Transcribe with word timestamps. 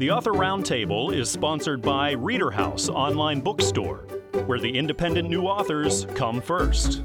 The 0.00 0.10
Author 0.10 0.32
Roundtable 0.32 1.14
is 1.14 1.28
sponsored 1.28 1.82
by 1.82 2.12
Reader 2.12 2.50
House 2.50 2.88
Online 2.88 3.38
Bookstore, 3.38 4.06
where 4.46 4.58
the 4.58 4.78
independent 4.78 5.28
new 5.28 5.42
authors 5.42 6.06
come 6.14 6.40
first. 6.40 7.02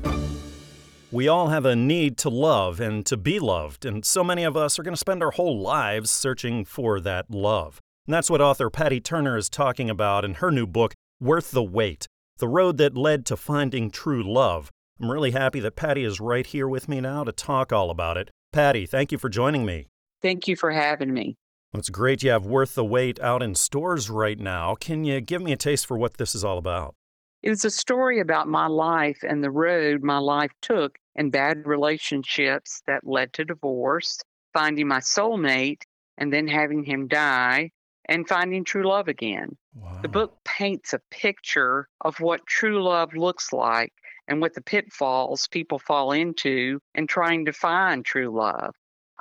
We 1.11 1.27
all 1.27 1.49
have 1.49 1.65
a 1.65 1.75
need 1.75 2.17
to 2.19 2.29
love 2.29 2.79
and 2.79 3.05
to 3.07 3.17
be 3.17 3.37
loved, 3.37 3.83
and 3.83 4.05
so 4.05 4.23
many 4.23 4.45
of 4.45 4.55
us 4.55 4.79
are 4.79 4.83
going 4.83 4.93
to 4.93 4.97
spend 4.97 5.21
our 5.21 5.31
whole 5.31 5.59
lives 5.59 6.09
searching 6.09 6.63
for 6.63 7.01
that 7.01 7.29
love. 7.29 7.81
And 8.07 8.13
that's 8.13 8.29
what 8.29 8.39
author 8.39 8.69
Patty 8.69 9.01
Turner 9.01 9.35
is 9.35 9.49
talking 9.49 9.89
about 9.89 10.23
in 10.23 10.35
her 10.35 10.49
new 10.49 10.65
book, 10.65 10.93
Worth 11.19 11.51
the 11.51 11.63
Wait 11.63 12.07
The 12.37 12.47
Road 12.47 12.77
That 12.77 12.95
Led 12.95 13.25
to 13.25 13.35
Finding 13.35 13.91
True 13.91 14.23
Love. 14.23 14.71
I'm 15.01 15.11
really 15.11 15.31
happy 15.31 15.59
that 15.59 15.75
Patty 15.75 16.05
is 16.05 16.21
right 16.21 16.47
here 16.47 16.69
with 16.69 16.87
me 16.87 17.01
now 17.01 17.25
to 17.25 17.33
talk 17.33 17.73
all 17.73 17.89
about 17.89 18.15
it. 18.15 18.31
Patty, 18.53 18.85
thank 18.85 19.11
you 19.11 19.17
for 19.17 19.27
joining 19.27 19.65
me. 19.65 19.87
Thank 20.21 20.47
you 20.47 20.55
for 20.55 20.71
having 20.71 21.13
me. 21.13 21.35
Well, 21.75 21.81
it's 21.81 21.89
great 21.89 22.23
you 22.23 22.29
have 22.29 22.45
Worth 22.45 22.75
the 22.75 22.85
Wait 22.85 23.19
out 23.19 23.43
in 23.43 23.53
stores 23.53 24.09
right 24.09 24.39
now. 24.39 24.75
Can 24.75 25.03
you 25.03 25.19
give 25.19 25.41
me 25.41 25.51
a 25.51 25.57
taste 25.57 25.85
for 25.85 25.97
what 25.97 26.13
this 26.13 26.33
is 26.33 26.41
all 26.41 26.57
about? 26.57 26.95
It's 27.43 27.65
a 27.65 27.69
story 27.69 28.21
about 28.21 28.47
my 28.47 28.67
life 28.67 29.17
and 29.27 29.43
the 29.43 29.51
road 29.51 30.01
my 30.01 30.19
life 30.19 30.53
took 30.61 30.97
and 31.17 31.33
bad 31.33 31.67
relationships 31.67 32.81
that 32.87 33.05
led 33.05 33.33
to 33.33 33.43
divorce, 33.43 34.21
finding 34.53 34.87
my 34.87 34.99
soulmate, 34.99 35.81
and 36.17 36.31
then 36.31 36.47
having 36.47 36.85
him 36.85 37.09
die, 37.09 37.71
and 38.05 38.25
finding 38.25 38.63
true 38.63 38.87
love 38.87 39.09
again. 39.09 39.57
Wow. 39.73 39.99
The 40.01 40.07
book 40.07 40.37
paints 40.45 40.93
a 40.93 41.01
picture 41.11 41.89
of 41.99 42.21
what 42.21 42.47
true 42.47 42.81
love 42.81 43.13
looks 43.17 43.51
like 43.51 43.91
and 44.29 44.39
what 44.39 44.53
the 44.53 44.61
pitfalls 44.61 45.49
people 45.49 45.79
fall 45.79 46.13
into 46.13 46.79
in 46.93 47.05
trying 47.05 47.43
to 47.43 47.51
find 47.51 48.05
true 48.05 48.33
love. 48.33 48.73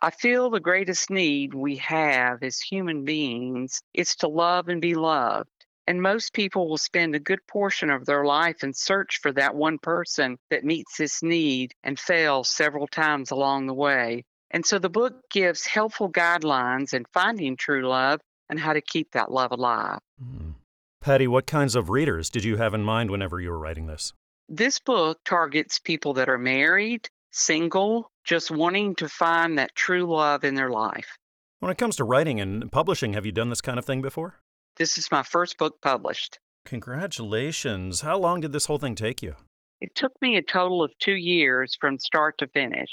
I 0.02 0.10
feel 0.10 0.50
the 0.50 0.60
greatest 0.60 1.10
need 1.10 1.54
we 1.54 1.76
have 1.76 2.42
as 2.42 2.60
human 2.60 3.04
beings 3.04 3.82
is 3.92 4.16
to 4.16 4.28
love 4.28 4.68
and 4.68 4.80
be 4.80 4.94
loved. 4.94 5.48
And 5.86 6.00
most 6.00 6.32
people 6.32 6.68
will 6.68 6.78
spend 6.78 7.14
a 7.14 7.20
good 7.20 7.46
portion 7.46 7.90
of 7.90 8.06
their 8.06 8.24
life 8.24 8.64
in 8.64 8.72
search 8.72 9.20
for 9.20 9.32
that 9.32 9.54
one 9.54 9.78
person 9.78 10.38
that 10.50 10.64
meets 10.64 10.96
this 10.96 11.22
need 11.22 11.74
and 11.82 11.98
fails 11.98 12.48
several 12.48 12.86
times 12.86 13.30
along 13.30 13.66
the 13.66 13.74
way. 13.74 14.24
And 14.50 14.64
so 14.64 14.78
the 14.78 14.88
book 14.88 15.14
gives 15.30 15.66
helpful 15.66 16.10
guidelines 16.10 16.94
in 16.94 17.04
finding 17.12 17.56
true 17.56 17.86
love 17.86 18.20
and 18.48 18.58
how 18.58 18.72
to 18.72 18.80
keep 18.80 19.12
that 19.12 19.30
love 19.30 19.52
alive. 19.52 19.98
Mm. 20.22 20.54
Patty, 21.00 21.26
what 21.26 21.46
kinds 21.46 21.74
of 21.74 21.90
readers 21.90 22.30
did 22.30 22.44
you 22.44 22.56
have 22.56 22.72
in 22.72 22.82
mind 22.82 23.10
whenever 23.10 23.38
you 23.38 23.50
were 23.50 23.58
writing 23.58 23.86
this? 23.86 24.12
This 24.48 24.78
book 24.78 25.18
targets 25.24 25.78
people 25.78 26.14
that 26.14 26.28
are 26.28 26.38
married, 26.38 27.08
single, 27.34 28.10
just 28.24 28.50
wanting 28.50 28.94
to 28.96 29.08
find 29.08 29.58
that 29.58 29.74
true 29.74 30.04
love 30.04 30.44
in 30.44 30.54
their 30.54 30.70
life. 30.70 31.18
When 31.60 31.70
it 31.70 31.78
comes 31.78 31.96
to 31.96 32.04
writing 32.04 32.40
and 32.40 32.70
publishing, 32.70 33.14
have 33.14 33.26
you 33.26 33.32
done 33.32 33.48
this 33.48 33.60
kind 33.60 33.78
of 33.78 33.84
thing 33.84 34.02
before? 34.02 34.36
This 34.76 34.98
is 34.98 35.10
my 35.10 35.22
first 35.22 35.58
book 35.58 35.80
published. 35.82 36.38
Congratulations. 36.64 38.00
How 38.00 38.18
long 38.18 38.40
did 38.40 38.52
this 38.52 38.66
whole 38.66 38.78
thing 38.78 38.94
take 38.94 39.22
you? 39.22 39.34
It 39.80 39.94
took 39.94 40.12
me 40.22 40.36
a 40.36 40.42
total 40.42 40.82
of 40.82 40.92
two 40.98 41.14
years 41.14 41.76
from 41.80 41.98
start 41.98 42.38
to 42.38 42.46
finish. 42.48 42.90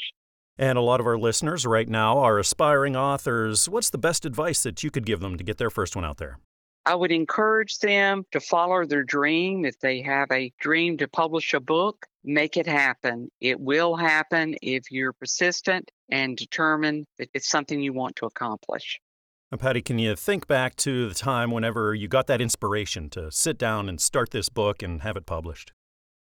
And 0.57 0.77
a 0.77 0.81
lot 0.81 0.99
of 0.99 1.07
our 1.07 1.17
listeners 1.17 1.65
right 1.65 1.87
now 1.87 2.17
are 2.19 2.37
aspiring 2.37 2.95
authors. 2.95 3.69
What's 3.69 3.89
the 3.89 3.97
best 3.97 4.25
advice 4.25 4.63
that 4.63 4.83
you 4.83 4.91
could 4.91 5.05
give 5.05 5.21
them 5.21 5.37
to 5.37 5.43
get 5.43 5.57
their 5.57 5.69
first 5.69 5.95
one 5.95 6.05
out 6.05 6.17
there? 6.17 6.37
I 6.85 6.95
would 6.95 7.11
encourage 7.11 7.77
them 7.77 8.25
to 8.31 8.39
follow 8.39 8.85
their 8.85 9.03
dream. 9.03 9.65
If 9.65 9.79
they 9.79 10.01
have 10.01 10.31
a 10.31 10.51
dream 10.59 10.97
to 10.97 11.07
publish 11.07 11.53
a 11.53 11.59
book, 11.59 12.05
make 12.23 12.57
it 12.57 12.67
happen. 12.67 13.29
It 13.39 13.59
will 13.59 13.95
happen 13.95 14.55
if 14.61 14.91
you're 14.91 15.13
persistent 15.13 15.91
and 16.09 16.35
determined 16.35 17.05
that 17.17 17.29
it's 17.33 17.49
something 17.49 17.79
you 17.79 17.93
want 17.93 18.15
to 18.17 18.25
accomplish. 18.25 18.99
Now, 19.51 19.57
Patty, 19.57 19.81
can 19.81 19.99
you 19.99 20.15
think 20.15 20.47
back 20.47 20.75
to 20.77 21.09
the 21.09 21.15
time 21.15 21.51
whenever 21.51 21.93
you 21.93 22.07
got 22.07 22.27
that 22.27 22.41
inspiration 22.41 23.09
to 23.11 23.31
sit 23.31 23.57
down 23.57 23.89
and 23.89 23.99
start 23.99 24.31
this 24.31 24.49
book 24.49 24.81
and 24.81 25.01
have 25.01 25.17
it 25.17 25.25
published? 25.25 25.73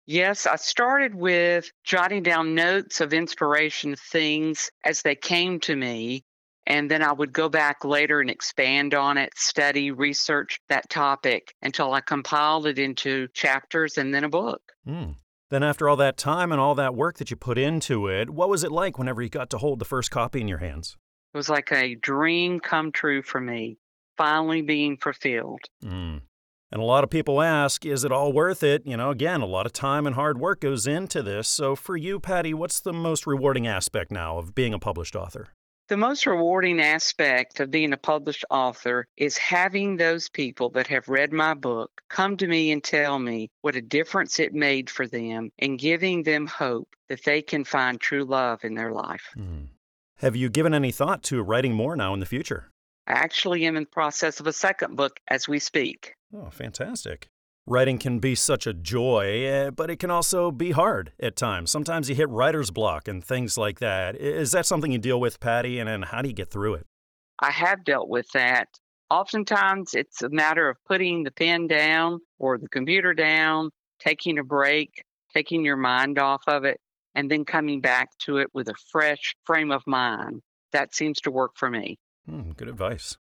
Yes, 0.06 0.48
I 0.48 0.56
started 0.56 1.14
with 1.14 1.70
jotting 1.84 2.24
down 2.24 2.56
notes 2.56 3.02
of 3.02 3.14
inspiration, 3.14 3.98
things 3.98 4.72
as 4.86 5.02
they 5.02 5.16
came 5.16 5.60
to 5.62 5.76
me. 5.76 6.24
And 6.68 6.92
then 6.92 7.02
I 7.02 7.14
would 7.14 7.32
go 7.32 7.48
back 7.48 7.86
later 7.86 8.20
and 8.20 8.30
expand 8.30 8.94
on 8.94 9.18
it, 9.18 9.32
study, 9.38 9.90
research 9.90 10.60
that 10.68 10.90
topic 10.90 11.54
until 11.62 11.94
I 11.94 12.02
compiled 12.02 12.68
it 12.68 12.78
into 12.78 13.30
chapters 13.34 13.98
and 13.98 14.14
then 14.14 14.26
a 14.26 14.30
book. 14.30 14.62
Mm. 14.86 15.16
Then, 15.50 15.64
after 15.64 15.88
all 15.88 15.96
that 15.96 16.18
time 16.18 16.52
and 16.52 16.60
all 16.60 16.76
that 16.76 16.94
work 16.94 17.20
that 17.20 17.32
you 17.32 17.38
put 17.38 17.58
into 17.58 18.08
it, 18.08 18.30
what 18.30 18.50
was 18.50 18.66
it 18.66 18.72
like 18.72 19.00
whenever 19.00 19.22
you 19.22 19.30
got 19.30 19.50
to 19.52 19.58
hold 19.58 19.80
the 19.80 19.86
first 19.86 20.12
copy 20.12 20.42
in 20.42 20.50
your 20.50 20.58
hands? 20.58 20.98
It 21.34 21.38
was 21.38 21.48
like 21.48 21.72
a 21.72 21.96
dream 21.96 22.60
come 22.60 22.92
true 22.92 23.22
for 23.22 23.40
me, 23.40 23.78
finally 24.18 24.62
being 24.62 24.98
fulfilled. 24.98 25.62
Mm. 25.82 26.22
And 26.70 26.82
a 26.82 26.86
lot 26.86 27.06
of 27.06 27.10
people 27.10 27.42
ask, 27.42 27.86
is 27.86 28.04
it 28.04 28.12
all 28.12 28.34
worth 28.34 28.62
it? 28.62 28.82
You 28.86 28.98
know, 28.98 29.10
again, 29.10 29.40
a 29.40 29.46
lot 29.46 29.66
of 29.66 29.72
time 29.72 30.06
and 30.06 30.16
hard 30.16 30.38
work 30.38 30.60
goes 30.60 30.86
into 30.86 31.24
this. 31.24 31.48
So, 31.48 31.78
for 31.78 31.96
you, 31.96 32.20
Patty, 32.20 32.54
what's 32.54 32.82
the 32.82 32.92
most 32.92 33.26
rewarding 33.26 33.66
aspect 33.66 34.12
now 34.12 34.38
of 34.38 34.54
being 34.54 34.74
a 34.74 34.80
published 34.80 35.16
author? 35.16 35.48
The 35.88 35.96
most 35.96 36.26
rewarding 36.26 36.82
aspect 36.82 37.62
of 37.62 37.72
being 37.72 37.94
a 37.94 37.98
published 37.98 38.44
author 38.50 39.08
is 39.16 39.38
having 39.38 39.96
those 39.96 40.28
people 40.28 40.70
that 40.72 40.88
have 40.88 41.08
read 41.08 41.32
my 41.32 41.54
book 41.54 42.02
come 42.10 42.36
to 42.38 42.48
me 42.48 42.72
and 42.72 42.84
tell 42.84 43.18
me 43.20 43.50
what 43.62 43.78
a 43.78 43.82
difference 43.82 44.38
it 44.38 44.54
made 44.54 44.90
for 44.90 45.08
them 45.08 45.50
and 45.60 45.80
giving 45.80 46.24
them 46.24 46.46
hope 46.46 46.94
that 47.08 47.24
they 47.24 47.42
can 47.42 47.64
find 47.64 48.02
true 48.02 48.26
love 48.26 48.66
in 48.66 48.74
their 48.74 48.92
life. 48.92 49.30
Mm. 49.38 49.68
Have 50.18 50.36
you 50.36 50.50
given 50.50 50.74
any 50.74 50.92
thought 50.92 51.24
to 51.24 51.42
writing 51.42 51.74
more 51.74 51.96
now 51.96 52.14
in 52.14 52.20
the 52.20 52.26
future? 52.26 52.70
I 53.08 53.14
actually 53.14 53.66
am 53.66 53.78
in 53.78 53.84
the 53.84 53.90
process 53.90 54.42
of 54.42 54.48
a 54.48 54.54
second 54.54 54.98
book 54.98 55.22
as 55.30 55.48
we 55.48 55.60
speak. 55.60 56.16
Oh, 56.36 56.50
fantastic. 56.50 57.30
Writing 57.70 57.98
can 57.98 58.20
be 58.20 58.34
such 58.34 58.66
a 58.66 58.74
joy, 58.74 59.44
eh, 59.44 59.70
but 59.72 59.90
it 59.90 59.98
can 60.00 60.10
also 60.10 60.52
be 60.52 60.72
hard 60.72 61.12
at 61.20 61.36
times. 61.36 61.70
Sometimes 61.70 62.08
you 62.08 62.16
hit 62.16 62.30
writer's 62.30 62.72
block 62.72 63.10
and 63.10 63.22
things 63.22 63.58
like 63.58 63.80
that. 63.80 64.16
Is 64.16 64.54
that 64.54 64.66
something 64.66 64.94
you 64.94 64.98
deal 64.98 65.20
with, 65.20 65.42
Patty? 65.42 65.78
And, 65.78 65.90
and 65.90 66.06
how 66.06 66.22
do 66.22 66.30
you 66.30 66.34
get 66.34 66.50
through 66.50 66.76
it? 66.76 66.88
I 67.40 67.52
have 67.52 67.84
dealt 67.84 68.08
with 68.08 68.26
that. 68.34 68.70
Oftentimes, 69.10 69.96
it's 69.96 70.22
a 70.22 70.30
matter 70.30 70.70
of 70.70 70.78
putting 70.88 71.24
the 71.24 71.32
pen 71.32 71.68
down 71.68 72.22
or 72.40 72.58
the 72.58 72.70
computer 72.70 73.14
down, 73.14 73.70
taking 74.00 74.40
a 74.40 74.46
break, 74.46 75.04
taking 75.34 75.66
your 75.66 75.76
mind 75.76 76.18
off 76.20 76.44
of 76.48 76.64
it, 76.64 76.80
and 77.16 77.30
then 77.30 77.44
coming 77.44 77.82
back 77.82 78.08
to 78.20 78.38
it 78.38 78.48
with 78.54 78.70
a 78.70 78.76
fresh 78.94 79.36
frame 79.44 79.72
of 79.72 79.84
mind. 79.86 80.42
That 80.72 80.96
seems 80.96 81.20
to 81.22 81.32
work 81.32 81.52
for 81.56 81.70
me. 81.70 82.00
Mm, 82.32 82.56
good 82.56 82.70
advice. 82.70 83.18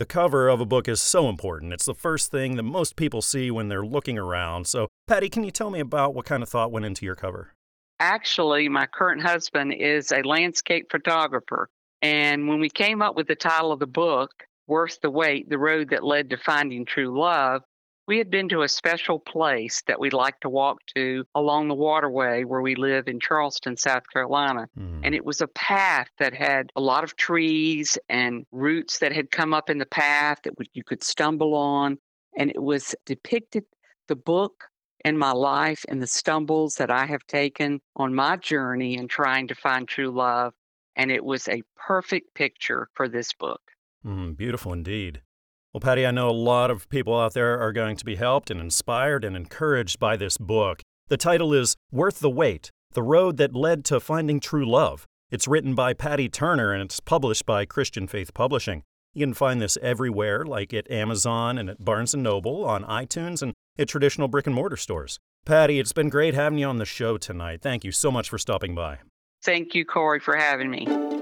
The 0.00 0.06
cover 0.06 0.48
of 0.48 0.62
a 0.62 0.64
book 0.64 0.88
is 0.88 0.98
so 0.98 1.28
important. 1.28 1.74
It's 1.74 1.84
the 1.84 1.94
first 1.94 2.30
thing 2.30 2.56
that 2.56 2.62
most 2.62 2.96
people 2.96 3.20
see 3.20 3.50
when 3.50 3.68
they're 3.68 3.84
looking 3.84 4.16
around. 4.16 4.66
So, 4.66 4.88
Patty, 5.06 5.28
can 5.28 5.44
you 5.44 5.50
tell 5.50 5.68
me 5.68 5.78
about 5.78 6.14
what 6.14 6.24
kind 6.24 6.42
of 6.42 6.48
thought 6.48 6.72
went 6.72 6.86
into 6.86 7.04
your 7.04 7.14
cover? 7.14 7.52
Actually, 7.98 8.66
my 8.70 8.86
current 8.86 9.20
husband 9.20 9.74
is 9.74 10.10
a 10.10 10.22
landscape 10.22 10.90
photographer. 10.90 11.68
And 12.00 12.48
when 12.48 12.60
we 12.60 12.70
came 12.70 13.02
up 13.02 13.14
with 13.14 13.26
the 13.26 13.34
title 13.34 13.72
of 13.72 13.78
the 13.78 13.86
book, 13.86 14.30
Worth 14.66 14.98
the 15.02 15.10
Wait 15.10 15.50
The 15.50 15.58
Road 15.58 15.90
That 15.90 16.02
Led 16.02 16.30
to 16.30 16.38
Finding 16.38 16.86
True 16.86 17.20
Love, 17.20 17.60
we 18.10 18.18
had 18.18 18.28
been 18.28 18.48
to 18.48 18.62
a 18.62 18.68
special 18.68 19.20
place 19.20 19.84
that 19.86 20.00
we'd 20.00 20.12
like 20.12 20.40
to 20.40 20.48
walk 20.48 20.78
to 20.96 21.24
along 21.36 21.68
the 21.68 21.76
waterway 21.76 22.42
where 22.42 22.60
we 22.60 22.74
live 22.74 23.06
in 23.06 23.20
Charleston, 23.20 23.76
South 23.76 24.02
Carolina. 24.12 24.66
Mm. 24.76 25.02
And 25.04 25.14
it 25.14 25.24
was 25.24 25.40
a 25.40 25.46
path 25.46 26.08
that 26.18 26.34
had 26.34 26.72
a 26.74 26.80
lot 26.80 27.04
of 27.04 27.14
trees 27.14 27.96
and 28.08 28.44
roots 28.50 28.98
that 28.98 29.12
had 29.12 29.30
come 29.30 29.54
up 29.54 29.70
in 29.70 29.78
the 29.78 29.86
path 29.86 30.38
that 30.42 30.54
you 30.72 30.82
could 30.82 31.04
stumble 31.04 31.54
on. 31.54 31.98
And 32.36 32.50
it 32.50 32.60
was 32.60 32.96
depicted 33.06 33.62
the 34.08 34.16
book 34.16 34.64
and 35.04 35.16
my 35.16 35.30
life 35.30 35.84
and 35.88 36.02
the 36.02 36.08
stumbles 36.08 36.74
that 36.74 36.90
I 36.90 37.06
have 37.06 37.24
taken 37.28 37.80
on 37.94 38.12
my 38.12 38.34
journey 38.38 38.96
in 38.96 39.06
trying 39.06 39.46
to 39.46 39.54
find 39.54 39.86
true 39.86 40.10
love. 40.10 40.52
And 40.96 41.12
it 41.12 41.24
was 41.24 41.46
a 41.46 41.62
perfect 41.76 42.34
picture 42.34 42.88
for 42.94 43.08
this 43.08 43.32
book. 43.34 43.60
Mm, 44.04 44.36
beautiful 44.36 44.72
indeed. 44.72 45.22
Well, 45.72 45.80
Patty, 45.80 46.04
I 46.04 46.10
know 46.10 46.28
a 46.28 46.32
lot 46.32 46.72
of 46.72 46.88
people 46.88 47.16
out 47.16 47.32
there 47.32 47.60
are 47.60 47.72
going 47.72 47.94
to 47.94 48.04
be 48.04 48.16
helped 48.16 48.50
and 48.50 48.60
inspired 48.60 49.24
and 49.24 49.36
encouraged 49.36 50.00
by 50.00 50.16
this 50.16 50.36
book. 50.36 50.82
The 51.06 51.16
title 51.16 51.54
is 51.54 51.76
Worth 51.92 52.18
the 52.18 52.28
Wait 52.28 52.70
The 52.92 53.04
Road 53.04 53.36
That 53.36 53.54
Led 53.54 53.84
to 53.84 54.00
Finding 54.00 54.40
True 54.40 54.68
Love. 54.68 55.06
It's 55.30 55.46
written 55.46 55.76
by 55.76 55.92
Patty 55.92 56.28
Turner 56.28 56.72
and 56.72 56.82
it's 56.82 56.98
published 56.98 57.46
by 57.46 57.66
Christian 57.66 58.08
Faith 58.08 58.34
Publishing. 58.34 58.82
You 59.14 59.24
can 59.24 59.34
find 59.34 59.62
this 59.62 59.78
everywhere, 59.80 60.44
like 60.44 60.74
at 60.74 60.90
Amazon 60.90 61.56
and 61.56 61.70
at 61.70 61.84
Barnes 61.84 62.14
& 62.14 62.16
Noble, 62.16 62.64
on 62.64 62.82
iTunes, 62.84 63.40
and 63.40 63.54
at 63.78 63.86
traditional 63.86 64.26
brick 64.26 64.46
and 64.46 64.54
mortar 64.56 64.76
stores. 64.76 65.20
Patty, 65.46 65.78
it's 65.78 65.92
been 65.92 66.08
great 66.08 66.34
having 66.34 66.58
you 66.58 66.66
on 66.66 66.78
the 66.78 66.84
show 66.84 67.16
tonight. 67.16 67.60
Thank 67.62 67.84
you 67.84 67.92
so 67.92 68.10
much 68.10 68.28
for 68.28 68.38
stopping 68.38 68.74
by. 68.74 68.98
Thank 69.42 69.74
you, 69.76 69.84
Corey, 69.84 70.18
for 70.18 70.36
having 70.36 70.68
me. 70.68 71.19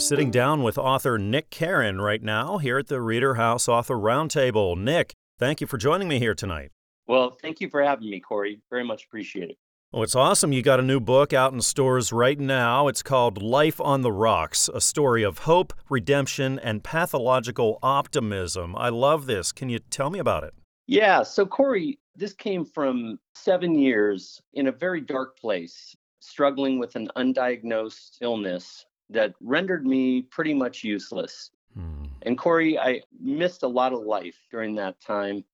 I'm 0.00 0.06
sitting 0.06 0.30
down 0.30 0.62
with 0.62 0.78
author 0.78 1.18
Nick 1.18 1.50
Karen 1.50 2.00
right 2.00 2.22
now 2.22 2.56
here 2.56 2.78
at 2.78 2.86
the 2.86 3.02
Reader 3.02 3.34
House 3.34 3.68
Author 3.68 3.96
Roundtable. 3.96 4.74
Nick, 4.74 5.12
thank 5.38 5.60
you 5.60 5.66
for 5.66 5.76
joining 5.76 6.08
me 6.08 6.18
here 6.18 6.34
tonight. 6.34 6.70
Well, 7.06 7.36
thank 7.42 7.60
you 7.60 7.68
for 7.68 7.82
having 7.82 8.08
me, 8.08 8.18
Corey. 8.18 8.62
Very 8.70 8.82
much 8.82 9.04
appreciate 9.04 9.50
it. 9.50 9.58
Oh, 9.92 10.02
it's 10.02 10.14
awesome. 10.14 10.54
You 10.54 10.62
got 10.62 10.80
a 10.80 10.82
new 10.82 11.00
book 11.00 11.34
out 11.34 11.52
in 11.52 11.60
stores 11.60 12.14
right 12.14 12.40
now. 12.40 12.88
It's 12.88 13.02
called 13.02 13.42
Life 13.42 13.78
on 13.78 14.00
the 14.00 14.10
Rocks, 14.10 14.70
a 14.72 14.80
story 14.80 15.22
of 15.22 15.40
hope, 15.40 15.74
redemption, 15.90 16.58
and 16.58 16.82
pathological 16.82 17.78
optimism. 17.82 18.74
I 18.76 18.88
love 18.88 19.26
this. 19.26 19.52
Can 19.52 19.68
you 19.68 19.80
tell 19.80 20.08
me 20.08 20.18
about 20.18 20.44
it? 20.44 20.54
Yeah. 20.86 21.22
So, 21.24 21.44
Corey, 21.44 21.98
this 22.16 22.32
came 22.32 22.64
from 22.64 23.18
seven 23.34 23.74
years 23.78 24.40
in 24.54 24.68
a 24.68 24.72
very 24.72 25.02
dark 25.02 25.38
place, 25.38 25.94
struggling 26.20 26.78
with 26.78 26.96
an 26.96 27.10
undiagnosed 27.18 28.16
illness 28.22 28.86
that 29.10 29.34
rendered 29.40 29.86
me 29.86 30.22
pretty 30.22 30.54
much 30.54 30.84
useless. 30.84 31.50
Hmm. 31.74 32.04
And, 32.22 32.38
Corey, 32.38 32.78
I 32.78 33.02
missed 33.20 33.62
a 33.62 33.68
lot 33.68 33.92
of 33.92 34.00
life 34.00 34.36
during 34.50 34.74
that 34.76 35.00
time. 35.00 35.44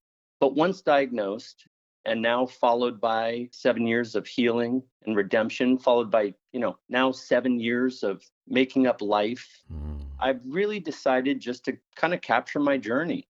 But 0.41 0.55
once 0.55 0.83
diagnosed, 0.83 1.67
and 2.07 2.23
now 2.23 2.47
followed 2.47 3.01
by 3.01 3.49
seven 3.51 3.87
years 3.87 4.15
of 4.15 4.27
healing 4.27 4.83
and 5.05 5.17
redemption, 5.17 5.77
followed 5.77 6.11
by, 6.11 6.33
you 6.53 6.61
know, 6.61 6.79
now 6.89 7.11
seven 7.11 7.59
years 7.59 8.03
of 8.03 8.23
making 8.47 8.87
up 8.87 9.03
life. 9.03 9.65
Mm. 9.73 10.03
I've 10.21 10.41
really 10.47 10.79
decided 10.79 11.41
just 11.41 11.65
to 11.65 11.77
kind 11.97 12.15
of 12.15 12.21
capture 12.21 12.61
my 12.61 12.79
journey 12.79 13.29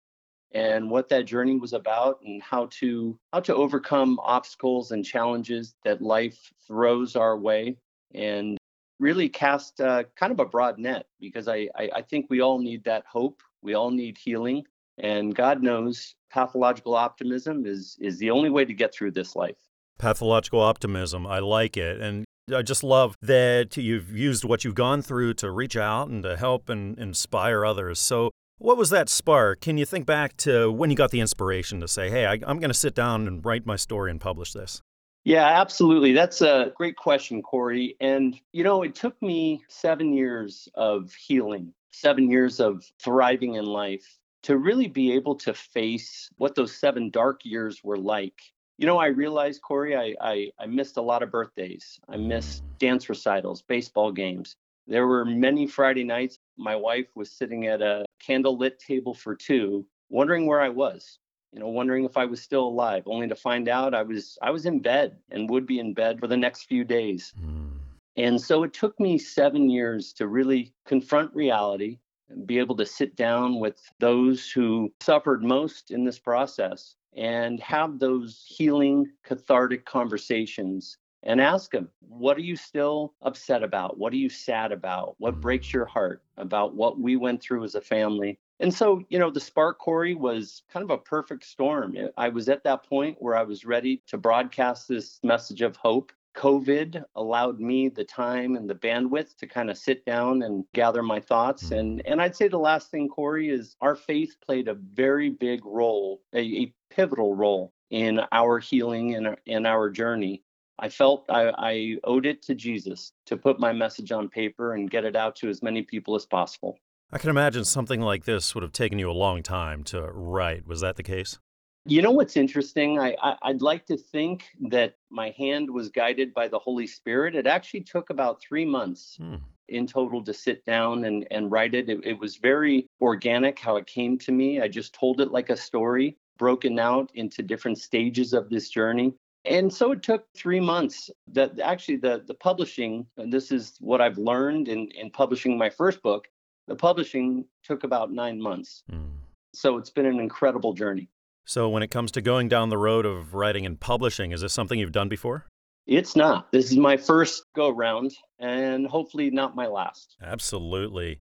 and 0.53 0.91
what 0.91 1.09
that 1.11 1.27
journey 1.27 1.59
was 1.59 1.75
about 1.75 2.21
and 2.25 2.43
how 2.43 2.69
to 2.73 3.19
how 3.33 3.41
to 3.41 3.55
overcome 3.55 4.19
obstacles 4.23 4.91
and 4.91 5.05
challenges 5.05 5.75
that 5.85 6.03
life 6.03 6.53
throws 6.67 7.15
our 7.15 7.39
way 7.39 7.77
and 8.15 8.59
really 9.03 9.29
cast 9.29 9.81
uh, 9.81 10.05
kind 10.17 10.33
of 10.33 10.39
a 10.39 10.45
broad 10.45 10.79
net 10.79 11.07
because 11.21 11.49
I, 11.49 11.69
I 11.77 11.91
I 11.97 12.03
think 12.03 12.27
we 12.31 12.41
all 12.41 12.59
need 12.59 12.85
that 12.85 13.05
hope 13.07 13.43
we 13.61 13.75
all 13.75 13.91
need 13.91 14.17
healing 14.17 14.65
and 14.99 15.35
God 15.35 15.63
knows 15.63 16.15
pathological 16.31 16.95
optimism 16.95 17.67
is 17.67 17.97
is 18.01 18.19
the 18.19 18.31
only 18.31 18.51
way 18.51 18.65
to 18.65 18.75
get 18.75 18.95
through 18.95 19.13
this 19.13 19.37
life. 19.37 19.59
Pathological 19.99 20.61
optimism, 20.61 21.27
I 21.27 21.39
like 21.39 21.77
it. 21.77 22.01
And 22.01 22.25
I 22.53 22.63
just 22.63 22.83
love 22.83 23.17
that 23.23 23.77
you've 23.77 24.11
used 24.11 24.45
what 24.45 24.65
you've 24.65 24.75
gone 24.75 25.03
through 25.03 25.35
to 25.35 25.51
reach 25.51 25.77
out 25.77 26.09
and 26.09 26.23
to 26.25 26.37
help 26.37 26.69
and 26.69 26.99
inspire 26.99 27.65
others. 27.65 28.01
So, 28.01 28.31
what 28.59 28.77
was 28.77 28.91
that 28.91 29.09
spark? 29.09 29.61
Can 29.61 29.77
you 29.77 29.85
think 29.85 30.07
back 30.07 30.37
to 30.39 30.71
when 30.71 30.91
you 30.91 30.97
got 30.97 31.11
the 31.11 31.21
inspiration 31.21 31.81
to 31.81 31.89
say, 31.89 32.11
hey, 32.11 32.27
I, 32.27 32.35
am 32.35 32.59
going 32.59 32.71
to 32.71 32.75
sit 32.75 32.95
down 32.95 33.27
and 33.27 33.45
write 33.45 33.67
my 33.67 33.77
story 33.77 34.11
and 34.11 34.21
publish 34.21 34.53
this? 34.53 34.81
Yeah, 35.25 35.61
absolutely. 35.61 36.13
That's 36.13 36.41
a 36.41 36.73
great 36.77 36.97
question, 36.97 37.43
Corey. 37.43 37.97
And, 38.01 38.39
you 38.53 38.65
know, 38.65 38.83
it 38.83 38.97
took 38.97 39.21
me 39.23 39.63
seven 39.69 40.13
years 40.13 40.69
of 40.75 41.13
healing, 41.15 41.73
seven 41.93 42.29
years 42.29 42.59
of 42.59 42.85
thriving 43.01 43.55
in 43.55 43.65
life 43.65 44.19
to 44.43 44.57
really 44.59 44.89
be 44.89 45.13
able 45.13 45.37
to 45.37 45.55
face 45.55 46.29
what 46.39 46.57
those 46.57 46.75
seven 46.75 47.11
dark 47.11 47.45
years 47.45 47.85
were 47.85 47.99
like. 47.99 48.35
You 48.79 48.87
know, 48.87 48.99
I 48.99 49.07
realized, 49.07 49.63
Corey, 49.63 49.95
I, 49.95 50.17
I, 50.21 50.51
I 50.59 50.67
missed 50.67 50.97
a 50.97 51.03
lot 51.03 51.23
of 51.23 51.31
birthdays. 51.31 52.01
I 52.09 52.17
missed 52.17 52.65
dance 52.79 53.09
recitals, 53.09 53.63
baseball 53.63 54.11
games. 54.11 54.57
There 54.89 55.07
were 55.07 55.25
many 55.25 55.69
Friday 55.69 56.03
nights. 56.03 56.41
My 56.57 56.75
wife 56.75 57.07
was 57.15 57.31
sitting 57.31 57.69
at 57.69 57.81
a 57.81 58.05
candlelit 58.27 58.79
table 58.79 59.15
for 59.15 59.37
two, 59.37 59.87
wondering 60.09 60.47
where 60.47 60.61
I 60.61 60.71
was, 60.71 61.21
you 61.53 61.61
know, 61.61 61.69
wondering 61.69 62.05
if 62.05 62.17
I 62.17 62.25
was 62.25 62.41
still 62.41 62.65
alive, 62.65 63.03
only 63.07 63.29
to 63.29 63.35
find 63.35 63.69
out 63.69 63.95
I 63.95 64.03
was 64.03 64.39
I 64.43 64.51
was 64.51 64.67
in 64.67 64.81
bed 64.81 65.19
and 65.31 65.51
would 65.51 65.67
be 65.67 65.79
in 65.79 65.95
bed 65.95 66.19
for 66.19 66.27
the 66.27 66.37
next 66.37 66.65
few 66.65 66.85
days. 66.85 67.33
Mm. 67.41 67.71
And 68.17 68.41
so 68.41 68.63
it 68.63 68.73
took 68.73 68.99
me 69.01 69.19
seven 69.19 69.71
years 69.71 70.13
to 70.15 70.27
really 70.29 70.73
confront 70.87 71.35
reality, 71.35 71.99
and 72.29 72.47
be 72.47 72.59
able 72.59 72.77
to 72.77 72.87
sit 72.87 73.17
down 73.17 73.59
with 73.61 73.81
those 73.99 74.51
who 74.51 74.93
suffered 75.01 75.43
most 75.43 75.91
in 75.91 76.05
this 76.05 76.19
process 76.19 76.97
and 77.15 77.61
have 77.61 77.99
those 77.99 78.45
healing, 78.47 79.11
cathartic 79.23 79.85
conversations 79.85 80.97
and 81.25 81.41
ask 81.41 81.71
them, 81.71 81.89
what 82.01 82.37
are 82.37 82.41
you 82.41 82.57
still 82.57 83.15
upset 83.23 83.63
about? 83.63 83.99
What 83.99 84.13
are 84.13 84.17
you 84.17 84.29
sad 84.29 84.73
about? 84.73 85.15
What 85.19 85.41
breaks 85.41 85.73
your 85.73 85.85
heart 85.85 86.23
about 86.37 86.75
what 86.75 86.99
we 86.99 87.17
went 87.17 87.41
through 87.41 87.65
as 87.65 87.75
a 87.75 87.81
family? 87.81 88.41
And 88.63 88.73
so, 88.73 89.03
you 89.09 89.19
know, 89.19 89.31
the 89.31 89.41
spark, 89.41 89.79
Corey, 89.79 90.15
was 90.15 90.63
kind 90.73 90.85
of 90.85 90.91
a 90.91 90.99
perfect 90.99 91.45
storm. 91.45 91.97
I 92.17 92.29
was 92.29 92.49
at 92.49 92.65
that 92.65 92.85
point 92.89 93.17
where 93.21 93.37
I 93.37 93.43
was 93.43 93.65
ready 93.65 94.03
to 94.07 94.17
broadcast 94.17 94.89
this 94.89 95.19
message 95.23 95.63
of 95.63 95.77
hope 95.77 96.13
COVID 96.35 97.05
allowed 97.15 97.61
me 97.61 97.89
the 97.89 98.05
time 98.05 98.57
and 98.57 98.69
the 98.69 98.75
bandwidth 98.75 99.37
to 99.37 99.47
kind 99.47 99.71
of 99.71 99.77
sit 99.77 100.05
down 100.07 100.43
and 100.43 100.65
gather 100.73 101.03
my 101.03 101.21
thoughts. 101.21 101.65
Mm-hmm. 101.65 101.75
And 101.75 102.07
and 102.07 102.23
I'd 102.23 102.37
say 102.37 102.49
the 102.49 102.59
last 102.59 102.91
thing, 102.91 103.09
Corey, 103.09 103.51
is 103.51 103.77
our 103.81 103.95
faith 103.95 104.37
played 104.45 104.69
a 104.69 104.75
very 104.75 105.31
big 105.31 105.65
role, 105.65 106.23
a, 106.33 106.41
a 106.41 106.75
pivotal 106.91 107.35
role 107.35 107.73
in 107.91 108.21
our 108.33 108.59
healing 108.59 109.15
and 109.15 109.37
in 109.47 109.67
our 109.67 109.91
journey. 109.91 110.43
I 110.79 110.89
felt 110.89 111.27
I, 111.29 111.53
I 111.59 111.97
owed 112.05 112.27
it 112.27 112.43
to 112.43 112.55
Jesus 112.55 113.13
to 113.27 113.37
put 113.37 113.61
my 113.61 113.73
message 113.73 114.11
on 114.11 114.29
paper 114.29 114.75
and 114.75 114.91
get 114.91 115.05
it 115.05 115.15
out 115.15 115.37
to 115.37 115.49
as 115.49 115.63
many 115.63 115.83
people 115.83 116.15
as 116.15 116.25
possible. 116.25 116.79
I 117.15 117.19
can 117.19 117.29
imagine 117.29 117.67
something 117.67 118.01
like 118.01 118.25
this 118.25 118.55
would 118.55 118.63
have 118.63 118.73
taken 118.73 118.99
you 118.99 119.11
a 119.11 119.13
long 119.13 119.43
time 119.43 119.85
to 119.85 120.01
write. 120.01 120.67
Was 120.67 120.81
that 120.81 120.97
the 120.97 121.03
case? 121.03 121.39
You 121.85 122.01
know 122.01 122.13
what's 122.13 122.39
interesting? 122.39 122.99
I, 122.99 123.15
I 123.21 123.51
would 123.53 123.61
like 123.61 123.85
to 123.87 123.99
think 123.99 124.45
that 124.71 124.95
my 125.11 125.35
hand 125.37 125.71
was 125.71 125.91
guided 125.91 126.33
by 126.33 126.49
the 126.49 126.59
Holy 126.59 126.87
Spirit. 126.87 127.35
It 127.35 127.47
actually 127.47 127.83
took 127.83 128.09
about 128.09 128.41
three 128.41 128.65
months 128.65 129.17
hmm. 129.21 129.37
in 129.69 129.87
total 129.87 130.25
to 130.25 130.33
sit 130.33 130.65
down 130.65 131.05
and 131.05 131.27
and 131.31 131.51
write 131.51 131.75
it. 131.75 131.91
it. 131.91 132.01
It 132.03 132.19
was 132.19 132.37
very 132.37 132.87
organic 133.03 133.59
how 133.59 133.77
it 133.77 133.87
came 133.87 134.17
to 134.19 134.33
me. 134.33 134.63
I 134.63 134.69
just 134.69 134.95
told 134.95 135.21
it 135.21 135.33
like 135.33 135.51
a 135.51 135.57
story, 135.57 136.17
broken 136.39 136.79
out 136.79 137.11
into 137.15 137.43
different 137.43 137.79
stages 137.79 138.33
of 138.33 138.49
this 138.49 138.71
journey. 138.71 139.13
And 139.45 139.71
so 139.71 139.93
it 139.93 140.03
took 140.03 140.25
three 140.35 140.61
months. 140.61 141.11
That 141.27 141.61
actually 141.61 141.97
the 141.97 142.23
the 142.27 142.35
publishing, 142.35 143.07
and 143.19 143.31
this 143.31 143.53
is 143.53 143.77
what 143.81 144.01
I've 144.01 144.19
learned 144.19 144.69
in 144.69 144.89
in 144.93 145.11
publishing 145.11 145.59
my 145.59 145.69
first 145.69 146.01
book. 146.01 146.29
The 146.69 146.77
publishing 146.77 147.45
took 147.65 147.85
about 147.85 148.13
nine 148.13 148.41
months. 148.41 148.83
Hmm. 148.89 149.17
So 149.55 149.77
it's 149.77 149.91
been 149.91 150.07
an 150.07 150.21
incredible 150.21 150.73
journey. 150.73 151.09
So, 151.45 151.69
when 151.69 151.83
it 151.83 151.91
comes 151.91 152.13
to 152.13 152.23
going 152.23 152.49
down 152.49 152.69
the 152.69 152.79
road 152.79 153.05
of 153.05 153.35
writing 153.35 153.67
and 153.67 153.79
publishing, 153.79 154.31
is 154.31 154.43
this 154.43 154.53
something 154.53 154.79
you've 154.79 154.93
done 154.93 155.09
before? 155.09 155.47
It's 155.87 156.15
not. 156.15 156.53
This 156.53 156.71
is 156.71 156.79
my 156.79 156.97
first 156.97 157.45
go 157.57 157.71
round 157.71 158.15
and 158.39 158.87
hopefully 158.87 159.31
not 159.31 159.57
my 159.57 159.67
last. 159.67 160.17
Absolutely. 160.23 161.21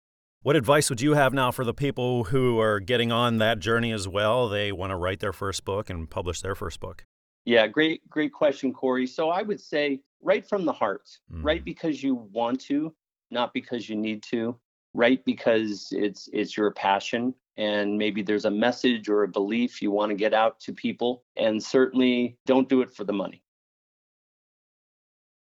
What 0.43 0.55
advice 0.55 0.89
would 0.89 1.01
you 1.01 1.15
have 1.15 1.33
now 1.33 1.51
for 1.51 1.65
the 1.65 1.73
people 1.73 2.25
who 2.25 2.59
are 2.59 2.79
getting 2.79 3.11
on 3.11 3.39
that 3.39 3.59
journey 3.59 3.91
as 3.91 4.07
well? 4.07 4.47
They 4.47 4.71
want 4.71 4.91
to 4.91 4.95
write 4.95 5.19
their 5.19 5.33
first 5.33 5.65
book 5.65 5.89
and 5.89 6.09
publish 6.09 6.41
their 6.41 6.55
first 6.55 6.79
book. 6.79 7.03
Yeah, 7.45 7.67
great, 7.67 8.07
great 8.09 8.31
question, 8.31 8.71
Corey. 8.71 9.07
So 9.07 9.29
I 9.29 9.41
would 9.41 9.59
say 9.59 10.01
write 10.21 10.47
from 10.47 10.65
the 10.65 10.71
heart, 10.71 11.09
mm. 11.31 11.43
write 11.43 11.65
because 11.65 12.01
you 12.01 12.15
want 12.31 12.61
to, 12.61 12.93
not 13.31 13.53
because 13.53 13.89
you 13.89 13.95
need 13.95 14.23
to, 14.23 14.57
write 14.95 15.25
because 15.25 15.89
it's 15.91 16.29
it's 16.31 16.55
your 16.57 16.71
passion 16.71 17.35
and 17.57 17.97
maybe 17.97 18.21
there's 18.21 18.45
a 18.45 18.51
message 18.51 19.07
or 19.07 19.23
a 19.23 19.27
belief 19.27 19.81
you 19.81 19.91
want 19.91 20.09
to 20.09 20.15
get 20.15 20.33
out 20.33 20.59
to 20.61 20.73
people. 20.73 21.23
And 21.37 21.61
certainly 21.61 22.37
don't 22.45 22.67
do 22.67 22.81
it 22.81 22.93
for 22.93 23.03
the 23.03 23.13
money. 23.13 23.41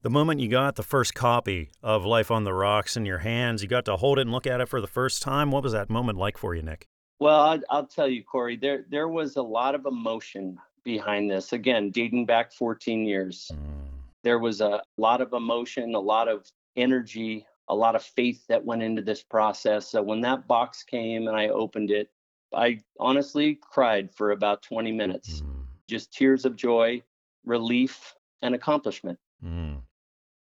The 0.01 0.09
moment 0.09 0.41
you 0.41 0.49
got 0.49 0.75
the 0.75 0.83
first 0.83 1.13
copy 1.13 1.71
of 1.81 2.05
Life 2.05 2.29
on 2.29 2.43
the 2.43 2.53
Rocks 2.53 2.97
in 2.97 3.05
your 3.05 3.19
hands, 3.19 3.63
you 3.63 3.69
got 3.69 3.85
to 3.85 3.95
hold 3.95 4.17
it 4.19 4.23
and 4.23 4.33
look 4.33 4.45
at 4.45 4.59
it 4.59 4.67
for 4.67 4.81
the 4.81 4.87
first 4.87 5.21
time. 5.21 5.49
What 5.49 5.63
was 5.63 5.71
that 5.71 5.89
moment 5.89 6.17
like 6.17 6.37
for 6.37 6.53
you, 6.53 6.61
Nick? 6.61 6.87
Well, 7.19 7.39
I'll, 7.39 7.61
I'll 7.69 7.85
tell 7.87 8.09
you, 8.09 8.21
Corey, 8.21 8.57
there, 8.57 8.85
there 8.89 9.07
was 9.07 9.37
a 9.37 9.41
lot 9.41 9.75
of 9.75 9.85
emotion 9.85 10.57
behind 10.83 11.31
this. 11.31 11.53
Again, 11.53 11.89
dating 11.89 12.25
back 12.25 12.51
14 12.51 13.05
years. 13.05 13.49
Mm. 13.53 13.57
There 14.23 14.39
was 14.39 14.59
a 14.59 14.81
lot 14.97 15.21
of 15.21 15.31
emotion, 15.31 15.95
a 15.95 15.99
lot 15.99 16.27
of 16.27 16.51
energy, 16.75 17.45
a 17.69 17.75
lot 17.75 17.95
of 17.95 18.03
faith 18.03 18.45
that 18.47 18.63
went 18.63 18.83
into 18.83 19.01
this 19.01 19.23
process. 19.23 19.89
So 19.89 20.01
when 20.01 20.21
that 20.21 20.47
box 20.47 20.83
came 20.83 21.27
and 21.27 21.37
I 21.37 21.47
opened 21.49 21.91
it, 21.91 22.09
I 22.53 22.79
honestly 22.99 23.59
cried 23.61 24.13
for 24.13 24.31
about 24.31 24.61
20 24.61 24.91
minutes. 24.91 25.41
Mm. 25.41 25.65
Just 25.87 26.13
tears 26.13 26.45
of 26.45 26.55
joy, 26.55 27.01
relief, 27.45 28.15
and 28.41 28.53
accomplishment. 28.53 29.17
Mm. 29.43 29.81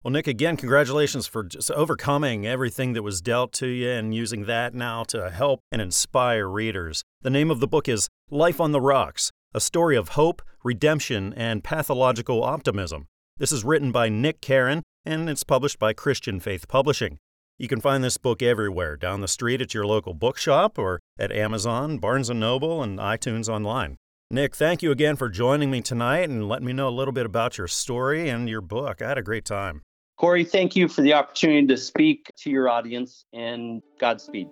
Well, 0.04 0.12
Nick, 0.12 0.28
again, 0.28 0.56
congratulations 0.56 1.26
for 1.26 1.42
just 1.42 1.72
overcoming 1.72 2.46
everything 2.46 2.92
that 2.92 3.02
was 3.02 3.20
dealt 3.20 3.52
to 3.54 3.66
you 3.66 3.90
and 3.90 4.14
using 4.14 4.44
that 4.44 4.72
now 4.72 5.02
to 5.04 5.28
help 5.28 5.60
and 5.72 5.82
inspire 5.82 6.46
readers. 6.48 7.02
The 7.22 7.30
name 7.30 7.50
of 7.50 7.58
the 7.58 7.66
book 7.66 7.88
is 7.88 8.08
Life 8.30 8.60
on 8.60 8.70
the 8.70 8.80
Rocks 8.80 9.32
A 9.52 9.60
Story 9.60 9.96
of 9.96 10.10
Hope, 10.10 10.40
Redemption, 10.62 11.34
and 11.34 11.64
Pathological 11.64 12.44
Optimism. 12.44 13.08
This 13.38 13.52
is 13.52 13.62
written 13.62 13.92
by 13.92 14.08
Nick 14.08 14.40
Karen 14.40 14.82
and 15.06 15.30
it's 15.30 15.44
published 15.44 15.78
by 15.78 15.92
Christian 15.92 16.40
Faith 16.40 16.66
Publishing. 16.66 17.18
You 17.56 17.68
can 17.68 17.80
find 17.80 18.02
this 18.02 18.16
book 18.16 18.42
everywhere 18.42 18.96
down 18.96 19.20
the 19.20 19.28
street 19.28 19.60
at 19.60 19.72
your 19.72 19.86
local 19.86 20.12
bookshop 20.12 20.76
or 20.76 20.98
at 21.20 21.30
Amazon, 21.30 21.98
Barnes 21.98 22.28
& 22.30 22.34
Noble, 22.34 22.82
and 22.82 22.98
iTunes 22.98 23.48
online. 23.48 23.96
Nick, 24.28 24.56
thank 24.56 24.82
you 24.82 24.90
again 24.90 25.14
for 25.14 25.28
joining 25.28 25.70
me 25.70 25.82
tonight 25.82 26.28
and 26.28 26.48
letting 26.48 26.66
me 26.66 26.72
know 26.72 26.88
a 26.88 26.90
little 26.90 27.12
bit 27.12 27.26
about 27.26 27.58
your 27.58 27.68
story 27.68 28.28
and 28.28 28.48
your 28.48 28.60
book. 28.60 29.00
I 29.00 29.06
had 29.08 29.18
a 29.18 29.22
great 29.22 29.44
time. 29.44 29.82
Corey, 30.16 30.42
thank 30.42 30.74
you 30.74 30.88
for 30.88 31.02
the 31.02 31.12
opportunity 31.12 31.68
to 31.68 31.76
speak 31.76 32.32
to 32.38 32.50
your 32.50 32.68
audience 32.68 33.24
and 33.32 33.82
Godspeed. 34.00 34.50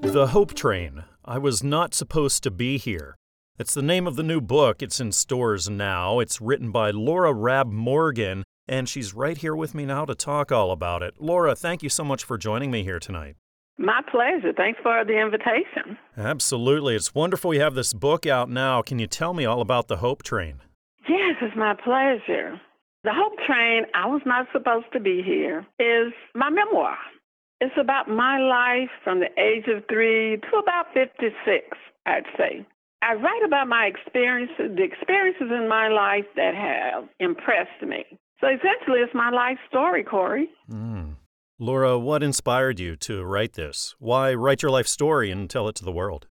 The 0.00 0.28
Hope 0.30 0.54
Train. 0.54 1.04
I 1.26 1.36
was 1.36 1.62
not 1.62 1.92
supposed 1.92 2.42
to 2.44 2.50
be 2.50 2.78
here. 2.78 3.18
It's 3.58 3.74
the 3.74 3.82
name 3.82 4.06
of 4.06 4.14
the 4.14 4.22
new 4.22 4.40
book. 4.40 4.82
It's 4.82 5.00
in 5.00 5.10
stores 5.10 5.68
now. 5.68 6.20
It's 6.20 6.40
written 6.40 6.70
by 6.70 6.92
Laura 6.92 7.32
Rabb 7.32 7.72
Morgan, 7.72 8.44
and 8.68 8.88
she's 8.88 9.14
right 9.14 9.36
here 9.36 9.56
with 9.56 9.74
me 9.74 9.84
now 9.84 10.04
to 10.04 10.14
talk 10.14 10.52
all 10.52 10.70
about 10.70 11.02
it. 11.02 11.14
Laura, 11.18 11.56
thank 11.56 11.82
you 11.82 11.88
so 11.88 12.04
much 12.04 12.22
for 12.22 12.38
joining 12.38 12.70
me 12.70 12.84
here 12.84 13.00
tonight. 13.00 13.34
My 13.76 14.00
pleasure. 14.08 14.52
Thanks 14.56 14.78
for 14.80 15.04
the 15.04 15.20
invitation. 15.20 15.98
Absolutely. 16.16 16.94
It's 16.94 17.16
wonderful 17.16 17.52
you 17.52 17.60
have 17.60 17.74
this 17.74 17.92
book 17.92 18.26
out 18.26 18.48
now. 18.48 18.80
Can 18.80 19.00
you 19.00 19.08
tell 19.08 19.34
me 19.34 19.44
all 19.44 19.60
about 19.60 19.88
the 19.88 19.96
Hope 19.96 20.22
Train? 20.22 20.60
Yes, 21.08 21.34
it's 21.42 21.56
my 21.56 21.74
pleasure. 21.74 22.60
The 23.02 23.12
Hope 23.12 23.38
Train, 23.44 23.86
I 23.92 24.06
Was 24.06 24.22
Not 24.24 24.46
Supposed 24.52 24.86
to 24.92 25.00
Be 25.00 25.20
Here, 25.20 25.66
is 25.80 26.12
my 26.32 26.48
memoir. 26.48 26.96
It's 27.60 27.74
about 27.76 28.08
my 28.08 28.38
life 28.38 28.90
from 29.02 29.18
the 29.18 29.30
age 29.36 29.64
of 29.66 29.82
three 29.88 30.36
to 30.36 30.56
about 30.58 30.94
56, 30.94 31.76
I'd 32.06 32.22
say. 32.36 32.64
I 33.02 33.14
write 33.14 33.42
about 33.44 33.68
my 33.68 33.86
experiences, 33.86 34.76
the 34.76 34.82
experiences 34.82 35.50
in 35.50 35.68
my 35.68 35.88
life 35.88 36.26
that 36.36 36.54
have 36.54 37.08
impressed 37.20 37.82
me. 37.82 38.04
So 38.40 38.48
essentially, 38.48 39.00
it's 39.00 39.14
my 39.14 39.30
life 39.30 39.58
story, 39.68 40.04
Corey. 40.04 40.48
Mm. 40.70 41.14
Laura, 41.58 41.98
what 41.98 42.22
inspired 42.22 42.78
you 42.78 42.96
to 42.96 43.24
write 43.24 43.54
this? 43.54 43.94
Why 43.98 44.34
write 44.34 44.62
your 44.62 44.70
life 44.70 44.86
story 44.86 45.30
and 45.30 45.50
tell 45.50 45.68
it 45.68 45.74
to 45.76 45.84
the 45.84 45.92
world? 45.92 46.26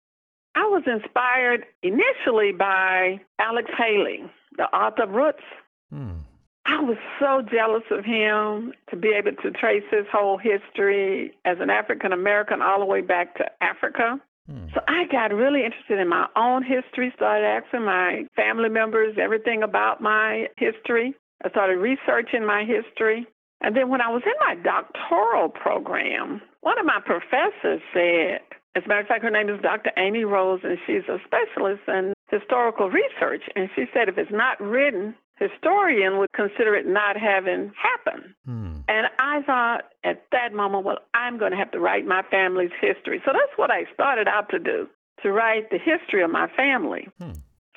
I 0.55 0.67
was 0.67 0.83
inspired 0.87 1.65
initially 1.83 2.53
by 2.53 3.21
Alex 3.39 3.71
Haley, 3.77 4.25
the 4.57 4.65
author 4.65 5.05
of 5.05 5.11
Roots. 5.11 5.43
Hmm. 5.91 6.19
I 6.67 6.81
was 6.81 6.97
so 7.19 7.43
jealous 7.51 7.85
of 7.91 8.05
him 8.05 8.73
to 8.91 8.97
be 8.97 9.09
able 9.09 9.33
to 9.43 9.51
trace 9.51 9.85
his 9.91 10.07
whole 10.13 10.39
history 10.39 11.33
as 11.45 11.59
an 11.61 11.71
African 11.71 12.13
American 12.13 12.63
all 12.63 12.79
the 12.79 12.87
way 12.87 13.01
back 13.01 13.37
to 13.37 13.45
Africa. 13.63 14.21
Hmm. 14.51 14.67
So 14.75 14.81
I 14.87 15.05
got 15.11 15.35
really 15.35 15.65
interested 15.65 15.99
in 15.99 16.09
my 16.09 16.27
own 16.37 16.63
history, 16.63 17.13
started 17.17 17.45
asking 17.45 17.85
my 17.85 18.25
family 18.37 18.69
members 18.69 19.17
everything 19.21 19.63
about 19.63 20.01
my 20.01 20.47
history. 20.57 21.15
I 21.45 21.51
started 21.51 21.79
researching 21.79 22.45
my 22.45 22.65
history. 22.65 23.27
And 23.61 23.75
then 23.77 23.89
when 23.89 24.01
I 24.01 24.11
was 24.11 24.23
in 24.27 24.35
my 24.41 24.57
doctoral 24.63 25.49
program, 25.49 26.43
one 26.61 26.79
of 26.79 26.85
my 26.85 27.01
professors 27.05 27.81
said, 27.95 28.41
as 28.77 28.83
a 28.85 28.89
matter 28.89 29.01
of 29.01 29.07
fact, 29.07 29.23
her 29.23 29.31
name 29.31 29.49
is 29.49 29.61
Dr. 29.63 29.91
Amy 29.97 30.25
Rose, 30.25 30.61
and 30.65 30.77
she's 30.87 31.09
a 31.09 31.19
specialist 31.25 31.83
in 31.89 32.13
historical 32.31 32.91
research. 32.91 33.43
And 33.55 33.71
she 33.75 33.85
said, 33.95 34.09
if 34.09 34.19
it's 34.19 34.33
not 34.33 34.61
written, 34.61 35.15
historian 35.37 36.19
would 36.19 36.33
consider 36.33 36.75
it 36.75 36.87
not 36.87 37.17
having 37.17 37.73
happened. 37.75 38.35
Hmm. 38.45 38.81
And 38.89 39.07
I 39.19 39.43
thought 39.43 39.85
at 40.05 40.25
that 40.33 40.53
moment, 40.53 40.85
well, 40.85 40.99
I'm 41.15 41.39
going 41.39 41.51
to 41.51 41.57
have 41.57 41.71
to 41.73 41.81
write 41.81 42.07
my 42.07 42.23
family's 42.31 42.71
history. 42.81 43.21
So 43.25 43.33
that's 43.33 43.57
what 43.57 43.71
I 43.71 43.85
started 43.93 44.29
out 44.29 44.49
to 44.51 44.59
do, 44.59 44.89
to 45.23 45.33
write 45.33 45.71
the 45.71 45.79
history 45.79 46.23
of 46.23 46.31
my 46.31 46.49
family. 46.57 47.09
Hmm. 47.21 47.33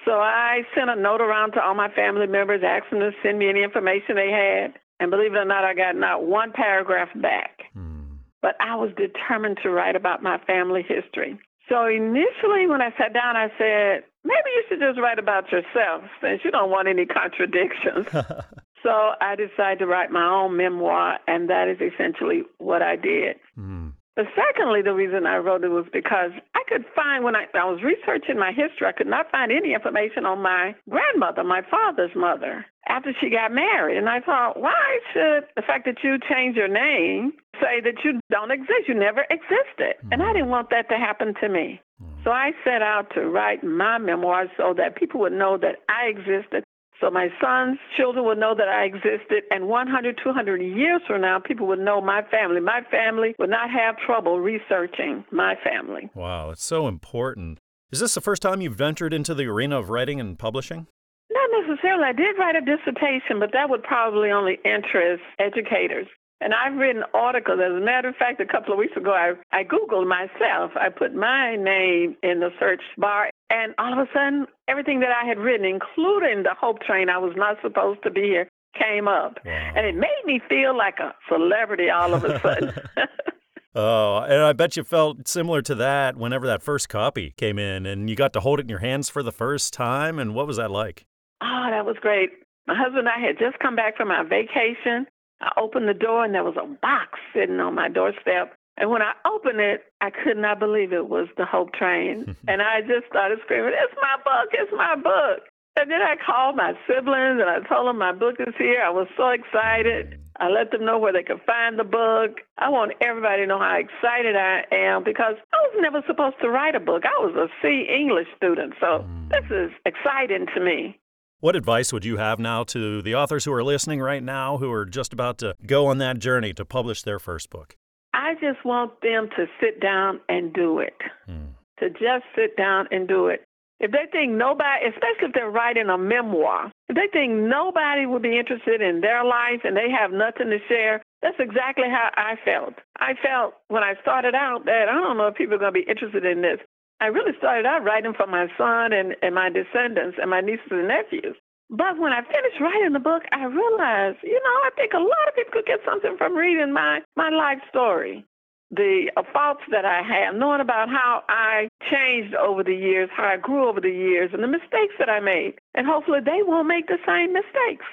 So 0.05 0.13
I 0.13 0.61
sent 0.75 0.89
a 0.89 0.95
note 0.95 1.21
around 1.21 1.51
to 1.53 1.61
all 1.61 1.75
my 1.75 1.89
family 1.89 2.27
members, 2.27 2.61
asking 2.63 2.99
them 2.99 3.11
to 3.11 3.17
send 3.21 3.39
me 3.39 3.49
any 3.49 3.63
information 3.63 4.15
they 4.15 4.31
had. 4.31 4.79
And 4.99 5.11
believe 5.11 5.33
it 5.33 5.37
or 5.37 5.45
not, 5.45 5.63
I 5.63 5.73
got 5.73 5.95
not 5.95 6.25
one 6.25 6.51
paragraph 6.53 7.09
back. 7.15 7.63
Hmm. 7.73 8.03
But 8.41 8.55
I 8.59 8.75
was 8.75 8.91
determined 8.95 9.59
to 9.63 9.69
write 9.69 9.95
about 9.95 10.23
my 10.23 10.37
family 10.45 10.83
history. 10.87 11.39
So 11.69 11.85
initially, 11.85 12.67
when 12.67 12.81
I 12.81 12.91
sat 12.97 13.13
down, 13.13 13.35
I 13.35 13.49
said, 13.57 14.03
maybe 14.23 14.49
you 14.55 14.63
should 14.69 14.79
just 14.79 14.99
write 14.99 15.19
about 15.19 15.51
yourself 15.51 16.03
since 16.21 16.41
you 16.43 16.51
don't 16.51 16.69
want 16.69 16.87
any 16.87 17.05
contradictions. 17.05 18.07
so 18.83 19.11
I 19.21 19.35
decided 19.35 19.79
to 19.79 19.87
write 19.87 20.11
my 20.11 20.27
own 20.27 20.57
memoir, 20.57 21.19
and 21.27 21.49
that 21.49 21.67
is 21.67 21.77
essentially 21.81 22.43
what 22.57 22.81
I 22.81 22.95
did. 22.95 23.37
Hmm. 23.55 23.89
But 24.17 24.25
secondly, 24.33 24.81
the 24.81 24.95
reason 24.95 25.27
I 25.27 25.37
wrote 25.37 25.63
it 25.63 25.69
was 25.69 25.85
because 25.93 26.31
I 26.55 26.63
could 26.67 26.83
find 26.95 27.23
when 27.23 27.35
I, 27.35 27.45
I 27.53 27.69
was 27.69 27.83
researching 27.85 28.39
my 28.39 28.49
history, 28.49 28.87
I 28.87 28.91
could 28.91 29.05
not 29.05 29.29
find 29.29 29.51
any 29.51 29.75
information 29.75 30.25
on 30.25 30.41
my 30.41 30.73
grandmother, 30.89 31.43
my 31.43 31.61
father's 31.69 32.15
mother, 32.15 32.65
after 32.89 33.13
she 33.21 33.29
got 33.29 33.53
married. 33.53 33.95
And 33.95 34.09
I 34.09 34.19
thought, 34.21 34.59
why 34.59 34.97
should 35.13 35.45
the 35.55 35.61
fact 35.61 35.85
that 35.85 36.01
you 36.03 36.17
change 36.27 36.57
your 36.57 36.67
name 36.67 37.33
say 37.61 37.79
that 37.85 38.01
you 38.03 38.19
don't 38.31 38.49
exist? 38.49 38.89
You 38.89 38.95
never 38.95 39.21
existed. 39.29 40.01
And 40.11 40.23
I 40.23 40.33
didn't 40.33 40.49
want 40.49 40.71
that 40.71 40.89
to 40.89 40.97
happen 40.97 41.35
to 41.41 41.47
me. 41.47 41.79
So 42.23 42.31
I 42.31 42.51
set 42.63 42.81
out 42.81 43.07
to 43.15 43.21
write 43.21 43.63
my 43.63 43.97
memoirs 43.97 44.49
so 44.57 44.73
that 44.77 44.95
people 44.95 45.21
would 45.21 45.33
know 45.33 45.57
that 45.57 45.77
I 45.87 46.07
existed 46.09 46.63
so 46.99 47.11
my 47.11 47.27
son's 47.39 47.77
children 47.95 48.25
would 48.25 48.39
know 48.39 48.55
that 48.55 48.67
I 48.67 48.85
existed, 48.85 49.43
and 49.51 49.67
100, 49.67 50.19
200 50.23 50.61
years 50.61 51.01
from 51.05 51.21
now, 51.21 51.39
people 51.39 51.67
would 51.67 51.79
know 51.79 52.01
my 52.01 52.23
family. 52.31 52.59
My 52.59 52.81
family 52.89 53.35
would 53.37 53.51
not 53.51 53.69
have 53.69 53.97
trouble 53.97 54.39
researching 54.39 55.23
my 55.31 55.55
family. 55.63 56.09
Wow, 56.15 56.49
it's 56.49 56.63
so 56.63 56.87
important. 56.87 57.59
Is 57.91 57.99
this 57.99 58.15
the 58.15 58.21
first 58.21 58.41
time 58.41 58.61
you've 58.61 58.75
ventured 58.75 59.13
into 59.13 59.35
the 59.35 59.45
arena 59.45 59.79
of 59.79 59.89
writing 59.89 60.19
and 60.19 60.39
publishing? 60.39 60.87
Not 61.29 61.49
necessarily. 61.67 62.05
I 62.05 62.13
did 62.13 62.35
write 62.39 62.55
a 62.55 62.61
dissertation, 62.61 63.39
but 63.39 63.51
that 63.53 63.69
would 63.69 63.83
probably 63.83 64.31
only 64.31 64.57
interest 64.65 65.21
educators. 65.39 66.07
And 66.39 66.53
I've 66.53 66.77
written 66.77 67.03
articles. 67.13 67.59
As 67.63 67.75
a 67.75 67.83
matter 67.83 68.09
of 68.09 68.15
fact, 68.15 68.39
a 68.39 68.45
couple 68.45 68.73
of 68.73 68.79
weeks 68.79 68.95
ago, 68.95 69.11
I, 69.11 69.33
I 69.51 69.63
Googled 69.63 70.07
myself. 70.07 70.71
I 70.75 70.89
put 70.89 71.15
my 71.15 71.55
name 71.55 72.15
in 72.21 72.39
the 72.41 72.49
search 72.59 72.81
bar, 72.97 73.29
and 73.49 73.73
all 73.79 73.93
of 73.93 73.99
a 73.99 74.07
sudden, 74.13 74.45
everything 74.67 74.99
that 74.99 75.09
I 75.09 75.27
had 75.27 75.39
written, 75.39 75.65
including 75.65 76.43
the 76.43 76.53
Hope 76.59 76.81
Train, 76.81 77.09
I 77.09 77.17
was 77.17 77.33
not 77.35 77.57
supposed 77.63 78.03
to 78.03 78.11
be 78.11 78.21
here, 78.21 78.47
came 78.79 79.07
up. 79.07 79.39
Wow. 79.43 79.73
And 79.75 79.87
it 79.87 79.95
made 79.95 80.21
me 80.25 80.39
feel 80.47 80.77
like 80.77 80.99
a 80.99 81.15
celebrity 81.27 81.89
all 81.89 82.13
of 82.13 82.23
a 82.23 82.39
sudden. 82.41 82.73
Oh, 83.79 84.21
and 84.27 84.41
I 84.41 84.53
bet 84.53 84.75
you 84.75 84.83
felt 84.83 85.27
similar 85.27 85.61
to 85.61 85.75
that 85.75 86.17
whenever 86.17 86.47
that 86.47 86.63
first 86.63 86.89
copy 86.89 87.35
came 87.37 87.59
in 87.59 87.85
and 87.85 88.09
you 88.09 88.15
got 88.15 88.33
to 88.33 88.39
hold 88.39 88.57
it 88.57 88.63
in 88.63 88.69
your 88.69 88.79
hands 88.79 89.07
for 89.07 89.21
the 89.21 89.31
first 89.31 89.71
time. 89.71 90.17
And 90.17 90.33
what 90.33 90.47
was 90.47 90.57
that 90.57 90.71
like? 90.71 91.05
oh, 91.41 91.67
that 91.69 91.85
was 91.85 91.95
great. 92.01 92.31
My 92.65 92.73
husband 92.75 93.07
and 93.07 93.09
I 93.09 93.19
had 93.19 93.37
just 93.37 93.59
come 93.59 93.75
back 93.75 93.95
from 93.95 94.09
our 94.09 94.23
vacation. 94.25 95.05
I 95.41 95.51
opened 95.57 95.87
the 95.87 95.93
door, 95.93 96.25
and 96.25 96.33
there 96.33 96.43
was 96.43 96.57
a 96.57 96.65
box 96.65 97.19
sitting 97.33 97.59
on 97.59 97.75
my 97.75 97.89
doorstep. 97.89 98.55
And 98.77 98.89
when 98.91 99.01
I 99.01 99.13
opened 99.25 99.59
it, 99.59 99.85
I 100.01 100.09
could 100.11 100.37
not 100.37 100.59
believe 100.59 100.93
it 100.93 101.09
was 101.09 101.27
the 101.37 101.45
Hope 101.45 101.73
Train. 101.73 102.35
and 102.47 102.61
I 102.61 102.81
just 102.81 103.07
started 103.09 103.39
screaming, 103.43 103.73
It's 103.73 103.97
my 104.01 104.17
book! 104.23 104.49
It's 104.53 104.71
my 104.75 104.95
book! 104.95 105.43
And 105.79 105.91
then 105.91 106.01
I 106.01 106.15
called 106.17 106.55
my 106.55 106.73
siblings 106.87 107.39
and 107.39 107.49
I 107.49 107.59
told 107.69 107.87
them 107.87 107.99
my 107.99 108.11
book 108.11 108.37
is 108.39 108.53
here. 108.57 108.81
I 108.81 108.89
was 108.89 109.07
so 109.15 109.29
excited. 109.29 110.19
I 110.39 110.49
let 110.49 110.71
them 110.71 110.85
know 110.85 110.97
where 110.97 111.13
they 111.13 111.21
could 111.21 111.41
find 111.45 111.77
the 111.77 111.83
book. 111.83 112.41
I 112.57 112.69
want 112.69 112.93
everybody 112.99 113.43
to 113.43 113.47
know 113.47 113.59
how 113.59 113.77
excited 113.77 114.35
I 114.35 114.63
am 114.71 115.03
because 115.03 115.35
I 115.53 115.57
was 115.69 115.75
never 115.79 116.01
supposed 116.07 116.37
to 116.41 116.49
write 116.49 116.73
a 116.73 116.79
book. 116.79 117.03
I 117.05 117.21
was 117.21 117.35
a 117.35 117.47
C 117.61 117.87
English 117.89 118.27
student, 118.35 118.73
so 118.79 119.05
hmm. 119.05 119.29
this 119.29 119.45
is 119.51 119.71
exciting 119.85 120.47
to 120.55 120.59
me. 120.59 120.97
What 121.39 121.55
advice 121.55 121.93
would 121.93 122.03
you 122.03 122.17
have 122.17 122.39
now 122.39 122.63
to 122.63 122.99
the 123.03 123.13
authors 123.13 123.45
who 123.45 123.53
are 123.53 123.63
listening 123.63 124.01
right 124.01 124.23
now 124.23 124.57
who 124.57 124.71
are 124.71 124.85
just 124.85 125.13
about 125.13 125.37
to 125.39 125.55
go 125.67 125.85
on 125.85 125.99
that 125.99 126.17
journey 126.17 126.51
to 126.53 126.65
publish 126.65 127.03
their 127.03 127.19
first 127.19 127.51
book? 127.51 127.75
I 128.11 128.33
just 128.41 128.65
want 128.65 128.99
them 129.01 129.29
to 129.37 129.45
sit 129.61 129.79
down 129.79 130.19
and 130.29 130.51
do 130.51 130.79
it. 130.79 130.97
Hmm. 131.27 131.53
To 131.77 131.91
just 131.91 132.25
sit 132.35 132.57
down 132.57 132.87
and 132.89 133.07
do 133.07 133.27
it. 133.27 133.45
If 133.79 133.91
they 133.91 134.09
think 134.11 134.31
nobody, 134.33 134.87
especially 134.87 135.29
if 135.29 135.33
they're 135.33 135.51
writing 135.51 135.89
a 135.89 135.97
memoir, 135.99 136.71
if 136.89 136.95
they 136.95 137.05
think 137.13 137.33
nobody 137.33 138.07
would 138.07 138.23
be 138.23 138.39
interested 138.39 138.81
in 138.81 139.01
their 139.01 139.23
life 139.23 139.61
and 139.63 139.77
they 139.77 139.91
have 139.93 140.09
nothing 140.11 140.49
to 140.49 140.57
share, 140.67 141.03
that's 141.21 141.37
exactly 141.37 141.85
how 141.85 142.09
I 142.17 142.33
felt. 142.43 142.73
I 142.97 143.13
felt 143.21 143.53
when 143.67 143.83
I 143.83 143.93
started 144.01 144.33
out 144.33 144.65
that 144.65 144.89
I 144.89 144.93
don't 144.93 145.17
know 145.17 145.27
if 145.27 145.35
people 145.35 145.53
are 145.53 145.59
going 145.59 145.73
to 145.73 145.79
be 145.79 145.85
interested 145.87 146.25
in 146.25 146.41
this. 146.41 146.57
I 146.99 147.07
really 147.07 147.33
started 147.37 147.65
out 147.65 147.83
writing 147.83 148.13
for 148.15 148.27
my 148.27 148.47
son 148.57 148.91
and, 148.93 149.15
and 149.21 149.35
my 149.35 149.49
descendants 149.49 150.17
and 150.19 150.29
my 150.29 150.41
nieces 150.41 150.71
and 150.71 150.87
nephews. 150.87 151.37
But 151.69 151.99
when 151.99 152.13
I 152.13 152.21
finished 152.21 152.61
writing 152.61 152.93
the 152.93 152.99
book, 152.99 153.23
I 153.31 153.43
realized, 153.43 154.19
you 154.23 154.39
know, 154.39 154.57
I 154.65 154.69
think 154.75 154.93
a 154.93 154.99
lot 154.99 155.27
of 155.27 155.35
people 155.35 155.51
could 155.53 155.65
get 155.65 155.79
something 155.85 156.15
from 156.17 156.35
reading 156.35 156.73
my, 156.73 157.01
my 157.15 157.29
life 157.29 157.59
story. 157.69 158.25
The 158.71 159.11
uh, 159.15 159.23
faults 159.31 159.61
that 159.71 159.85
I 159.85 160.01
have, 160.01 160.35
knowing 160.35 160.59
about 160.59 160.89
how 160.89 161.23
I 161.29 161.69
changed 161.89 162.35
over 162.35 162.63
the 162.63 162.75
years, 162.75 163.09
how 163.15 163.25
I 163.25 163.37
grew 163.37 163.69
over 163.69 163.79
the 163.79 163.91
years, 163.91 164.31
and 164.33 164.43
the 164.43 164.47
mistakes 164.47 164.95
that 164.99 165.09
I 165.09 165.19
made. 165.19 165.55
And 165.75 165.85
hopefully 165.87 166.19
they 166.23 166.39
won't 166.41 166.67
make 166.67 166.87
the 166.87 166.97
same 167.05 167.31
mistakes. 167.31 167.85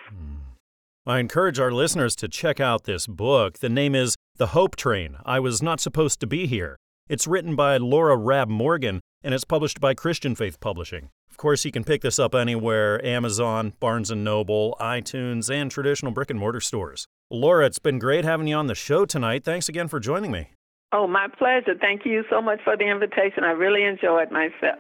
I 1.07 1.19
encourage 1.19 1.61
our 1.61 1.71
listeners 1.71 2.17
to 2.17 2.29
check 2.29 2.61
out 2.61 2.85
this 2.85 3.07
book. 3.07 3.59
The 3.59 3.69
name 3.69 3.95
is 3.95 4.17
The 4.37 4.49
Hope 4.49 4.75
Train 4.75 5.17
I 5.25 5.39
Was 5.39 5.63
Not 5.63 5.79
Supposed 5.79 6.19
to 6.21 6.27
Be 6.27 6.47
Here. 6.47 6.77
It's 7.07 7.27
written 7.27 7.55
by 7.55 7.77
Laura 7.77 8.17
Rab 8.17 8.49
Morgan 8.49 9.03
and 9.23 9.35
it's 9.35 9.45
published 9.45 9.79
by 9.79 9.93
Christian 9.93 10.35
Faith 10.35 10.59
Publishing. 10.59 11.11
Of 11.31 11.37
course, 11.37 11.63
you 11.67 11.71
can 11.71 11.85
pick 11.85 12.01
this 12.01 12.19
up 12.19 12.35
anywhere 12.35 13.05
Amazon, 13.05 13.75
Barnes 13.79 14.11
& 14.11 14.17
Noble, 14.17 14.75
iTunes, 14.81 15.53
and 15.53 15.71
traditional 15.71 16.13
brick 16.13 16.31
and 16.31 16.41
mortar 16.41 16.63
stores. 16.63 17.07
Laura, 17.31 17.67
it's 17.67 17.79
been 17.79 17.99
great 17.99 18.25
having 18.25 18.47
you 18.47 18.57
on 18.57 18.69
the 18.69 18.75
show 18.75 19.05
tonight. 19.05 19.45
Thanks 19.45 19.69
again 19.69 19.87
for 19.87 20.01
joining 20.01 20.31
me. 20.31 20.53
Oh, 20.93 21.07
my 21.07 21.29
pleasure. 21.37 21.75
Thank 21.79 22.07
you 22.07 22.25
so 22.31 22.41
much 22.41 22.61
for 22.65 22.75
the 22.75 22.85
invitation. 22.85 23.45
I 23.45 23.51
really 23.51 23.85
enjoyed 23.85 24.31
myself. 24.31 24.79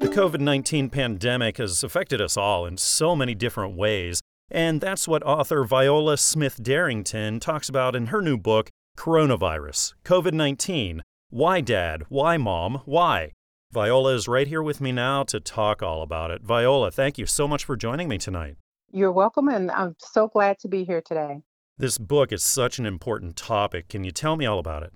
The 0.00 0.08
COVID 0.08 0.40
19 0.40 0.88
pandemic 0.88 1.58
has 1.58 1.84
affected 1.84 2.22
us 2.22 2.38
all 2.38 2.64
in 2.64 2.78
so 2.78 3.14
many 3.14 3.34
different 3.34 3.76
ways, 3.76 4.22
and 4.50 4.80
that's 4.80 5.08
what 5.08 5.22
author 5.22 5.64
Viola 5.64 6.16
Smith 6.16 6.62
Darrington 6.62 7.40
talks 7.40 7.68
about 7.68 7.96
in 7.96 8.06
her 8.06 8.22
new 8.22 8.36
book, 8.36 8.70
Coronavirus 8.96 9.94
COVID 10.04 10.32
19 10.32 11.02
Why 11.30 11.60
Dad? 11.60 12.04
Why 12.08 12.36
Mom? 12.36 12.82
Why? 12.84 13.32
Viola 13.72 14.14
is 14.14 14.28
right 14.28 14.46
here 14.46 14.62
with 14.62 14.80
me 14.80 14.92
now 14.92 15.22
to 15.24 15.40
talk 15.40 15.82
all 15.82 16.02
about 16.02 16.30
it. 16.30 16.42
Viola, 16.42 16.90
thank 16.90 17.18
you 17.18 17.26
so 17.26 17.46
much 17.48 17.64
for 17.64 17.76
joining 17.76 18.08
me 18.08 18.16
tonight. 18.16 18.56
You're 18.92 19.12
welcome, 19.12 19.48
and 19.48 19.70
I'm 19.70 19.96
so 19.98 20.28
glad 20.28 20.58
to 20.60 20.68
be 20.68 20.84
here 20.84 21.02
today. 21.02 21.42
This 21.76 21.98
book 21.98 22.32
is 22.32 22.42
such 22.42 22.78
an 22.78 22.86
important 22.86 23.36
topic. 23.36 23.88
Can 23.88 24.04
you 24.04 24.12
tell 24.12 24.36
me 24.36 24.46
all 24.46 24.58
about 24.58 24.82
it? 24.82 24.92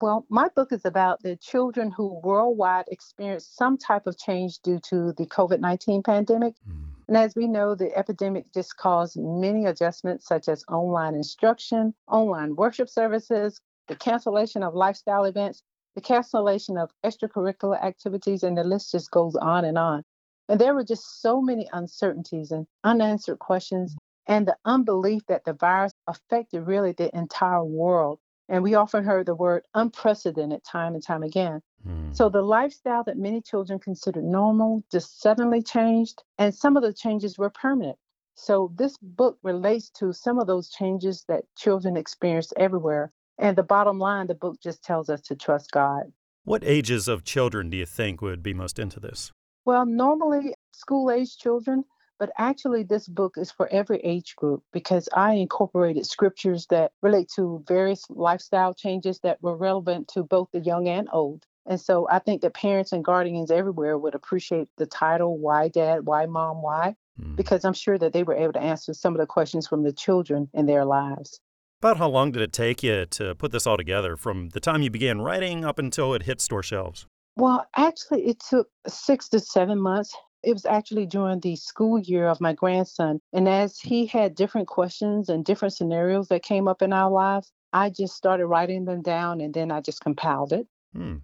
Well, 0.00 0.24
my 0.30 0.48
book 0.56 0.72
is 0.72 0.84
about 0.84 1.22
the 1.22 1.36
children 1.36 1.90
who 1.90 2.20
worldwide 2.24 2.86
experienced 2.88 3.56
some 3.56 3.76
type 3.76 4.06
of 4.06 4.18
change 4.18 4.60
due 4.60 4.80
to 4.88 5.12
the 5.12 5.26
COVID 5.26 5.60
19 5.60 6.02
pandemic. 6.02 6.54
Mm. 6.68 6.91
And 7.12 7.18
as 7.18 7.36
we 7.36 7.46
know, 7.46 7.74
the 7.74 7.94
epidemic 7.94 8.50
just 8.54 8.78
caused 8.78 9.18
many 9.20 9.66
adjustments, 9.66 10.26
such 10.26 10.48
as 10.48 10.64
online 10.66 11.14
instruction, 11.14 11.92
online 12.08 12.56
worship 12.56 12.88
services, 12.88 13.60
the 13.86 13.96
cancellation 13.96 14.62
of 14.62 14.74
lifestyle 14.74 15.24
events, 15.24 15.62
the 15.94 16.00
cancellation 16.00 16.78
of 16.78 16.90
extracurricular 17.04 17.78
activities, 17.84 18.42
and 18.42 18.56
the 18.56 18.64
list 18.64 18.92
just 18.92 19.10
goes 19.10 19.36
on 19.36 19.66
and 19.66 19.76
on. 19.76 20.02
And 20.48 20.58
there 20.58 20.74
were 20.74 20.84
just 20.84 21.20
so 21.20 21.42
many 21.42 21.68
uncertainties 21.74 22.50
and 22.50 22.66
unanswered 22.82 23.40
questions 23.40 23.94
and 24.26 24.48
the 24.48 24.56
unbelief 24.64 25.20
that 25.26 25.44
the 25.44 25.52
virus 25.52 25.92
affected 26.06 26.62
really 26.62 26.92
the 26.92 27.14
entire 27.14 27.62
world. 27.62 28.20
And 28.52 28.62
we 28.62 28.74
often 28.74 29.02
heard 29.02 29.24
the 29.24 29.34
word 29.34 29.62
unprecedented 29.72 30.62
time 30.62 30.92
and 30.92 31.02
time 31.02 31.22
again. 31.22 31.62
Mm. 31.88 32.14
So 32.14 32.28
the 32.28 32.42
lifestyle 32.42 33.02
that 33.04 33.16
many 33.16 33.40
children 33.40 33.78
considered 33.78 34.24
normal 34.24 34.84
just 34.92 35.22
suddenly 35.22 35.62
changed, 35.62 36.22
and 36.36 36.54
some 36.54 36.76
of 36.76 36.82
the 36.82 36.92
changes 36.92 37.38
were 37.38 37.48
permanent. 37.48 37.96
So 38.34 38.70
this 38.76 38.98
book 39.00 39.38
relates 39.42 39.88
to 39.92 40.12
some 40.12 40.38
of 40.38 40.46
those 40.46 40.68
changes 40.68 41.24
that 41.28 41.44
children 41.56 41.96
experience 41.96 42.52
everywhere. 42.58 43.10
And 43.38 43.56
the 43.56 43.62
bottom 43.62 43.98
line, 43.98 44.26
the 44.26 44.34
book 44.34 44.60
just 44.62 44.84
tells 44.84 45.08
us 45.08 45.22
to 45.22 45.34
trust 45.34 45.70
God. 45.70 46.12
What 46.44 46.62
ages 46.62 47.08
of 47.08 47.24
children 47.24 47.70
do 47.70 47.78
you 47.78 47.86
think 47.86 48.20
would 48.20 48.42
be 48.42 48.52
most 48.52 48.78
into 48.78 49.00
this? 49.00 49.32
Well, 49.64 49.86
normally 49.86 50.54
school 50.72 51.10
age 51.10 51.38
children, 51.38 51.84
but 52.22 52.30
actually, 52.38 52.84
this 52.84 53.08
book 53.08 53.34
is 53.36 53.50
for 53.50 53.66
every 53.72 53.98
age 53.98 54.36
group 54.36 54.62
because 54.72 55.08
I 55.12 55.32
incorporated 55.32 56.06
scriptures 56.06 56.68
that 56.70 56.92
relate 57.02 57.28
to 57.34 57.64
various 57.66 58.04
lifestyle 58.10 58.74
changes 58.74 59.18
that 59.24 59.42
were 59.42 59.56
relevant 59.56 60.06
to 60.14 60.22
both 60.22 60.46
the 60.52 60.60
young 60.60 60.86
and 60.86 61.08
old. 61.12 61.44
And 61.66 61.80
so 61.80 62.06
I 62.08 62.20
think 62.20 62.42
that 62.42 62.54
parents 62.54 62.92
and 62.92 63.04
guardians 63.04 63.50
everywhere 63.50 63.98
would 63.98 64.14
appreciate 64.14 64.68
the 64.76 64.86
title, 64.86 65.36
Why 65.36 65.66
Dad, 65.66 66.06
Why 66.06 66.26
Mom, 66.26 66.62
Why? 66.62 66.94
Mm. 67.20 67.34
Because 67.34 67.64
I'm 67.64 67.72
sure 67.72 67.98
that 67.98 68.12
they 68.12 68.22
were 68.22 68.36
able 68.36 68.52
to 68.52 68.62
answer 68.62 68.94
some 68.94 69.14
of 69.14 69.18
the 69.18 69.26
questions 69.26 69.66
from 69.66 69.82
the 69.82 69.92
children 69.92 70.48
in 70.54 70.66
their 70.66 70.84
lives. 70.84 71.40
About 71.80 71.96
how 71.96 72.08
long 72.08 72.30
did 72.30 72.42
it 72.42 72.52
take 72.52 72.84
you 72.84 73.04
to 73.04 73.34
put 73.34 73.50
this 73.50 73.66
all 73.66 73.76
together 73.76 74.16
from 74.16 74.50
the 74.50 74.60
time 74.60 74.82
you 74.82 74.90
began 74.90 75.20
writing 75.20 75.64
up 75.64 75.80
until 75.80 76.14
it 76.14 76.22
hit 76.22 76.40
store 76.40 76.62
shelves? 76.62 77.04
Well, 77.34 77.66
actually, 77.74 78.26
it 78.26 78.38
took 78.48 78.68
six 78.86 79.28
to 79.30 79.40
seven 79.40 79.80
months. 79.80 80.14
It 80.42 80.52
was 80.52 80.66
actually 80.66 81.06
during 81.06 81.40
the 81.40 81.56
school 81.56 81.98
year 81.98 82.28
of 82.28 82.40
my 82.40 82.52
grandson. 82.52 83.20
And 83.32 83.48
as 83.48 83.78
he 83.78 84.06
had 84.06 84.34
different 84.34 84.68
questions 84.68 85.28
and 85.28 85.44
different 85.44 85.74
scenarios 85.74 86.28
that 86.28 86.42
came 86.42 86.68
up 86.68 86.82
in 86.82 86.92
our 86.92 87.10
lives, 87.10 87.52
I 87.72 87.90
just 87.90 88.14
started 88.14 88.46
writing 88.46 88.84
them 88.84 89.02
down 89.02 89.40
and 89.40 89.54
then 89.54 89.70
I 89.70 89.80
just 89.80 90.00
compiled 90.00 90.52
it. 90.52 90.66
Hmm. 90.94 91.16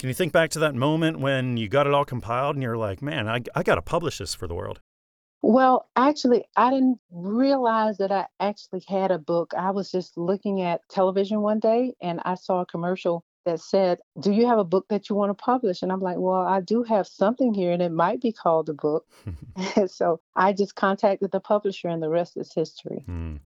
Can 0.00 0.08
you 0.08 0.14
think 0.14 0.32
back 0.32 0.50
to 0.50 0.58
that 0.60 0.74
moment 0.74 1.20
when 1.20 1.56
you 1.56 1.68
got 1.68 1.86
it 1.86 1.94
all 1.94 2.04
compiled 2.04 2.56
and 2.56 2.62
you're 2.62 2.76
like, 2.76 3.02
man, 3.02 3.28
I, 3.28 3.40
I 3.54 3.62
got 3.62 3.76
to 3.76 3.82
publish 3.82 4.18
this 4.18 4.34
for 4.34 4.48
the 4.48 4.54
world? 4.54 4.80
Well, 5.42 5.88
actually, 5.96 6.44
I 6.56 6.70
didn't 6.70 6.98
realize 7.10 7.98
that 7.98 8.12
I 8.12 8.26
actually 8.40 8.84
had 8.88 9.10
a 9.10 9.18
book. 9.18 9.52
I 9.56 9.70
was 9.70 9.90
just 9.90 10.16
looking 10.16 10.62
at 10.62 10.80
television 10.88 11.40
one 11.40 11.58
day 11.58 11.94
and 12.00 12.20
I 12.24 12.34
saw 12.34 12.60
a 12.60 12.66
commercial 12.66 13.24
that 13.44 13.60
said, 13.60 13.98
Do 14.20 14.32
you 14.32 14.46
have 14.46 14.58
a 14.58 14.64
book 14.64 14.86
that 14.88 15.08
you 15.08 15.16
want 15.16 15.30
to 15.30 15.42
publish? 15.42 15.82
And 15.82 15.92
I'm 15.92 16.00
like, 16.00 16.16
Well, 16.18 16.42
I 16.42 16.60
do 16.60 16.82
have 16.84 17.06
something 17.06 17.54
here, 17.54 17.72
and 17.72 17.82
it 17.82 17.92
might 17.92 18.20
be 18.20 18.32
called 18.32 18.68
a 18.68 18.74
book. 18.74 19.06
so 19.86 20.20
I 20.36 20.52
just 20.52 20.74
contacted 20.74 21.30
the 21.32 21.40
publisher, 21.40 21.88
and 21.88 22.02
the 22.02 22.08
rest 22.08 22.36
is 22.36 22.52
history. 22.54 23.02
Hmm. 23.06 23.36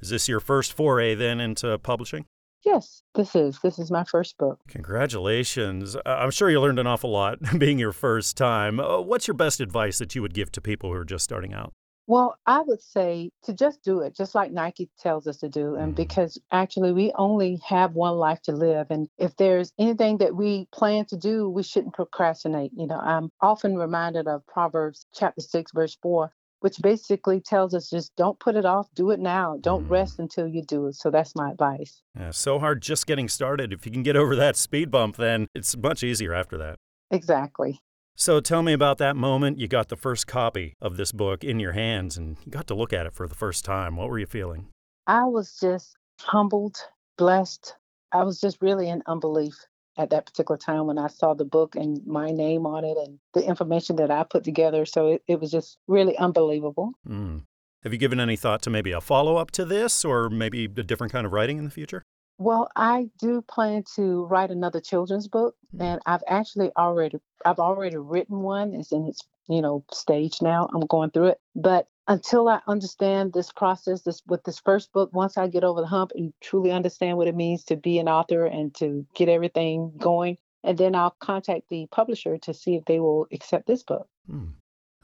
Is 0.00 0.10
this 0.10 0.28
your 0.28 0.40
first 0.40 0.72
foray 0.72 1.14
then 1.14 1.40
into 1.40 1.78
publishing? 1.78 2.26
Yes, 2.64 3.02
this 3.14 3.34
is. 3.34 3.58
This 3.62 3.78
is 3.78 3.90
my 3.90 4.04
first 4.04 4.38
book. 4.38 4.60
Congratulations. 4.68 5.96
I'm 6.06 6.30
sure 6.30 6.48
you 6.48 6.60
learned 6.60 6.78
an 6.78 6.86
awful 6.86 7.10
lot 7.10 7.38
being 7.58 7.78
your 7.78 7.92
first 7.92 8.36
time. 8.36 8.78
Uh, 8.78 9.00
what's 9.00 9.26
your 9.26 9.36
best 9.36 9.60
advice 9.60 9.98
that 9.98 10.14
you 10.14 10.22
would 10.22 10.34
give 10.34 10.52
to 10.52 10.60
people 10.60 10.90
who 10.90 10.96
are 10.96 11.04
just 11.04 11.24
starting 11.24 11.52
out? 11.52 11.72
Well, 12.06 12.36
I 12.46 12.60
would 12.60 12.82
say 12.82 13.30
to 13.44 13.52
just 13.52 13.82
do 13.84 14.00
it, 14.00 14.16
just 14.16 14.34
like 14.34 14.50
Nike 14.52 14.90
tells 14.98 15.26
us 15.26 15.38
to 15.38 15.48
do. 15.48 15.76
And 15.76 15.94
mm-hmm. 15.94 16.02
because 16.02 16.40
actually 16.50 16.92
we 16.92 17.12
only 17.16 17.60
have 17.66 17.94
one 17.94 18.16
life 18.16 18.42
to 18.42 18.52
live. 18.52 18.88
And 18.90 19.08
if 19.18 19.36
there's 19.36 19.72
anything 19.78 20.18
that 20.18 20.34
we 20.34 20.66
plan 20.72 21.04
to 21.06 21.16
do, 21.16 21.48
we 21.48 21.62
shouldn't 21.62 21.94
procrastinate. 21.94 22.72
You 22.76 22.86
know, 22.86 22.98
I'm 22.98 23.30
often 23.40 23.76
reminded 23.76 24.26
of 24.26 24.46
Proverbs 24.46 25.06
chapter 25.14 25.40
6, 25.40 25.72
verse 25.72 25.96
4, 26.02 26.32
which 26.60 26.78
basically 26.82 27.40
tells 27.40 27.72
us 27.72 27.88
just 27.88 28.14
don't 28.16 28.38
put 28.40 28.56
it 28.56 28.64
off, 28.64 28.88
do 28.94 29.10
it 29.10 29.20
now. 29.20 29.58
Don't 29.60 29.84
mm-hmm. 29.84 29.92
rest 29.92 30.18
until 30.18 30.48
you 30.48 30.62
do 30.62 30.88
it. 30.88 30.96
So 30.96 31.10
that's 31.10 31.36
my 31.36 31.52
advice. 31.52 32.02
Yeah, 32.18 32.32
so 32.32 32.58
hard 32.58 32.82
just 32.82 33.06
getting 33.06 33.28
started. 33.28 33.72
If 33.72 33.86
you 33.86 33.92
can 33.92 34.02
get 34.02 34.16
over 34.16 34.34
that 34.36 34.56
speed 34.56 34.90
bump, 34.90 35.16
then 35.16 35.46
it's 35.54 35.76
much 35.76 36.02
easier 36.02 36.34
after 36.34 36.58
that. 36.58 36.76
Exactly. 37.12 37.80
So 38.16 38.40
tell 38.40 38.62
me 38.62 38.72
about 38.72 38.98
that 38.98 39.16
moment 39.16 39.58
you 39.58 39.68
got 39.68 39.88
the 39.88 39.96
first 39.96 40.26
copy 40.26 40.74
of 40.80 40.96
this 40.96 41.12
book 41.12 41.42
in 41.42 41.58
your 41.58 41.72
hands 41.72 42.16
and 42.16 42.36
you 42.44 42.52
got 42.52 42.66
to 42.68 42.74
look 42.74 42.92
at 42.92 43.06
it 43.06 43.12
for 43.12 43.26
the 43.26 43.34
first 43.34 43.64
time. 43.64 43.96
What 43.96 44.08
were 44.08 44.18
you 44.18 44.26
feeling? 44.26 44.68
I 45.06 45.24
was 45.24 45.58
just 45.60 45.96
humbled, 46.20 46.76
blessed. 47.18 47.74
I 48.12 48.22
was 48.22 48.40
just 48.40 48.58
really 48.60 48.88
in 48.88 49.02
unbelief 49.06 49.54
at 49.98 50.10
that 50.10 50.26
particular 50.26 50.58
time 50.58 50.86
when 50.86 50.98
I 50.98 51.08
saw 51.08 51.34
the 51.34 51.44
book 51.44 51.76
and 51.76 52.00
my 52.06 52.30
name 52.30 52.66
on 52.66 52.84
it 52.84 52.96
and 52.96 53.18
the 53.34 53.46
information 53.46 53.96
that 53.96 54.10
I 54.10 54.24
put 54.24 54.44
together. 54.44 54.84
So 54.86 55.12
it, 55.12 55.22
it 55.26 55.40
was 55.40 55.50
just 55.50 55.78
really 55.86 56.16
unbelievable. 56.18 56.92
Mm. 57.08 57.42
Have 57.82 57.92
you 57.92 57.98
given 57.98 58.20
any 58.20 58.36
thought 58.36 58.62
to 58.62 58.70
maybe 58.70 58.92
a 58.92 59.00
follow 59.00 59.36
up 59.36 59.50
to 59.52 59.64
this 59.64 60.04
or 60.04 60.30
maybe 60.30 60.64
a 60.64 60.68
different 60.68 61.12
kind 61.12 61.26
of 61.26 61.32
writing 61.32 61.58
in 61.58 61.64
the 61.64 61.70
future? 61.70 62.04
Well, 62.42 62.68
I 62.74 63.08
do 63.20 63.40
plan 63.42 63.84
to 63.94 64.24
write 64.24 64.50
another 64.50 64.80
children's 64.80 65.28
book, 65.28 65.54
mm. 65.74 65.80
and 65.80 66.00
I've 66.06 66.24
actually 66.26 66.72
already 66.76 67.18
I've 67.46 67.60
already 67.60 67.96
written 67.96 68.40
one. 68.42 68.74
It's 68.74 68.90
in 68.90 69.06
its 69.06 69.20
you 69.48 69.62
know 69.62 69.84
stage 69.92 70.42
now. 70.42 70.68
I'm 70.74 70.86
going 70.86 71.10
through 71.10 71.28
it, 71.28 71.40
but 71.54 71.86
until 72.08 72.48
I 72.48 72.60
understand 72.66 73.32
this 73.32 73.52
process, 73.52 74.02
this 74.02 74.22
with 74.26 74.42
this 74.42 74.58
first 74.58 74.92
book, 74.92 75.10
once 75.12 75.38
I 75.38 75.46
get 75.46 75.62
over 75.62 75.80
the 75.80 75.86
hump 75.86 76.10
and 76.16 76.32
truly 76.40 76.72
understand 76.72 77.16
what 77.16 77.28
it 77.28 77.36
means 77.36 77.62
to 77.64 77.76
be 77.76 78.00
an 78.00 78.08
author 78.08 78.44
and 78.44 78.74
to 78.76 79.06
get 79.14 79.28
everything 79.28 79.92
going, 79.98 80.36
and 80.64 80.76
then 80.76 80.96
I'll 80.96 81.16
contact 81.20 81.68
the 81.68 81.86
publisher 81.92 82.38
to 82.38 82.52
see 82.52 82.74
if 82.74 82.84
they 82.86 82.98
will 82.98 83.28
accept 83.30 83.68
this 83.68 83.84
book. 83.84 84.08
Hmm. 84.28 84.46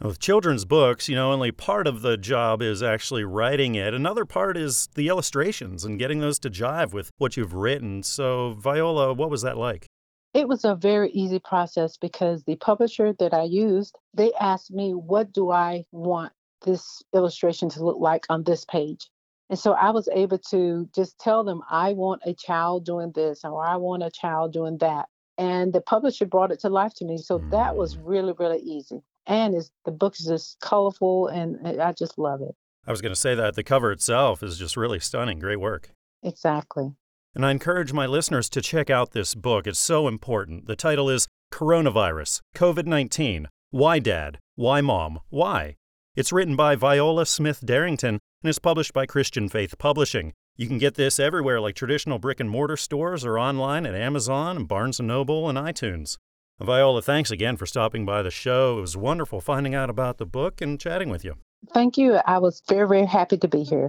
With 0.01 0.21
children's 0.21 0.65
books, 0.65 1.09
you 1.09 1.17
know, 1.17 1.33
only 1.33 1.51
part 1.51 1.89
of 1.89 2.03
the 2.03 2.17
job 2.17 2.63
is 2.63 2.85
actually 2.85 3.25
writing 3.25 3.75
it. 3.75 3.95
Another 3.95 4.25
part 4.25 4.57
is 4.57 4.89
the 4.95 5.09
illustrations 5.09 5.85
and 5.85 5.99
getting 5.99 6.21
those 6.21 6.39
to 6.41 6.51
jive 6.51 6.93
with 6.93 7.11
what 7.19 7.37
you've 7.37 7.53
written. 7.53 8.05
So, 8.05 8.55
Viola, 8.61 9.13
what 9.13 9.29
was 9.29 9.43
that 9.43 9.57
like? 9.57 9.89
It 10.35 10.47
was 10.47 10.65
a 10.65 10.77
very 10.77 11.11
easy 11.11 11.41
process 11.41 11.97
because 11.97 12.45
the 12.45 12.55
publisher 12.55 13.13
that 13.15 13.35
I 13.35 13.43
used, 13.43 13.99
they 14.15 14.33
asked 14.41 14.71
me, 14.71 14.93
what 14.93 15.33
do 15.33 15.51
I 15.51 15.85
want 15.91 16.33
this 16.65 17.03
illustration 17.13 17.69
to 17.71 17.85
look 17.85 17.99
like 17.99 18.25
on 18.29 18.45
this 18.45 18.65
page? 18.65 19.11
And 19.51 19.59
so 19.59 19.73
I 19.73 19.91
was 19.91 20.09
able 20.13 20.39
to 20.51 20.89
just 20.95 21.19
tell 21.19 21.43
them, 21.43 21.61
I 21.69 21.95
want 21.95 22.23
a 22.25 22.35
child 22.35 22.85
doing 22.85 23.11
this, 23.17 23.41
or 23.43 23.67
I 23.67 23.75
want 23.75 24.05
a 24.05 24.13
child 24.13 24.53
doing 24.53 24.79
that. 24.79 25.07
And 25.39 25.73
the 25.73 25.81
publisher 25.81 26.27
brought 26.27 26.53
it 26.53 26.61
to 26.61 26.69
life 26.69 26.95
to 26.99 27.05
me. 27.05 27.19
So 27.19 27.41
mm. 27.41 27.51
that 27.51 27.75
was 27.75 27.97
mm. 27.97 28.03
really, 28.05 28.35
really 28.39 28.61
easy 28.61 29.03
and 29.29 29.55
the 29.85 29.93
book 29.93 30.15
is 30.19 30.27
just 30.27 30.59
colorful 30.61 31.29
and 31.29 31.59
eh, 31.65 31.77
I 31.81 31.93
just 31.93 32.19
love 32.19 32.41
it. 32.41 32.57
I 32.87 32.91
was 32.91 33.03
going 33.03 33.15
to 33.15 33.21
say 33.21 33.35
that 33.35 33.55
the 33.55 33.63
cover 33.63 33.93
itself 33.93 34.43
is 34.43 34.59
just 34.59 34.77
really 34.77 34.99
stunning. 34.99 35.39
Great 35.39 35.61
work. 35.61 35.91
Exactly. 36.23 36.95
And 37.35 37.45
I 37.45 37.51
encourage 37.51 37.93
my 37.93 38.07
listeners 38.07 38.49
to 38.51 38.63
check 38.63 38.89
out 38.91 39.13
this 39.13 39.35
book. 39.35 39.67
It's 39.67 39.79
so 39.79 40.09
important. 40.09 40.67
The 40.67 40.75
title 40.75 41.11
is 41.11 41.29
Coronavirus 41.53 42.41
COVID 42.57 42.87
19 42.87 43.49
Why 43.71 43.99
Dad? 43.99 44.39
Why 44.57 44.81
Mom? 44.81 45.21
Why? 45.29 45.77
It's 46.17 46.33
written 46.33 46.57
by 46.57 46.75
Viola 46.75 47.27
Smith 47.27 47.65
Darrington 47.65 48.19
and 48.43 48.51
is 48.51 48.59
published 48.59 48.93
by 48.93 49.07
Christian 49.07 49.49
Faith 49.49 49.79
Publishing. 49.79 50.33
You 50.57 50.67
can 50.67 50.79
get 50.79 50.95
this 50.95 51.21
everywhere 51.21 51.61
like 51.61 51.77
traditional 51.77 52.19
brick 52.19 52.41
and 52.41 52.51
mortar 52.51 52.77
stores 52.77 53.25
or 53.25 53.39
online 53.39 53.87
at 53.87 53.95
Amazon, 53.95 54.57
and 54.57 54.67
Barnes 54.67 54.99
& 55.01 55.01
Noble, 55.01 55.49
and 55.49 55.57
iTunes. 55.57 56.17
Viola, 56.61 57.01
thanks 57.01 57.31
again 57.31 57.57
for 57.57 57.67
stopping 57.67 58.05
by 58.05 58.21
the 58.21 58.33
show. 58.33 58.79
It 58.79 58.81
was 58.81 58.97
wonderful 58.97 59.41
finding 59.41 59.77
out 59.77 59.89
about 59.89 60.19
the 60.19 60.27
book 60.27 60.61
and 60.61 60.79
chatting 60.79 61.09
with 61.09 61.25
you. 61.25 61.37
Thank 61.73 61.97
you. 61.97 62.17
I 62.27 62.39
was 62.39 62.63
very, 62.69 62.89
very 62.89 63.07
happy 63.07 63.37
to 63.37 63.47
be 63.47 63.63
here. 63.63 63.89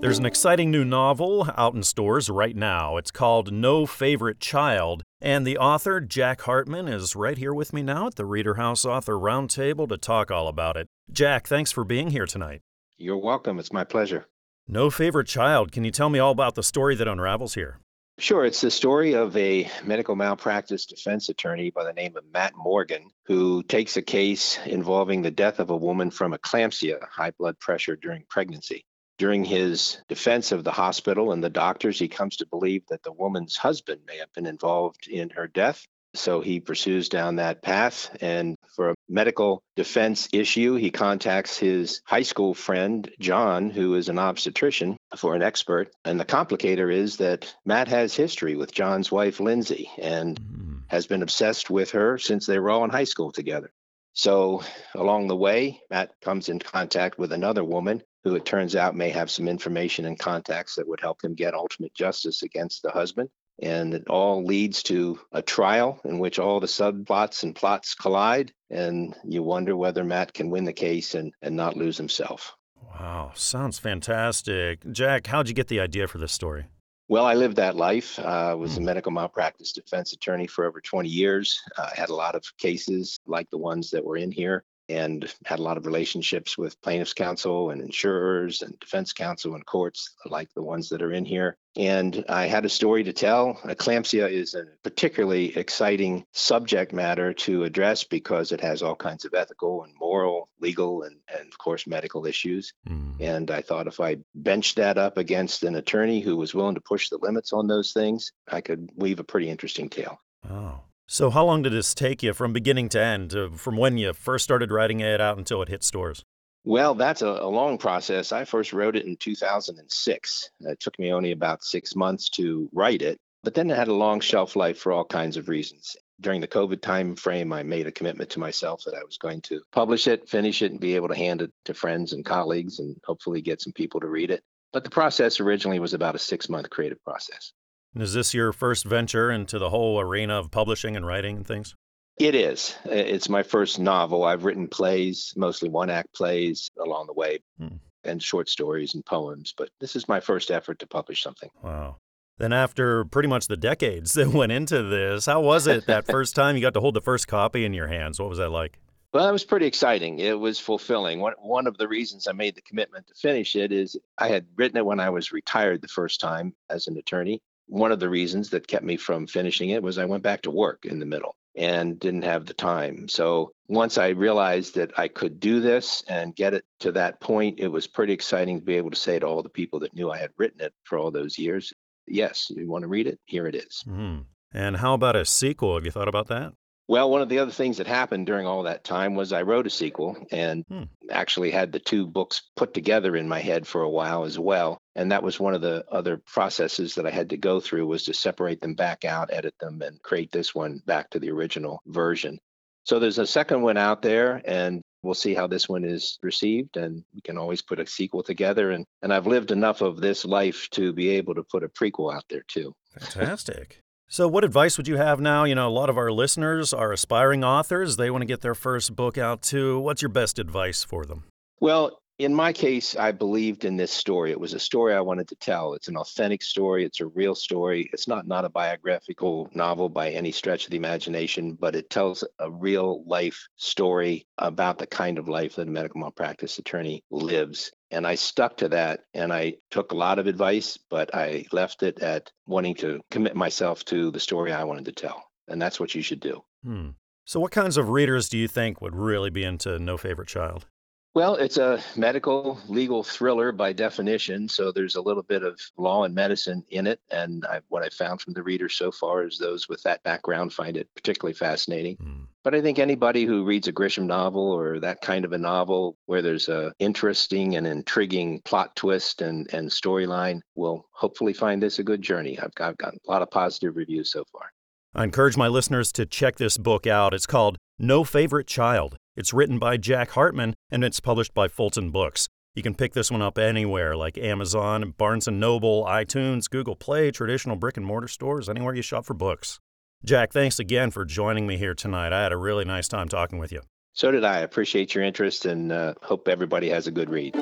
There's 0.00 0.18
an 0.18 0.26
exciting 0.26 0.70
new 0.70 0.84
novel 0.84 1.48
out 1.56 1.74
in 1.74 1.82
stores 1.82 2.30
right 2.30 2.56
now. 2.56 2.96
It's 2.96 3.10
called 3.10 3.52
No 3.52 3.84
Favorite 3.84 4.40
Child, 4.40 5.04
and 5.20 5.46
the 5.46 5.58
author, 5.58 6.00
Jack 6.00 6.40
Hartman, 6.40 6.88
is 6.88 7.14
right 7.14 7.36
here 7.36 7.54
with 7.54 7.72
me 7.72 7.82
now 7.82 8.06
at 8.06 8.16
the 8.16 8.24
Reader 8.24 8.54
House 8.54 8.84
Author 8.86 9.14
Roundtable 9.14 9.88
to 9.90 9.98
talk 9.98 10.30
all 10.30 10.48
about 10.48 10.78
it. 10.78 10.88
Jack, 11.12 11.46
thanks 11.46 11.70
for 11.70 11.84
being 11.84 12.10
here 12.10 12.26
tonight. 12.26 12.62
You're 12.96 13.18
welcome. 13.18 13.58
It's 13.58 13.72
my 13.72 13.84
pleasure. 13.84 14.26
No 14.66 14.88
Favorite 14.88 15.28
Child. 15.28 15.72
Can 15.72 15.84
you 15.84 15.90
tell 15.90 16.08
me 16.08 16.18
all 16.18 16.32
about 16.32 16.54
the 16.54 16.62
story 16.62 16.96
that 16.96 17.06
unravels 17.06 17.54
here? 17.54 17.78
Sure. 18.18 18.44
It's 18.44 18.60
the 18.60 18.70
story 18.70 19.14
of 19.14 19.36
a 19.36 19.68
medical 19.84 20.14
malpractice 20.14 20.86
defense 20.86 21.28
attorney 21.28 21.70
by 21.70 21.84
the 21.84 21.92
name 21.92 22.16
of 22.16 22.24
Matt 22.32 22.52
Morgan, 22.54 23.10
who 23.26 23.62
takes 23.62 23.96
a 23.96 24.02
case 24.02 24.58
involving 24.66 25.22
the 25.22 25.30
death 25.30 25.58
of 25.58 25.70
a 25.70 25.76
woman 25.76 26.10
from 26.10 26.32
eclampsia, 26.32 27.04
high 27.10 27.32
blood 27.32 27.58
pressure 27.58 27.96
during 27.96 28.24
pregnancy. 28.28 28.84
During 29.18 29.44
his 29.44 29.98
defense 30.08 30.52
of 30.52 30.62
the 30.62 30.72
hospital 30.72 31.32
and 31.32 31.42
the 31.42 31.50
doctors, 31.50 31.98
he 31.98 32.08
comes 32.08 32.36
to 32.36 32.46
believe 32.46 32.86
that 32.88 33.02
the 33.02 33.12
woman's 33.12 33.56
husband 33.56 34.02
may 34.06 34.18
have 34.18 34.32
been 34.34 34.46
involved 34.46 35.08
in 35.08 35.30
her 35.30 35.48
death. 35.48 35.86
So 36.14 36.40
he 36.40 36.60
pursues 36.60 37.08
down 37.08 37.36
that 37.36 37.62
path. 37.62 38.14
And 38.20 38.56
for 38.76 38.90
a 38.90 38.94
medical 39.08 39.62
defense 39.76 40.28
issue, 40.32 40.74
he 40.74 40.90
contacts 40.90 41.58
his 41.58 42.02
high 42.04 42.22
school 42.22 42.54
friend, 42.54 43.10
John, 43.18 43.70
who 43.70 43.94
is 43.94 44.08
an 44.08 44.18
obstetrician, 44.18 44.96
for 45.16 45.34
an 45.34 45.42
expert. 45.42 45.90
And 46.04 46.20
the 46.20 46.24
complicator 46.24 46.92
is 46.92 47.16
that 47.18 47.54
Matt 47.64 47.88
has 47.88 48.14
history 48.14 48.56
with 48.56 48.72
John's 48.72 49.10
wife, 49.10 49.40
Lindsay, 49.40 49.90
and 49.98 50.38
mm. 50.40 50.82
has 50.88 51.06
been 51.06 51.22
obsessed 51.22 51.70
with 51.70 51.92
her 51.92 52.18
since 52.18 52.46
they 52.46 52.58
were 52.58 52.70
all 52.70 52.84
in 52.84 52.90
high 52.90 53.04
school 53.04 53.32
together. 53.32 53.72
So 54.14 54.62
along 54.94 55.28
the 55.28 55.36
way, 55.36 55.80
Matt 55.90 56.12
comes 56.20 56.50
in 56.50 56.58
contact 56.58 57.18
with 57.18 57.32
another 57.32 57.64
woman 57.64 58.02
who 58.24 58.34
it 58.34 58.44
turns 58.44 58.76
out 58.76 58.94
may 58.94 59.10
have 59.10 59.30
some 59.30 59.48
information 59.48 60.04
and 60.04 60.18
contacts 60.18 60.76
that 60.76 60.86
would 60.86 61.00
help 61.00 61.24
him 61.24 61.34
get 61.34 61.54
ultimate 61.54 61.94
justice 61.94 62.42
against 62.42 62.82
the 62.82 62.90
husband. 62.90 63.30
And 63.60 63.94
it 63.94 64.08
all 64.08 64.44
leads 64.44 64.82
to 64.84 65.18
a 65.30 65.42
trial 65.42 66.00
in 66.04 66.18
which 66.18 66.38
all 66.38 66.60
the 66.60 66.66
subplots 66.66 67.42
and 67.42 67.54
plots 67.54 67.94
collide. 67.94 68.52
And 68.70 69.14
you 69.24 69.42
wonder 69.42 69.76
whether 69.76 70.04
Matt 70.04 70.32
can 70.32 70.50
win 70.50 70.64
the 70.64 70.72
case 70.72 71.14
and, 71.14 71.32
and 71.42 71.56
not 71.56 71.76
lose 71.76 71.96
himself. 71.96 72.56
Wow, 72.80 73.32
sounds 73.34 73.78
fantastic. 73.78 74.80
Jack, 74.90 75.26
how'd 75.26 75.48
you 75.48 75.54
get 75.54 75.68
the 75.68 75.80
idea 75.80 76.08
for 76.08 76.18
this 76.18 76.32
story? 76.32 76.66
Well, 77.08 77.26
I 77.26 77.34
lived 77.34 77.56
that 77.56 77.76
life. 77.76 78.18
I 78.18 78.52
uh, 78.52 78.56
was 78.56 78.76
a 78.76 78.80
hmm. 78.80 78.86
medical 78.86 79.12
malpractice 79.12 79.72
defense 79.72 80.12
attorney 80.12 80.46
for 80.46 80.64
over 80.64 80.80
20 80.80 81.08
years. 81.08 81.60
I 81.78 81.82
uh, 81.82 81.90
had 81.94 82.08
a 82.08 82.14
lot 82.14 82.34
of 82.34 82.44
cases 82.58 83.18
like 83.26 83.50
the 83.50 83.58
ones 83.58 83.90
that 83.90 84.04
were 84.04 84.16
in 84.16 84.30
here 84.30 84.64
and 84.92 85.32
had 85.44 85.58
a 85.58 85.62
lot 85.62 85.76
of 85.76 85.86
relationships 85.86 86.58
with 86.58 86.80
plaintiffs 86.82 87.14
counsel 87.14 87.70
and 87.70 87.80
insurers 87.80 88.62
and 88.62 88.78
defense 88.80 89.12
counsel 89.12 89.54
and 89.54 89.64
courts 89.64 90.14
like 90.26 90.52
the 90.54 90.62
ones 90.62 90.88
that 90.88 91.02
are 91.02 91.12
in 91.12 91.24
here. 91.24 91.56
And 91.74 92.24
i 92.28 92.46
had 92.46 92.66
a 92.66 92.68
story 92.68 93.02
to 93.04 93.12
tell. 93.12 93.54
Eclampsia 93.64 94.30
is 94.30 94.54
a 94.54 94.66
particularly 94.82 95.56
exciting 95.56 96.24
subject 96.32 96.92
matter 96.92 97.32
to 97.32 97.64
address 97.64 98.04
because 98.04 98.52
it 98.52 98.60
has 98.60 98.82
all 98.82 98.94
kinds 98.94 99.24
of 99.24 99.34
ethical 99.34 99.84
and 99.84 99.94
moral 99.98 100.48
legal 100.60 101.02
and, 101.02 101.16
and 101.34 101.48
of 101.48 101.58
course 101.58 101.86
medical 101.86 102.26
issues. 102.26 102.74
Mm. 102.88 103.20
and 103.20 103.50
i 103.50 103.60
thought 103.60 103.86
if 103.86 104.00
i 104.00 104.16
benched 104.34 104.76
that 104.76 104.98
up 104.98 105.16
against 105.16 105.62
an 105.62 105.76
attorney 105.76 106.20
who 106.20 106.36
was 106.36 106.54
willing 106.54 106.74
to 106.74 106.80
push 106.80 107.08
the 107.08 107.18
limits 107.22 107.52
on 107.52 107.66
those 107.66 107.92
things 107.92 108.32
i 108.48 108.60
could 108.60 108.90
weave 108.96 109.20
a 109.20 109.24
pretty 109.24 109.48
interesting 109.48 109.88
tale. 109.88 110.18
Oh 110.48 110.80
so, 111.12 111.28
how 111.28 111.44
long 111.44 111.60
did 111.60 111.74
this 111.74 111.92
take 111.92 112.22
you 112.22 112.32
from 112.32 112.54
beginning 112.54 112.88
to 112.88 112.98
end, 112.98 113.34
from 113.60 113.76
when 113.76 113.98
you 113.98 114.14
first 114.14 114.44
started 114.44 114.70
writing 114.70 115.00
it 115.00 115.20
out 115.20 115.36
until 115.36 115.60
it 115.60 115.68
hit 115.68 115.84
stores? 115.84 116.24
Well, 116.64 116.94
that's 116.94 117.20
a, 117.20 117.26
a, 117.26 117.50
long 117.50 117.76
process. 117.76 118.32
I 118.32 118.46
first 118.46 118.72
wrote 118.72 118.96
it 118.96 119.04
in 119.04 119.16
2006. 119.16 120.50
It 120.60 120.80
took 120.80 120.98
me 120.98 121.12
only 121.12 121.32
about 121.32 121.64
six 121.64 121.94
months 121.94 122.30
to 122.30 122.70
write 122.72 123.02
it, 123.02 123.18
but 123.44 123.52
then 123.52 123.70
it 123.70 123.76
had 123.76 123.88
a 123.88 123.94
long 123.94 124.20
shelf 124.20 124.56
life 124.56 124.78
for 124.78 124.90
all 124.90 125.04
kinds 125.04 125.36
of 125.36 125.50
reasons. 125.50 125.94
During 126.22 126.40
the 126.40 126.48
COVID 126.48 126.80
time 126.80 127.14
frame, 127.14 127.52
I 127.52 127.62
made 127.62 127.86
a 127.86 127.92
commitment 127.92 128.30
to 128.30 128.40
myself 128.40 128.82
that 128.86 128.94
I 128.94 129.04
was 129.04 129.18
going 129.18 129.42
to 129.42 129.60
publish 129.70 130.06
it, 130.06 130.30
finish 130.30 130.62
it, 130.62 130.70
and 130.70 130.80
be 130.80 130.96
able 130.96 131.08
to 131.08 131.14
hand 131.14 131.42
it 131.42 131.52
to 131.66 131.74
friends 131.74 132.14
and 132.14 132.24
colleagues 132.24 132.78
and 132.78 132.96
hopefully 133.04 133.42
get 133.42 133.60
some 133.60 133.74
people 133.74 134.00
to 134.00 134.08
read 134.08 134.30
it. 134.30 134.42
But 134.72 134.84
the 134.84 134.88
process 134.88 135.40
originally 135.40 135.78
was 135.78 135.92
about 135.92 136.14
a 136.14 136.18
six 136.18 136.48
month 136.48 136.70
creative 136.70 137.04
process. 137.04 137.52
Is 137.94 138.14
this 138.14 138.32
your 138.32 138.52
first 138.52 138.84
venture 138.84 139.30
into 139.30 139.58
the 139.58 139.68
whole 139.68 140.00
arena 140.00 140.38
of 140.38 140.50
publishing 140.50 140.96
and 140.96 141.06
writing 141.06 141.36
and 141.38 141.46
things? 141.46 141.74
It 142.18 142.34
is. 142.34 142.74
It's 142.84 143.28
my 143.28 143.42
first 143.42 143.78
novel. 143.78 144.24
I've 144.24 144.44
written 144.44 144.68
plays, 144.68 145.32
mostly 145.36 145.68
one 145.68 145.90
act 145.90 146.14
plays 146.14 146.70
along 146.78 147.06
the 147.06 147.12
way, 147.12 147.40
hmm. 147.58 147.76
and 148.04 148.22
short 148.22 148.48
stories 148.48 148.94
and 148.94 149.04
poems, 149.04 149.54
but 149.56 149.70
this 149.80 149.96
is 149.96 150.08
my 150.08 150.20
first 150.20 150.50
effort 150.50 150.78
to 150.80 150.86
publish 150.86 151.22
something. 151.22 151.50
Wow. 151.62 151.96
Then, 152.38 152.52
after 152.52 153.04
pretty 153.04 153.28
much 153.28 153.46
the 153.46 153.56
decades 153.56 154.12
that 154.14 154.28
went 154.28 154.52
into 154.52 154.82
this, 154.82 155.26
how 155.26 155.40
was 155.42 155.66
it 155.66 155.86
that 155.86 156.06
first 156.10 156.34
time 156.34 156.56
you 156.56 156.62
got 156.62 156.74
to 156.74 156.80
hold 156.80 156.94
the 156.94 157.02
first 157.02 157.28
copy 157.28 157.64
in 157.64 157.74
your 157.74 157.88
hands? 157.88 158.18
What 158.18 158.28
was 158.28 158.38
that 158.38 158.50
like? 158.50 158.78
Well, 159.12 159.26
that 159.26 159.32
was 159.32 159.44
pretty 159.44 159.66
exciting. 159.66 160.18
It 160.18 160.38
was 160.38 160.58
fulfilling. 160.58 161.20
One, 161.20 161.34
one 161.38 161.66
of 161.66 161.76
the 161.76 161.86
reasons 161.86 162.26
I 162.26 162.32
made 162.32 162.54
the 162.54 162.62
commitment 162.62 163.06
to 163.08 163.14
finish 163.14 163.54
it 163.54 163.70
is 163.70 163.98
I 164.16 164.28
had 164.28 164.46
written 164.56 164.78
it 164.78 164.86
when 164.86 165.00
I 165.00 165.10
was 165.10 165.32
retired 165.32 165.82
the 165.82 165.88
first 165.88 166.18
time 166.18 166.54
as 166.70 166.86
an 166.86 166.96
attorney 166.96 167.42
one 167.66 167.92
of 167.92 168.00
the 168.00 168.08
reasons 168.08 168.50
that 168.50 168.66
kept 168.66 168.84
me 168.84 168.96
from 168.96 169.26
finishing 169.26 169.70
it 169.70 169.82
was 169.82 169.98
I 169.98 170.04
went 170.04 170.22
back 170.22 170.42
to 170.42 170.50
work 170.50 170.84
in 170.84 170.98
the 170.98 171.06
middle 171.06 171.36
and 171.56 171.98
didn't 172.00 172.22
have 172.22 172.46
the 172.46 172.54
time. 172.54 173.08
So 173.08 173.52
once 173.68 173.98
I 173.98 174.08
realized 174.08 174.74
that 174.76 174.98
I 174.98 175.08
could 175.08 175.38
do 175.38 175.60
this 175.60 176.02
and 176.08 176.34
get 176.34 176.54
it 176.54 176.64
to 176.80 176.92
that 176.92 177.20
point, 177.20 177.60
it 177.60 177.68
was 177.68 177.86
pretty 177.86 178.12
exciting 178.12 178.58
to 178.58 178.64
be 178.64 178.76
able 178.76 178.90
to 178.90 178.96
say 178.96 179.18
to 179.18 179.26
all 179.26 179.42
the 179.42 179.48
people 179.48 179.80
that 179.80 179.94
knew 179.94 180.10
I 180.10 180.18
had 180.18 180.30
written 180.38 180.60
it 180.60 180.72
for 180.84 180.98
all 180.98 181.10
those 181.10 181.38
years, 181.38 181.72
yes, 182.06 182.50
you 182.50 182.70
want 182.70 182.82
to 182.82 182.88
read 182.88 183.06
it? 183.06 183.20
Here 183.26 183.46
it 183.46 183.54
is. 183.54 183.84
Mm-hmm. 183.86 184.22
And 184.54 184.76
how 184.76 184.94
about 184.94 185.16
a 185.16 185.24
sequel? 185.24 185.74
Have 185.74 185.84
you 185.84 185.90
thought 185.90 186.08
about 186.08 186.28
that? 186.28 186.52
Well, 186.88 187.10
one 187.10 187.22
of 187.22 187.28
the 187.28 187.38
other 187.38 187.52
things 187.52 187.78
that 187.78 187.86
happened 187.86 188.26
during 188.26 188.46
all 188.46 188.64
that 188.64 188.84
time 188.84 189.14
was 189.14 189.32
I 189.32 189.42
wrote 189.42 189.66
a 189.66 189.70
sequel 189.70 190.16
and 190.30 190.64
hmm. 190.68 190.82
actually 191.10 191.50
had 191.50 191.72
the 191.72 191.78
two 191.78 192.06
books 192.06 192.42
put 192.56 192.74
together 192.74 193.16
in 193.16 193.28
my 193.28 193.38
head 193.38 193.66
for 193.66 193.82
a 193.82 193.90
while 193.90 194.24
as 194.24 194.38
well. 194.38 194.78
And 194.94 195.12
that 195.12 195.22
was 195.22 195.40
one 195.40 195.54
of 195.54 195.62
the 195.62 195.84
other 195.90 196.20
processes 196.26 196.94
that 196.96 197.06
I 197.06 197.10
had 197.10 197.30
to 197.30 197.36
go 197.36 197.60
through 197.60 197.86
was 197.86 198.04
to 198.04 198.14
separate 198.14 198.60
them 198.60 198.74
back 198.74 199.04
out, 199.04 199.32
edit 199.32 199.54
them, 199.60 199.80
and 199.80 200.02
create 200.02 200.32
this 200.32 200.54
one 200.54 200.82
back 200.86 201.08
to 201.10 201.18
the 201.18 201.30
original 201.30 201.80
version. 201.86 202.38
So 202.84 202.98
there's 202.98 203.18
a 203.18 203.26
second 203.26 203.62
one 203.62 203.76
out 203.76 204.02
there, 204.02 204.42
and 204.44 204.82
we'll 205.02 205.14
see 205.14 205.34
how 205.34 205.46
this 205.46 205.68
one 205.68 205.84
is 205.84 206.18
received 206.22 206.76
and 206.76 207.04
we 207.14 207.20
can 207.20 207.36
always 207.36 207.60
put 207.60 207.80
a 207.80 207.86
sequel 207.86 208.22
together 208.22 208.70
and 208.70 208.86
and 209.02 209.12
I've 209.12 209.26
lived 209.26 209.50
enough 209.50 209.80
of 209.80 210.00
this 210.00 210.24
life 210.24 210.68
to 210.72 210.92
be 210.92 211.10
able 211.10 211.34
to 211.34 211.42
put 211.42 211.64
a 211.64 211.68
prequel 211.68 212.14
out 212.14 212.24
there 212.28 212.44
too. 212.46 212.72
Fantastic. 212.98 213.81
So, 214.12 214.28
what 214.28 214.44
advice 214.44 214.76
would 214.76 214.88
you 214.88 214.98
have 214.98 215.22
now? 215.22 215.44
You 215.44 215.54
know, 215.54 215.66
a 215.66 215.72
lot 215.72 215.88
of 215.88 215.96
our 215.96 216.12
listeners 216.12 216.74
are 216.74 216.92
aspiring 216.92 217.42
authors. 217.42 217.96
They 217.96 218.10
want 218.10 218.20
to 218.20 218.26
get 218.26 218.42
their 218.42 218.54
first 218.54 218.94
book 218.94 219.16
out 219.16 219.40
too. 219.40 219.80
What's 219.80 220.02
your 220.02 220.10
best 220.10 220.38
advice 220.38 220.84
for 220.84 221.06
them? 221.06 221.24
Well, 221.60 221.98
in 222.18 222.34
my 222.34 222.52
case, 222.52 222.94
I 222.94 223.12
believed 223.12 223.64
in 223.64 223.78
this 223.78 223.90
story. 223.90 224.30
It 224.30 224.38
was 224.38 224.52
a 224.52 224.58
story 224.58 224.92
I 224.92 225.00
wanted 225.00 225.28
to 225.28 225.36
tell. 225.36 225.72
It's 225.72 225.88
an 225.88 225.96
authentic 225.96 226.42
story. 226.42 226.84
It's 226.84 227.00
a 227.00 227.06
real 227.06 227.34
story. 227.34 227.88
It's 227.94 228.06
not 228.06 228.26
not 228.26 228.44
a 228.44 228.50
biographical 228.50 229.48
novel 229.54 229.88
by 229.88 230.10
any 230.10 230.30
stretch 230.30 230.66
of 230.66 230.72
the 230.72 230.76
imagination, 230.76 231.56
but 231.58 231.74
it 231.74 231.88
tells 231.88 232.22
a 232.38 232.50
real 232.50 233.02
life 233.06 233.48
story 233.56 234.26
about 234.36 234.76
the 234.76 234.86
kind 234.86 235.16
of 235.16 235.26
life 235.26 235.56
that 235.56 235.68
a 235.68 235.70
medical 235.70 236.00
malpractice 236.00 236.58
attorney 236.58 237.02
lives. 237.10 237.72
And 237.92 238.06
I 238.06 238.14
stuck 238.14 238.56
to 238.56 238.68
that 238.70 239.00
and 239.14 239.32
I 239.32 239.54
took 239.70 239.92
a 239.92 239.96
lot 239.96 240.18
of 240.18 240.26
advice, 240.26 240.76
but 240.76 241.14
I 241.14 241.44
left 241.52 241.82
it 241.82 242.00
at 242.00 242.32
wanting 242.46 242.74
to 242.76 243.00
commit 243.10 243.36
myself 243.36 243.84
to 243.86 244.10
the 244.10 244.18
story 244.18 244.52
I 244.52 244.64
wanted 244.64 244.86
to 244.86 244.92
tell. 244.92 245.22
And 245.46 245.60
that's 245.60 245.78
what 245.78 245.94
you 245.94 246.02
should 246.02 246.20
do. 246.20 246.42
Hmm. 246.64 246.90
So, 247.24 247.38
what 247.38 247.52
kinds 247.52 247.76
of 247.76 247.90
readers 247.90 248.28
do 248.28 248.38
you 248.38 248.48
think 248.48 248.80
would 248.80 248.96
really 248.96 249.30
be 249.30 249.44
into 249.44 249.78
No 249.78 249.96
Favorite 249.96 250.28
Child? 250.28 250.66
Well, 251.14 251.34
it's 251.34 251.58
a 251.58 251.78
medical 251.94 252.58
legal 252.68 253.02
thriller 253.02 253.52
by 253.52 253.74
definition, 253.74 254.48
so 254.48 254.72
there's 254.72 254.96
a 254.96 255.02
little 255.02 255.22
bit 255.22 255.42
of 255.42 255.60
law 255.76 256.04
and 256.04 256.14
medicine 256.14 256.64
in 256.70 256.86
it. 256.86 257.00
And 257.10 257.44
I, 257.44 257.60
what 257.68 257.82
I 257.82 257.90
found 257.90 258.22
from 258.22 258.32
the 258.32 258.42
readers 258.42 258.76
so 258.76 258.90
far 258.90 259.26
is 259.26 259.36
those 259.36 259.68
with 259.68 259.82
that 259.82 260.02
background 260.04 260.54
find 260.54 260.74
it 260.74 260.88
particularly 260.94 261.34
fascinating. 261.34 261.98
Mm. 261.98 262.26
But 262.42 262.54
I 262.54 262.62
think 262.62 262.78
anybody 262.78 263.26
who 263.26 263.44
reads 263.44 263.68
a 263.68 263.74
Grisham 263.74 264.06
novel 264.06 264.50
or 264.50 264.80
that 264.80 265.02
kind 265.02 265.26
of 265.26 265.32
a 265.32 265.38
novel 265.38 265.98
where 266.06 266.22
there's 266.22 266.48
a 266.48 266.72
interesting 266.78 267.56
and 267.56 267.66
intriguing 267.66 268.40
plot 268.46 268.74
twist 268.74 269.20
and, 269.20 269.52
and 269.52 269.68
storyline 269.68 270.40
will 270.54 270.88
hopefully 270.92 271.34
find 271.34 271.62
this 271.62 271.78
a 271.78 271.84
good 271.84 272.00
journey. 272.00 272.38
I've, 272.38 272.52
I've 272.58 272.78
gotten 272.78 272.98
a 273.06 273.10
lot 273.10 273.20
of 273.20 273.30
positive 273.30 273.76
reviews 273.76 274.10
so 274.10 274.24
far. 274.32 274.50
I 274.94 275.04
encourage 275.04 275.36
my 275.36 275.48
listeners 275.48 275.92
to 275.92 276.06
check 276.06 276.36
this 276.36 276.56
book 276.56 276.86
out. 276.86 277.12
It's 277.12 277.26
called 277.26 277.58
No 277.78 278.02
Favorite 278.02 278.46
Child 278.46 278.96
it's 279.14 279.34
written 279.34 279.58
by 279.58 279.76
Jack 279.76 280.10
Hartman 280.10 280.54
and 280.72 280.82
it's 280.82 280.98
published 280.98 281.34
by 281.34 281.46
Fulton 281.46 281.90
Books. 281.90 282.28
You 282.54 282.62
can 282.62 282.74
pick 282.74 282.94
this 282.94 283.10
one 283.10 283.22
up 283.22 283.38
anywhere 283.38 283.94
like 283.94 284.18
Amazon, 284.18 284.94
Barnes 284.96 285.28
& 285.28 285.30
Noble, 285.30 285.84
iTunes, 285.84 286.50
Google 286.50 286.74
Play, 286.74 287.10
traditional 287.10 287.56
brick 287.56 287.76
and 287.76 287.86
mortar 287.86 288.08
stores, 288.08 288.48
anywhere 288.48 288.74
you 288.74 288.82
shop 288.82 289.04
for 289.04 289.14
books. 289.14 289.60
Jack, 290.04 290.32
thanks 290.32 290.58
again 290.58 290.90
for 290.90 291.04
joining 291.04 291.46
me 291.46 291.58
here 291.58 291.74
tonight. 291.74 292.12
I 292.12 292.22
had 292.22 292.32
a 292.32 292.36
really 292.36 292.64
nice 292.64 292.88
time 292.88 293.08
talking 293.08 293.38
with 293.38 293.52
you. 293.52 293.60
So 293.92 294.10
did 294.10 294.24
I. 294.24 294.38
Appreciate 294.38 294.94
your 294.94 295.04
interest 295.04 295.44
and 295.44 295.70
uh, 295.70 295.94
hope 296.02 296.26
everybody 296.26 296.70
has 296.70 296.86
a 296.86 296.90
good 296.90 297.10
read. 297.10 297.34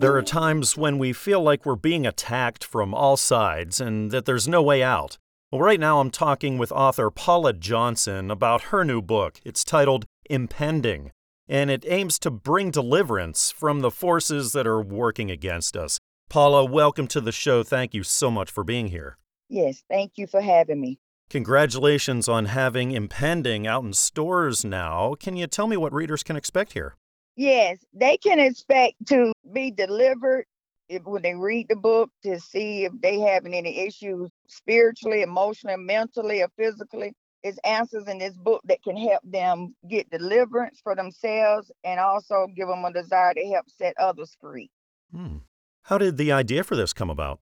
There 0.00 0.16
are 0.16 0.22
times 0.22 0.76
when 0.76 0.98
we 0.98 1.12
feel 1.12 1.42
like 1.42 1.66
we're 1.66 1.76
being 1.76 2.06
attacked 2.06 2.64
from 2.64 2.94
all 2.94 3.16
sides 3.16 3.80
and 3.80 4.10
that 4.10 4.24
there's 4.24 4.48
no 4.48 4.62
way 4.62 4.82
out. 4.82 5.18
Well, 5.52 5.62
right 5.62 5.80
now 5.80 5.98
I'm 5.98 6.12
talking 6.12 6.58
with 6.58 6.70
author 6.70 7.10
Paula 7.10 7.52
Johnson 7.52 8.30
about 8.30 8.70
her 8.70 8.84
new 8.84 9.02
book. 9.02 9.40
It's 9.44 9.64
titled 9.64 10.06
Impending, 10.26 11.10
and 11.48 11.72
it 11.72 11.84
aims 11.88 12.20
to 12.20 12.30
bring 12.30 12.70
deliverance 12.70 13.50
from 13.50 13.80
the 13.80 13.90
forces 13.90 14.52
that 14.52 14.64
are 14.64 14.80
working 14.80 15.28
against 15.28 15.76
us. 15.76 15.98
Paula, 16.28 16.64
welcome 16.64 17.08
to 17.08 17.20
the 17.20 17.32
show. 17.32 17.64
Thank 17.64 17.94
you 17.94 18.04
so 18.04 18.30
much 18.30 18.48
for 18.48 18.62
being 18.62 18.90
here. 18.90 19.18
Yes, 19.48 19.82
thank 19.90 20.12
you 20.14 20.28
for 20.28 20.40
having 20.40 20.80
me. 20.80 21.00
Congratulations 21.30 22.28
on 22.28 22.44
having 22.44 22.92
Impending 22.92 23.66
out 23.66 23.82
in 23.82 23.92
stores 23.92 24.64
now. 24.64 25.14
Can 25.18 25.34
you 25.34 25.48
tell 25.48 25.66
me 25.66 25.76
what 25.76 25.92
readers 25.92 26.22
can 26.22 26.36
expect 26.36 26.74
here? 26.74 26.94
Yes, 27.34 27.78
they 27.92 28.18
can 28.18 28.38
expect 28.38 29.04
to 29.06 29.32
be 29.52 29.72
delivered 29.72 30.44
if, 30.90 31.04
when 31.04 31.22
they 31.22 31.34
read 31.34 31.68
the 31.68 31.76
book 31.76 32.10
to 32.24 32.38
see 32.40 32.84
if 32.84 32.92
they 33.00 33.20
having 33.20 33.54
any 33.54 33.78
issues 33.78 34.28
spiritually, 34.48 35.22
emotionally, 35.22 35.76
mentally, 35.76 36.42
or 36.42 36.48
physically. 36.58 37.12
It's 37.42 37.58
answers 37.64 38.06
in 38.06 38.18
this 38.18 38.36
book 38.36 38.60
that 38.64 38.82
can 38.82 38.98
help 38.98 39.22
them 39.24 39.74
get 39.88 40.10
deliverance 40.10 40.80
for 40.82 40.94
themselves 40.94 41.70
and 41.84 41.98
also 41.98 42.48
give 42.54 42.68
them 42.68 42.84
a 42.84 42.92
desire 42.92 43.32
to 43.32 43.46
help 43.46 43.64
set 43.70 43.94
others 43.98 44.36
free. 44.40 44.68
Hmm. 45.10 45.38
How 45.84 45.96
did 45.96 46.18
the 46.18 46.32
idea 46.32 46.64
for 46.64 46.76
this 46.76 46.92
come 46.92 47.08
about? 47.08 47.40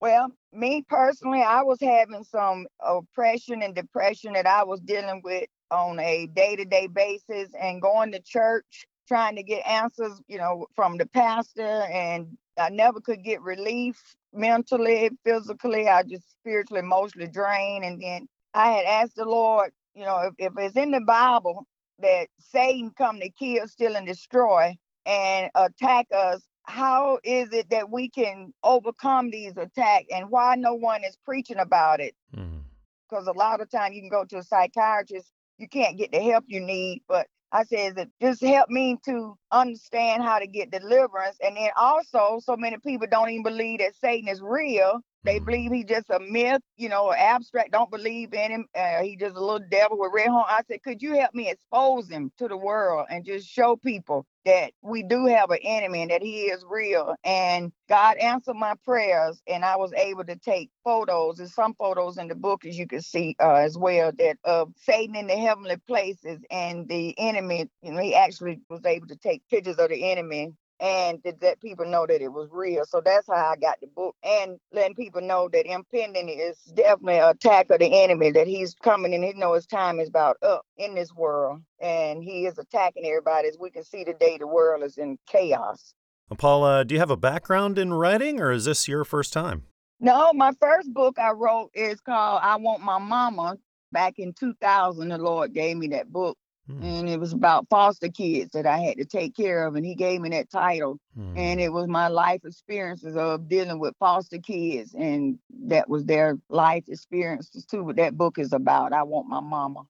Well, 0.00 0.30
me 0.52 0.84
personally, 0.88 1.42
I 1.42 1.62
was 1.62 1.78
having 1.80 2.22
some 2.22 2.66
oppression 2.80 3.62
and 3.62 3.74
depression 3.74 4.34
that 4.34 4.46
I 4.46 4.62
was 4.62 4.80
dealing 4.80 5.20
with 5.24 5.48
on 5.70 5.98
a 5.98 6.26
day 6.28 6.54
to 6.54 6.64
day 6.64 6.86
basis 6.86 7.48
and 7.60 7.82
going 7.82 8.12
to 8.12 8.20
church, 8.20 8.86
trying 9.08 9.36
to 9.36 9.42
get 9.42 9.66
answers, 9.66 10.20
you 10.28 10.38
know, 10.38 10.66
from 10.76 10.96
the 10.96 11.06
pastor. 11.06 11.84
And 11.92 12.38
I 12.60 12.68
never 12.68 13.00
could 13.00 13.24
get 13.24 13.42
relief 13.42 14.00
mentally, 14.32 15.10
physically. 15.24 15.88
I 15.88 16.02
just 16.02 16.30
spiritually, 16.32 16.80
emotionally 16.80 17.28
drained. 17.28 17.84
And 17.84 18.00
then 18.00 18.28
I 18.54 18.72
had 18.72 18.86
asked 18.86 19.16
the 19.16 19.24
Lord, 19.24 19.70
you 19.94 20.04
know, 20.04 20.18
if, 20.20 20.34
if 20.38 20.52
it's 20.56 20.76
in 20.76 20.90
the 20.90 21.00
Bible 21.00 21.66
that 22.00 22.28
Satan 22.38 22.92
come 22.96 23.20
to 23.20 23.30
kill, 23.30 23.66
steal, 23.68 23.96
and 23.96 24.06
destroy 24.06 24.76
and 25.06 25.50
attack 25.54 26.06
us, 26.14 26.42
how 26.64 27.18
is 27.24 27.52
it 27.52 27.70
that 27.70 27.90
we 27.90 28.08
can 28.08 28.52
overcome 28.62 29.30
these 29.30 29.56
attacks 29.56 30.06
and 30.14 30.30
why 30.30 30.54
no 30.56 30.74
one 30.74 31.02
is 31.04 31.16
preaching 31.24 31.58
about 31.58 32.00
it? 32.00 32.14
Because 32.32 33.26
mm. 33.26 33.34
a 33.34 33.38
lot 33.38 33.60
of 33.60 33.70
time 33.70 33.92
you 33.92 34.00
can 34.00 34.10
go 34.10 34.24
to 34.24 34.38
a 34.38 34.42
psychiatrist, 34.42 35.32
you 35.58 35.68
can't 35.68 35.98
get 35.98 36.12
the 36.12 36.20
help 36.20 36.44
you 36.46 36.60
need, 36.60 37.02
but 37.08 37.26
I 37.52 37.64
said 37.64 37.96
that 37.96 38.08
just 38.22 38.42
help 38.44 38.70
me 38.70 38.98
to 39.06 39.36
understand 39.52 40.22
how 40.22 40.38
to 40.40 40.46
get 40.46 40.70
deliverance. 40.72 41.38
And 41.44 41.56
then 41.56 41.70
also, 41.76 42.40
so 42.44 42.56
many 42.56 42.78
people 42.78 43.08
don't 43.10 43.30
even 43.30 43.44
believe 43.44 43.80
that 43.80 43.96
Satan 43.96 44.28
is 44.28 44.42
real. 44.42 45.00
They 45.24 45.40
Mm. 45.40 45.46
believe 45.46 45.72
he's 45.72 45.86
just 45.86 46.10
a 46.10 46.20
myth, 46.20 46.62
you 46.78 46.88
know, 46.90 47.12
abstract, 47.12 47.72
don't 47.72 47.90
believe 47.90 48.34
in 48.34 48.52
him. 48.52 48.66
Uh, 48.74 49.02
he 49.02 49.16
just 49.16 49.36
a 49.36 49.40
little 49.40 49.66
devil 49.70 49.98
with 49.98 50.12
red 50.14 50.28
horn. 50.28 50.46
I 50.48 50.62
said, 50.68 50.82
could 50.84 51.02
you 51.02 51.14
help 51.14 51.34
me 51.34 51.50
expose 51.50 52.08
him 52.10 52.32
to 52.38 52.48
the 52.48 52.56
world 52.58 53.06
and 53.10 53.24
just 53.26 53.48
show 53.48 53.76
people 53.76 54.26
that 54.46 54.72
we 54.82 55.02
do 55.02 55.26
have 55.26 55.50
an 55.50 55.58
enemy 55.62 56.02
and 56.02 56.10
that 56.12 56.22
he 56.22 56.44
is 56.44 56.64
real? 56.68 57.14
And 57.24 57.72
God 57.88 58.18
answered 58.18 58.56
my 58.56 58.74
prayers, 58.84 59.42
and 59.48 59.64
I 59.64 59.76
was 59.76 59.92
able 59.94 60.24
to 60.24 60.36
take 60.36 60.70
photos. 60.84 61.40
and 61.40 61.50
some 61.50 61.74
photos 61.74 62.18
in 62.18 62.28
the 62.28 62.34
book, 62.36 62.64
as 62.66 62.78
you 62.78 62.86
can 62.86 63.02
see 63.02 63.36
uh, 63.40 63.54
as 63.54 63.78
well, 63.78 64.12
that 64.18 64.38
of 64.44 64.72
Satan 64.76 65.16
in 65.16 65.28
the 65.28 65.36
heavenly 65.36 65.76
places 65.88 66.40
and 66.50 66.88
the 66.88 67.14
enemy. 67.18 67.68
You 67.82 67.92
know, 67.92 68.02
he 68.02 68.14
actually 68.14 68.60
was 68.70 68.84
able 68.86 69.08
to 69.08 69.16
take 69.16 69.42
pictures 69.50 69.76
of 69.78 69.90
the 69.90 70.10
enemy 70.12 70.52
and 70.80 71.22
to 71.24 71.34
let 71.42 71.60
people 71.60 71.84
know 71.84 72.06
that 72.06 72.22
it 72.22 72.32
was 72.32 72.48
real. 72.50 72.84
So 72.86 73.02
that's 73.04 73.26
how 73.26 73.34
I 73.34 73.56
got 73.56 73.80
the 73.80 73.86
book 73.86 74.16
and 74.24 74.58
letting 74.72 74.94
people 74.94 75.20
know 75.20 75.48
that 75.52 75.70
impending 75.70 76.28
is 76.28 76.56
definitely 76.74 77.18
an 77.18 77.28
attack 77.28 77.70
of 77.70 77.80
the 77.80 78.02
enemy, 78.02 78.30
that 78.30 78.46
he's 78.46 78.74
coming 78.82 79.14
and 79.14 79.22
he 79.22 79.34
know 79.34 79.54
his 79.54 79.66
time 79.66 80.00
is 80.00 80.08
about 80.08 80.38
up 80.42 80.62
in 80.78 80.94
this 80.94 81.12
world. 81.12 81.60
And 81.80 82.22
he 82.22 82.46
is 82.46 82.58
attacking 82.58 83.04
everybody. 83.04 83.48
As 83.48 83.58
we 83.60 83.70
can 83.70 83.84
see 83.84 84.04
today, 84.04 84.38
the 84.38 84.46
world 84.46 84.82
is 84.82 84.96
in 84.96 85.18
chaos. 85.28 85.94
Paula, 86.38 86.84
do 86.84 86.94
you 86.94 87.00
have 87.00 87.10
a 87.10 87.16
background 87.16 87.78
in 87.78 87.92
writing 87.92 88.40
or 88.40 88.50
is 88.50 88.64
this 88.64 88.88
your 88.88 89.04
first 89.04 89.32
time? 89.32 89.64
No, 89.98 90.32
my 90.32 90.52
first 90.60 90.94
book 90.94 91.18
I 91.18 91.32
wrote 91.32 91.70
is 91.74 92.00
called 92.00 92.40
I 92.42 92.56
Want 92.56 92.82
My 92.82 92.98
Mama. 92.98 93.56
Back 93.92 94.18
in 94.18 94.32
2000, 94.32 95.08
the 95.08 95.18
Lord 95.18 95.52
gave 95.52 95.76
me 95.76 95.88
that 95.88 96.10
book. 96.10 96.38
Hmm. 96.78 96.82
And 96.84 97.08
it 97.08 97.18
was 97.20 97.32
about 97.32 97.66
foster 97.68 98.08
kids 98.08 98.52
that 98.52 98.66
I 98.66 98.78
had 98.78 98.96
to 98.98 99.04
take 99.04 99.36
care 99.36 99.66
of. 99.66 99.74
And 99.74 99.84
he 99.84 99.94
gave 99.94 100.20
me 100.20 100.28
that 100.30 100.50
title. 100.50 100.98
And 101.36 101.60
it 101.60 101.70
was 101.70 101.86
my 101.86 102.08
life 102.08 102.40
experiences 102.44 103.16
of 103.16 103.48
dealing 103.48 103.78
with 103.78 103.94
foster 103.98 104.38
kids 104.38 104.94
and 104.94 105.38
that 105.66 105.88
was 105.88 106.04
their 106.06 106.38
life 106.48 106.84
experiences 106.88 107.64
too 107.66 107.84
what 107.84 107.96
that 107.96 108.16
book 108.16 108.38
is 108.38 108.52
about 108.52 108.92
i 108.92 109.02
want 109.02 109.28
my 109.28 109.40
mama 109.40 109.82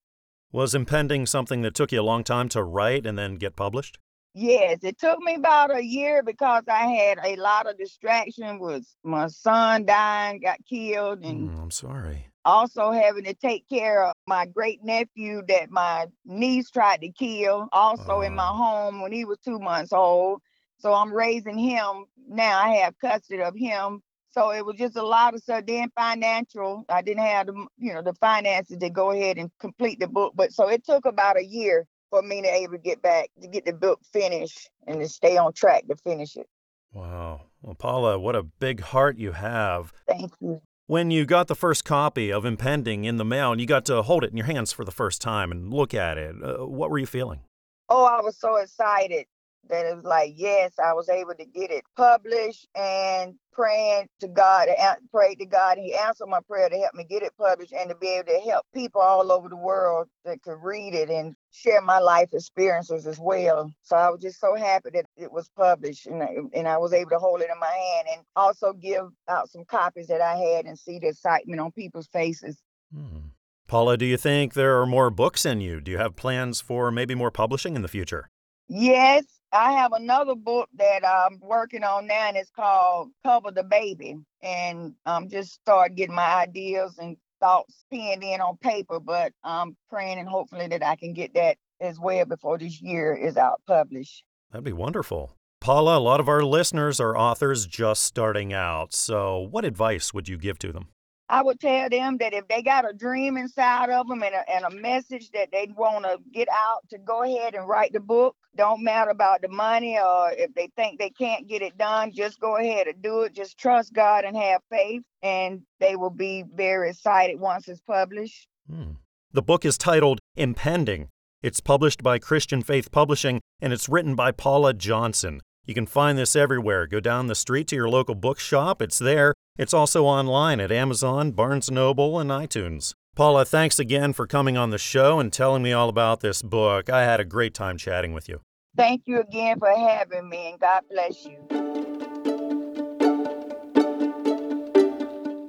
Was 0.52 0.74
impending 0.74 1.26
something 1.26 1.62
that 1.62 1.74
took 1.74 1.92
you 1.92 2.00
a 2.00 2.02
long 2.02 2.24
time 2.24 2.48
to 2.50 2.62
write 2.62 3.06
and 3.06 3.16
then 3.18 3.36
get 3.36 3.54
published? 3.56 3.98
yes 4.34 4.78
it 4.82 4.98
took 4.98 5.18
me 5.20 5.34
about 5.34 5.74
a 5.74 5.84
year 5.84 6.22
because 6.22 6.64
i 6.68 6.86
had 6.86 7.18
a 7.24 7.36
lot 7.36 7.68
of 7.68 7.78
distraction 7.78 8.58
with 8.58 8.84
my 9.04 9.26
son 9.28 9.84
dying 9.86 10.40
got 10.40 10.58
killed 10.68 11.22
and 11.24 11.50
Hmm, 11.50 11.60
I'm 11.60 11.70
sorry. 11.70 12.26
Also 12.44 12.90
having 12.90 13.24
to 13.24 13.34
take 13.34 13.68
care 13.68 14.04
of 14.04 14.14
my 14.26 14.46
great 14.46 14.82
nephew 14.84 15.42
that 15.48 15.70
my 15.70 16.06
niece 16.24 16.70
tried 16.70 17.00
to 17.02 17.10
kill 17.12 17.68
also 17.72 18.20
in 18.22 18.34
my 18.34 18.48
Oh. 18.48 18.56
home 18.56 19.02
when 19.02 19.12
he 19.12 19.24
was 19.24 19.38
two 19.38 19.58
months 19.58 19.92
old 19.92 20.40
so 20.78 20.92
i'm 20.94 21.12
raising 21.12 21.58
him 21.58 22.04
now 22.28 22.58
i 22.60 22.70
have 22.76 22.94
custody 23.00 23.42
of 23.42 23.54
him 23.56 24.00
so 24.30 24.50
it 24.52 24.64
was 24.64 24.76
just 24.76 24.96
a 24.96 25.02
lot 25.02 25.34
of 25.34 25.42
stuff 25.42 25.64
then 25.66 25.88
financial 25.96 26.84
i 26.88 27.02
didn't 27.02 27.24
have 27.24 27.46
the 27.46 27.66
you 27.78 27.92
know 27.92 28.02
the 28.02 28.14
finances 28.14 28.78
to 28.78 28.90
go 28.90 29.10
ahead 29.10 29.38
and 29.38 29.50
complete 29.60 30.00
the 30.00 30.08
book 30.08 30.32
but 30.34 30.52
so 30.52 30.68
it 30.68 30.84
took 30.84 31.04
about 31.06 31.38
a 31.38 31.44
year 31.44 31.86
for 32.10 32.22
me 32.22 32.42
to 32.42 32.48
able 32.48 32.72
to 32.72 32.78
get 32.78 33.02
back 33.02 33.28
to 33.40 33.48
get 33.48 33.64
the 33.66 33.72
book 33.72 34.00
finished 34.12 34.70
and 34.86 35.00
to 35.00 35.08
stay 35.08 35.36
on 35.36 35.52
track 35.52 35.86
to 35.88 35.96
finish 35.96 36.36
it 36.36 36.46
Wow. 36.92 37.42
Well, 37.62 37.76
Paula, 37.76 38.18
what 38.18 38.34
a 38.34 38.42
big 38.42 38.80
heart 38.80 39.16
you 39.16 39.32
have. 39.32 39.92
thank 40.08 40.32
you 40.40 40.60
When 40.90 41.12
you 41.12 41.24
got 41.24 41.46
the 41.46 41.54
first 41.54 41.84
copy 41.84 42.32
of 42.32 42.44
Impending 42.44 43.04
in 43.04 43.16
the 43.16 43.24
mail 43.24 43.52
and 43.52 43.60
you 43.60 43.66
got 43.68 43.84
to 43.84 44.02
hold 44.02 44.24
it 44.24 44.32
in 44.32 44.36
your 44.36 44.46
hands 44.46 44.72
for 44.72 44.84
the 44.84 44.90
first 44.90 45.22
time 45.22 45.52
and 45.52 45.72
look 45.72 45.94
at 45.94 46.18
it, 46.18 46.34
uh, 46.42 46.66
what 46.66 46.90
were 46.90 46.98
you 46.98 47.06
feeling? 47.06 47.42
oh, 47.90 48.06
I 48.06 48.20
was 48.20 48.36
so 48.36 48.56
excited 48.56 49.26
that 49.68 49.86
it 49.86 49.94
was 49.94 50.04
like, 50.04 50.32
yes, 50.36 50.72
I 50.78 50.92
was 50.94 51.08
able 51.08 51.34
to 51.34 51.44
get 51.44 51.70
it 51.70 51.84
published 51.96 52.66
and 52.74 53.34
praying 53.52 54.08
to 54.20 54.28
God, 54.28 54.68
prayed 55.10 55.38
to 55.40 55.46
God. 55.46 55.78
He 55.78 55.94
answered 55.94 56.28
my 56.28 56.40
prayer 56.48 56.68
to 56.68 56.76
help 56.76 56.94
me 56.94 57.04
get 57.04 57.22
it 57.22 57.32
published 57.38 57.72
and 57.72 57.90
to 57.90 57.96
be 57.96 58.08
able 58.08 58.32
to 58.32 58.40
help 58.50 58.64
people 58.74 59.00
all 59.00 59.30
over 59.30 59.48
the 59.48 59.56
world 59.56 60.08
that 60.24 60.42
could 60.42 60.58
read 60.62 60.94
it 60.94 61.10
and 61.10 61.34
share 61.52 61.80
my 61.80 61.98
life 61.98 62.30
experiences 62.32 63.06
as 63.06 63.18
well. 63.18 63.70
So 63.82 63.96
I 63.96 64.08
was 64.10 64.20
just 64.20 64.40
so 64.40 64.54
happy 64.54 64.90
that 64.94 65.06
it 65.16 65.30
was 65.30 65.50
published 65.56 66.06
and 66.06 66.22
I, 66.22 66.36
and 66.54 66.66
I 66.66 66.78
was 66.78 66.92
able 66.92 67.10
to 67.10 67.18
hold 67.18 67.40
it 67.42 67.50
in 67.52 67.58
my 67.60 67.66
hand 67.66 68.08
and 68.12 68.22
also 68.36 68.72
give 68.72 69.06
out 69.28 69.50
some 69.50 69.64
copies 69.64 70.06
that 70.08 70.20
I 70.20 70.36
had 70.36 70.66
and 70.66 70.78
see 70.78 70.98
the 70.98 71.08
excitement 71.08 71.60
on 71.60 71.72
people's 71.72 72.08
faces. 72.08 72.56
Hmm. 72.94 73.28
Paula, 73.66 73.96
do 73.96 74.04
you 74.04 74.16
think 74.16 74.54
there 74.54 74.80
are 74.80 74.86
more 74.86 75.10
books 75.10 75.46
in 75.46 75.60
you? 75.60 75.80
Do 75.80 75.92
you 75.92 75.98
have 75.98 76.16
plans 76.16 76.60
for 76.60 76.90
maybe 76.90 77.14
more 77.14 77.30
publishing 77.30 77.76
in 77.76 77.82
the 77.82 77.88
future? 77.88 78.28
Yes, 78.68 79.24
I 79.52 79.72
have 79.72 79.92
another 79.92 80.34
book 80.34 80.68
that 80.76 81.04
I'm 81.04 81.38
working 81.40 81.82
on 81.82 82.06
now, 82.06 82.28
and 82.28 82.36
it's 82.36 82.50
called 82.50 83.10
Cover 83.24 83.50
the 83.50 83.64
Baby. 83.64 84.16
And 84.42 84.94
I'm 85.04 85.28
just 85.28 85.54
start 85.54 85.96
getting 85.96 86.14
my 86.14 86.34
ideas 86.36 86.96
and 86.98 87.16
thoughts 87.40 87.84
penned 87.92 88.22
in 88.22 88.40
on 88.40 88.56
paper, 88.58 89.00
but 89.00 89.32
I'm 89.42 89.76
praying 89.88 90.18
and 90.18 90.28
hopefully 90.28 90.68
that 90.68 90.84
I 90.84 90.96
can 90.96 91.12
get 91.12 91.34
that 91.34 91.56
as 91.80 91.98
well 91.98 92.24
before 92.26 92.58
this 92.58 92.80
year 92.80 93.14
is 93.14 93.36
out 93.36 93.60
published. 93.66 94.22
That'd 94.52 94.64
be 94.64 94.72
wonderful. 94.72 95.36
Paula, 95.60 95.98
a 95.98 96.00
lot 96.00 96.20
of 96.20 96.28
our 96.28 96.42
listeners 96.42 97.00
are 97.00 97.16
authors 97.16 97.66
just 97.66 98.02
starting 98.02 98.52
out. 98.52 98.94
So, 98.94 99.38
what 99.38 99.64
advice 99.64 100.14
would 100.14 100.28
you 100.28 100.38
give 100.38 100.58
to 100.60 100.72
them? 100.72 100.88
I 101.30 101.42
would 101.42 101.60
tell 101.60 101.88
them 101.88 102.16
that 102.18 102.34
if 102.34 102.48
they 102.48 102.60
got 102.60 102.88
a 102.88 102.92
dream 102.92 103.36
inside 103.36 103.88
of 103.88 104.08
them 104.08 104.22
and 104.22 104.34
a, 104.34 104.50
and 104.50 104.64
a 104.64 104.70
message 104.70 105.30
that 105.30 105.50
they 105.52 105.72
want 105.76 106.04
to 106.04 106.18
get 106.32 106.48
out, 106.48 106.88
to 106.90 106.98
go 106.98 107.22
ahead 107.22 107.54
and 107.54 107.68
write 107.68 107.92
the 107.92 108.00
book. 108.00 108.36
Don't 108.56 108.82
matter 108.82 109.10
about 109.10 109.40
the 109.40 109.48
money 109.48 109.96
or 109.96 110.32
if 110.32 110.52
they 110.54 110.68
think 110.74 110.98
they 110.98 111.10
can't 111.10 111.48
get 111.48 111.62
it 111.62 111.78
done, 111.78 112.10
just 112.12 112.40
go 112.40 112.56
ahead 112.56 112.88
and 112.88 113.00
do 113.00 113.22
it. 113.22 113.32
Just 113.32 113.58
trust 113.58 113.92
God 113.92 114.24
and 114.24 114.36
have 114.36 114.60
faith, 114.70 115.02
and 115.22 115.62
they 115.78 115.94
will 115.94 116.10
be 116.10 116.42
very 116.52 116.90
excited 116.90 117.38
once 117.38 117.68
it's 117.68 117.80
published. 117.82 118.48
Hmm. 118.68 118.94
The 119.32 119.42
book 119.42 119.64
is 119.64 119.78
titled 119.78 120.18
Impending 120.34 121.10
It's 121.44 121.60
published 121.60 122.02
by 122.02 122.18
Christian 122.18 122.62
Faith 122.62 122.90
Publishing 122.90 123.40
and 123.60 123.72
it's 123.72 123.88
written 123.88 124.16
by 124.16 124.32
Paula 124.32 124.74
Johnson. 124.74 125.40
You 125.66 125.74
can 125.74 125.86
find 125.86 126.18
this 126.18 126.34
everywhere. 126.34 126.88
Go 126.88 126.98
down 126.98 127.28
the 127.28 127.34
street 127.36 127.68
to 127.68 127.76
your 127.76 127.88
local 127.88 128.16
bookshop, 128.16 128.82
it's 128.82 128.98
there. 128.98 129.34
It's 129.60 129.74
also 129.74 130.06
online 130.06 130.58
at 130.58 130.72
Amazon, 130.72 131.32
Barnes 131.32 131.70
Noble, 131.70 132.18
and 132.18 132.30
iTunes. 132.30 132.94
Paula, 133.14 133.44
thanks 133.44 133.78
again 133.78 134.14
for 134.14 134.26
coming 134.26 134.56
on 134.56 134.70
the 134.70 134.78
show 134.78 135.20
and 135.20 135.30
telling 135.30 135.62
me 135.62 135.70
all 135.70 135.90
about 135.90 136.20
this 136.20 136.40
book. 136.40 136.88
I 136.88 137.02
had 137.02 137.20
a 137.20 137.26
great 137.26 137.52
time 137.52 137.76
chatting 137.76 138.14
with 138.14 138.26
you. 138.26 138.40
Thank 138.74 139.02
you 139.04 139.20
again 139.20 139.58
for 139.58 139.68
having 139.68 140.30
me, 140.30 140.52
and 140.52 140.60
God 140.60 140.84
bless 140.88 141.26
you. 141.26 141.36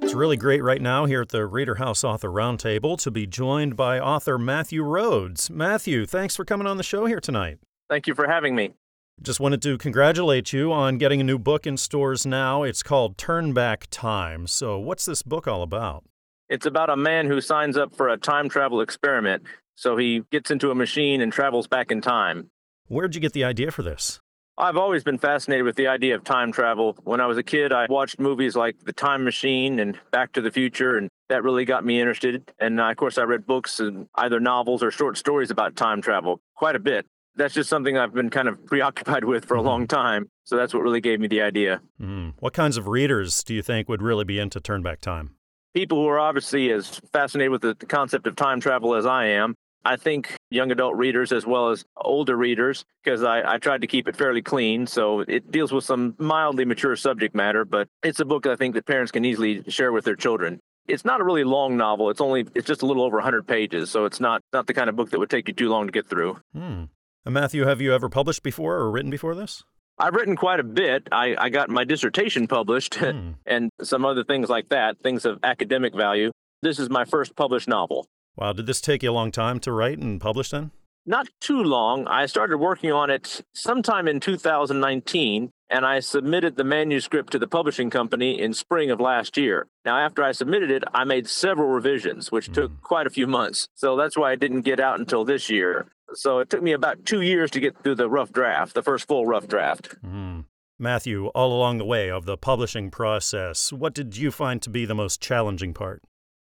It's 0.02 0.12
really 0.12 0.36
great 0.36 0.62
right 0.62 0.82
now 0.82 1.06
here 1.06 1.22
at 1.22 1.30
the 1.30 1.46
Reader 1.46 1.76
House 1.76 2.04
Author 2.04 2.28
Roundtable 2.28 2.98
to 2.98 3.10
be 3.10 3.26
joined 3.26 3.76
by 3.76 3.98
author 3.98 4.36
Matthew 4.36 4.82
Rhodes. 4.82 5.48
Matthew, 5.48 6.04
thanks 6.04 6.36
for 6.36 6.44
coming 6.44 6.66
on 6.66 6.76
the 6.76 6.82
show 6.82 7.06
here 7.06 7.20
tonight. 7.20 7.60
Thank 7.88 8.06
you 8.06 8.14
for 8.14 8.28
having 8.28 8.54
me. 8.54 8.74
Just 9.22 9.38
wanted 9.38 9.62
to 9.62 9.78
congratulate 9.78 10.52
you 10.52 10.72
on 10.72 10.98
getting 10.98 11.20
a 11.20 11.24
new 11.24 11.38
book 11.38 11.64
in 11.64 11.76
stores 11.76 12.26
now. 12.26 12.64
It's 12.64 12.82
called 12.82 13.16
Turn 13.16 13.52
Back 13.52 13.86
Time. 13.88 14.48
So, 14.48 14.80
what's 14.80 15.04
this 15.04 15.22
book 15.22 15.46
all 15.46 15.62
about? 15.62 16.02
It's 16.48 16.66
about 16.66 16.90
a 16.90 16.96
man 16.96 17.28
who 17.28 17.40
signs 17.40 17.76
up 17.76 17.94
for 17.94 18.08
a 18.08 18.16
time 18.16 18.48
travel 18.48 18.80
experiment. 18.80 19.44
So 19.76 19.96
he 19.96 20.22
gets 20.32 20.50
into 20.50 20.72
a 20.72 20.74
machine 20.74 21.20
and 21.20 21.32
travels 21.32 21.68
back 21.68 21.92
in 21.92 22.00
time. 22.00 22.50
Where'd 22.88 23.14
you 23.14 23.20
get 23.20 23.32
the 23.32 23.44
idea 23.44 23.70
for 23.70 23.82
this? 23.82 24.20
I've 24.58 24.76
always 24.76 25.02
been 25.02 25.18
fascinated 25.18 25.64
with 25.64 25.76
the 25.76 25.86
idea 25.86 26.14
of 26.14 26.24
time 26.24 26.52
travel. 26.52 26.98
When 27.04 27.20
I 27.20 27.26
was 27.26 27.38
a 27.38 27.42
kid, 27.42 27.72
I 27.72 27.86
watched 27.88 28.18
movies 28.18 28.54
like 28.54 28.76
The 28.84 28.92
Time 28.92 29.24
Machine 29.24 29.78
and 29.78 29.98
Back 30.10 30.32
to 30.32 30.42
the 30.42 30.50
Future, 30.50 30.98
and 30.98 31.08
that 31.30 31.42
really 31.42 31.64
got 31.64 31.86
me 31.86 32.00
interested. 32.00 32.52
And 32.58 32.78
uh, 32.78 32.90
of 32.90 32.96
course, 32.96 33.16
I 33.16 33.22
read 33.22 33.46
books 33.46 33.80
and 33.80 34.08
either 34.16 34.40
novels 34.40 34.82
or 34.82 34.90
short 34.90 35.16
stories 35.16 35.50
about 35.50 35.74
time 35.76 36.02
travel 36.02 36.40
quite 36.54 36.76
a 36.76 36.80
bit. 36.80 37.06
That's 37.36 37.54
just 37.54 37.70
something 37.70 37.96
I've 37.96 38.12
been 38.12 38.30
kind 38.30 38.48
of 38.48 38.64
preoccupied 38.66 39.24
with 39.24 39.46
for 39.46 39.56
a 39.56 39.62
long 39.62 39.86
time. 39.86 40.28
So 40.44 40.56
that's 40.56 40.74
what 40.74 40.82
really 40.82 41.00
gave 41.00 41.20
me 41.20 41.28
the 41.28 41.42
idea. 41.42 41.80
Mm. 42.00 42.34
What 42.40 42.52
kinds 42.52 42.76
of 42.76 42.88
readers 42.88 43.42
do 43.42 43.54
you 43.54 43.62
think 43.62 43.88
would 43.88 44.02
really 44.02 44.24
be 44.24 44.38
into 44.38 44.60
Turn 44.60 44.82
Back 44.82 45.00
Time? 45.00 45.36
People 45.74 45.98
who 46.02 46.08
are 46.08 46.18
obviously 46.18 46.70
as 46.70 47.00
fascinated 47.12 47.50
with 47.50 47.62
the 47.62 47.74
concept 47.74 48.26
of 48.26 48.36
time 48.36 48.60
travel 48.60 48.94
as 48.94 49.06
I 49.06 49.26
am. 49.26 49.54
I 49.84 49.96
think 49.96 50.36
young 50.50 50.70
adult 50.70 50.96
readers 50.96 51.32
as 51.32 51.44
well 51.46 51.70
as 51.70 51.84
older 51.96 52.36
readers, 52.36 52.84
because 53.02 53.24
I, 53.24 53.54
I 53.54 53.58
tried 53.58 53.80
to 53.80 53.86
keep 53.86 54.06
it 54.06 54.16
fairly 54.16 54.42
clean. 54.42 54.86
So 54.86 55.20
it 55.20 55.50
deals 55.50 55.72
with 55.72 55.84
some 55.84 56.14
mildly 56.18 56.64
mature 56.64 56.94
subject 56.94 57.34
matter, 57.34 57.64
but 57.64 57.88
it's 58.02 58.20
a 58.20 58.24
book 58.24 58.46
I 58.46 58.54
think 58.54 58.74
that 58.74 58.86
parents 58.86 59.10
can 59.10 59.24
easily 59.24 59.62
share 59.68 59.90
with 59.92 60.04
their 60.04 60.14
children. 60.14 60.60
It's 60.88 61.04
not 61.04 61.20
a 61.20 61.24
really 61.24 61.44
long 61.44 61.76
novel. 61.76 62.10
It's 62.10 62.20
only 62.20 62.46
it's 62.54 62.66
just 62.66 62.82
a 62.82 62.86
little 62.86 63.02
over 63.02 63.16
100 63.16 63.46
pages, 63.46 63.90
so 63.90 64.04
it's 64.04 64.20
not 64.20 64.42
not 64.52 64.66
the 64.66 64.74
kind 64.74 64.90
of 64.90 64.96
book 64.96 65.10
that 65.10 65.18
would 65.18 65.30
take 65.30 65.48
you 65.48 65.54
too 65.54 65.68
long 65.68 65.86
to 65.86 65.92
get 65.92 66.08
through. 66.08 66.38
Hmm. 66.52 66.84
Matthew, 67.24 67.64
have 67.66 67.80
you 67.80 67.94
ever 67.94 68.08
published 68.08 68.42
before 68.42 68.76
or 68.76 68.90
written 68.90 69.10
before 69.10 69.34
this? 69.34 69.62
I've 69.98 70.14
written 70.14 70.36
quite 70.36 70.58
a 70.58 70.64
bit. 70.64 71.06
I, 71.12 71.36
I 71.38 71.48
got 71.50 71.70
my 71.70 71.84
dissertation 71.84 72.48
published 72.48 72.94
Hmm. 72.96 73.32
and 73.46 73.70
some 73.80 74.04
other 74.04 74.24
things 74.24 74.48
like 74.48 74.70
that, 74.70 74.98
things 75.02 75.24
of 75.24 75.38
academic 75.44 75.94
value. 75.94 76.32
This 76.62 76.78
is 76.78 76.90
my 76.90 77.04
first 77.04 77.36
published 77.36 77.68
novel. 77.68 78.06
Wow, 78.36 78.52
did 78.52 78.66
this 78.66 78.80
take 78.80 79.02
you 79.02 79.10
a 79.10 79.12
long 79.12 79.30
time 79.30 79.60
to 79.60 79.72
write 79.72 79.98
and 79.98 80.20
publish 80.20 80.50
then? 80.50 80.72
Not 81.04 81.28
too 81.40 81.62
long. 81.62 82.06
I 82.06 82.26
started 82.26 82.58
working 82.58 82.92
on 82.92 83.10
it 83.10 83.42
sometime 83.54 84.06
in 84.06 84.20
2019, 84.20 85.50
and 85.68 85.84
I 85.84 85.98
submitted 85.98 86.56
the 86.56 86.64
manuscript 86.64 87.32
to 87.32 87.40
the 87.40 87.48
publishing 87.48 87.90
company 87.90 88.40
in 88.40 88.54
spring 88.54 88.90
of 88.90 89.00
last 89.00 89.36
year. 89.36 89.66
Now, 89.84 89.98
after 89.98 90.22
I 90.22 90.30
submitted 90.30 90.70
it, 90.70 90.84
I 90.94 91.02
made 91.04 91.28
several 91.28 91.68
revisions, 91.68 92.30
which 92.30 92.52
took 92.52 92.80
quite 92.82 93.08
a 93.08 93.10
few 93.10 93.26
months. 93.26 93.66
So 93.74 93.96
that's 93.96 94.16
why 94.16 94.32
it 94.32 94.40
didn't 94.40 94.62
get 94.62 94.78
out 94.78 95.00
until 95.00 95.24
this 95.24 95.50
year. 95.50 95.86
So 96.14 96.38
it 96.38 96.50
took 96.50 96.62
me 96.62 96.72
about 96.72 97.04
two 97.04 97.20
years 97.20 97.50
to 97.52 97.60
get 97.60 97.76
through 97.78 97.96
the 97.96 98.08
rough 98.08 98.32
draft, 98.32 98.74
the 98.74 98.82
first 98.82 99.06
full 99.08 99.26
rough 99.26 99.46
draft. 99.46 99.94
Hmm. 100.02 100.40
Matthew, 100.78 101.26
all 101.28 101.52
along 101.52 101.78
the 101.78 101.84
way 101.84 102.10
of 102.10 102.24
the 102.24 102.36
publishing 102.36 102.90
process, 102.90 103.72
what 103.72 103.94
did 103.94 104.16
you 104.16 104.30
find 104.30 104.60
to 104.62 104.70
be 104.70 104.84
the 104.84 104.94
most 104.94 105.20
challenging 105.20 105.74
part? 105.74 106.02